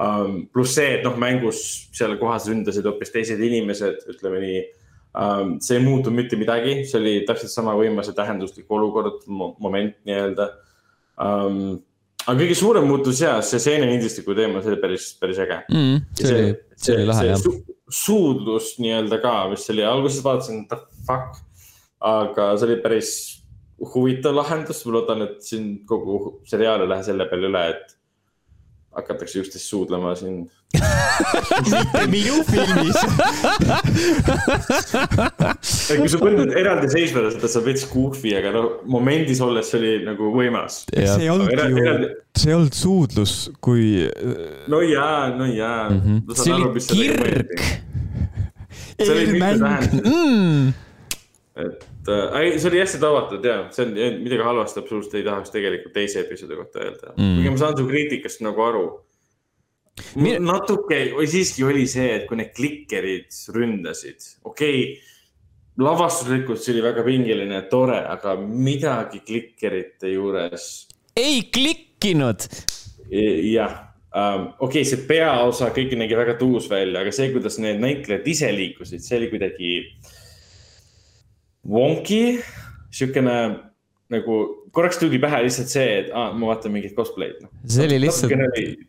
[0.00, 0.46] um,.
[0.52, 1.62] pluss see, et noh, mängus
[1.96, 4.62] seal kohas ründasid hoopis teised inimesed, ütleme nii
[5.18, 5.54] um,.
[5.64, 10.50] see ei muutunud mitte midagi, see oli täpselt sama võimas ja tähenduslik olukord, moment nii-öelda
[11.20, 11.78] um,
[12.26, 16.00] aga kõige suurem muutus ja see seenelindistiku teema, see oli päris, päris äge mm,.
[16.20, 17.44] see oli, see oli lahe jah.
[17.90, 21.40] suudlus nii-öelda ka, mis oli, alguses vaatasin, the fuck,
[21.98, 23.12] aga see oli päris
[23.94, 27.96] huvitav lahendus, ma loodan, et siin kogu seriaal ei lähe selle peale üle, et
[28.96, 30.40] hakatakse üksteist suudlema siin
[30.74, 32.98] mitte minu filmis
[35.98, 40.30] kui sa mõtled eraldiseisvana seda, sa veits goofy, aga no momendis olles see oli nagu
[40.34, 40.82] võimas.
[40.90, 43.86] see ei olnud ju eraldi..., see ei olnud suudlus, kui.
[44.70, 46.00] no jaa, no jaa mm.
[46.06, 46.18] -hmm.
[46.34, 47.50] see oli kirg.
[48.98, 50.74] mitmetähendus mm..
[52.00, 55.92] Et äh, see oli hästi avatud ja see on midagi halvasti absoluutselt ei tahaks tegelikult
[55.96, 57.36] teise episoodi kohta öelda mm..
[57.36, 58.84] kuigi ma saan su kriitikast nagu aru.
[60.16, 60.40] Min...
[60.48, 65.10] natuke või siiski oli see, et kui need klikkerid ründasid, okei okay,,
[65.80, 70.70] lavastuslikult see oli väga pingeline tore, aga midagi klikkerite juures.
[71.16, 72.48] ei klikkinud.
[73.10, 73.76] E, jah
[74.14, 78.26] um,, okei okay,, see peaosa kõik nägi väga tuus välja, aga see, kuidas need näitlejad
[78.30, 79.74] ise liikusid, see oli kuidagi
[81.66, 82.40] wonky,
[82.94, 83.36] sihukene
[84.10, 84.38] nagu
[84.74, 87.50] korraks tuli pähe lihtsalt see, et aa, ma vaatan mingit cosplay'd no..
[87.66, 88.34] see oli lihtsalt,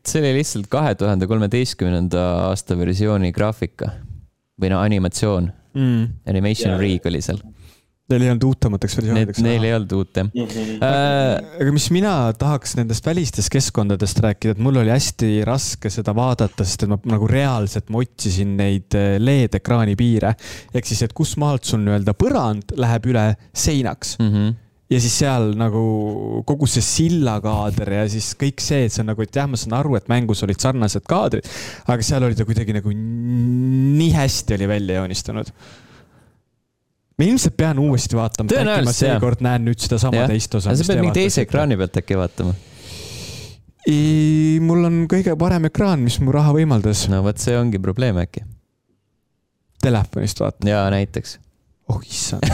[0.07, 3.91] see oli lihtsalt kahe tuhande kolmeteistkümnenda aasta versiooni graafika
[4.61, 5.51] või no animatsioon.
[5.71, 6.07] Mm..
[6.27, 6.81] Animation yeah.
[6.81, 7.39] Rig oli seal
[8.11, 9.43] Neil ei olnud uutemateks versioonideks.
[9.45, 10.47] Neil ei olnud uut jah mm.
[10.47, 10.79] -hmm.
[10.81, 16.15] Äh, aga mis mina tahaks nendest välistest keskkondadest rääkida, et mul oli hästi raske seda
[16.15, 20.35] vaadata, sest et ma nagu reaalselt ma otsisin neid äh, LED-ekraani piire.
[20.73, 24.35] ehk siis, et kus maalt sul nii-öelda põrand läheb üle seinaks mm.
[24.35, 24.59] -hmm
[24.91, 25.81] ja siis seal nagu
[26.47, 29.77] kogu see sillakaader ja siis kõik see, et see on nagu, et jah, ma saan
[29.79, 31.47] aru, et mängus olid sarnased kaadrid,
[31.87, 35.53] aga seal oli ta kuidagi nagu nii hästi oli välja joonistunud
[37.17, 40.75] ma ilmselt pean uuesti vaatama, äkki ma seekord näen nüüd sedasama teist osa.
[40.75, 42.55] sa pead mingi teise ekraani pealt äkki vaatama.
[44.65, 47.07] mul on kõige parem ekraan, mis mu raha võimaldas.
[47.11, 48.45] no vot, see ongi probleem äkki.
[49.81, 50.67] Telefonist vaatad?
[50.69, 51.39] jaa, näiteks
[51.91, 52.45] oh issand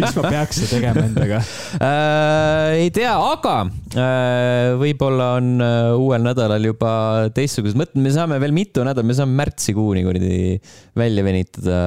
[0.00, 2.80] mis ma peaks tegema endaga äh,?
[2.80, 6.92] ei tea, aga äh, võib-olla on äh, uuel nädalal juba
[7.36, 10.40] teistsugused mõtted, me saame veel mitu nädalat, me saame märtsikuuni kuradi
[10.98, 11.78] välja venitada.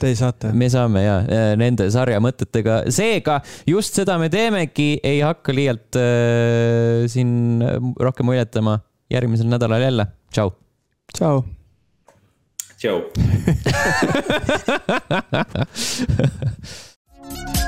[0.00, 0.52] Te saate?
[0.56, 6.00] me saame ja äh, nende sarja mõtetega, seega just seda me teemegi, ei hakka liialt
[6.00, 7.62] äh, siin
[7.98, 8.80] rohkem muljetama.
[9.08, 10.50] järgmisel nädalal jälle, tšau.
[11.16, 11.57] tšau
[12.78, 13.10] Tchau.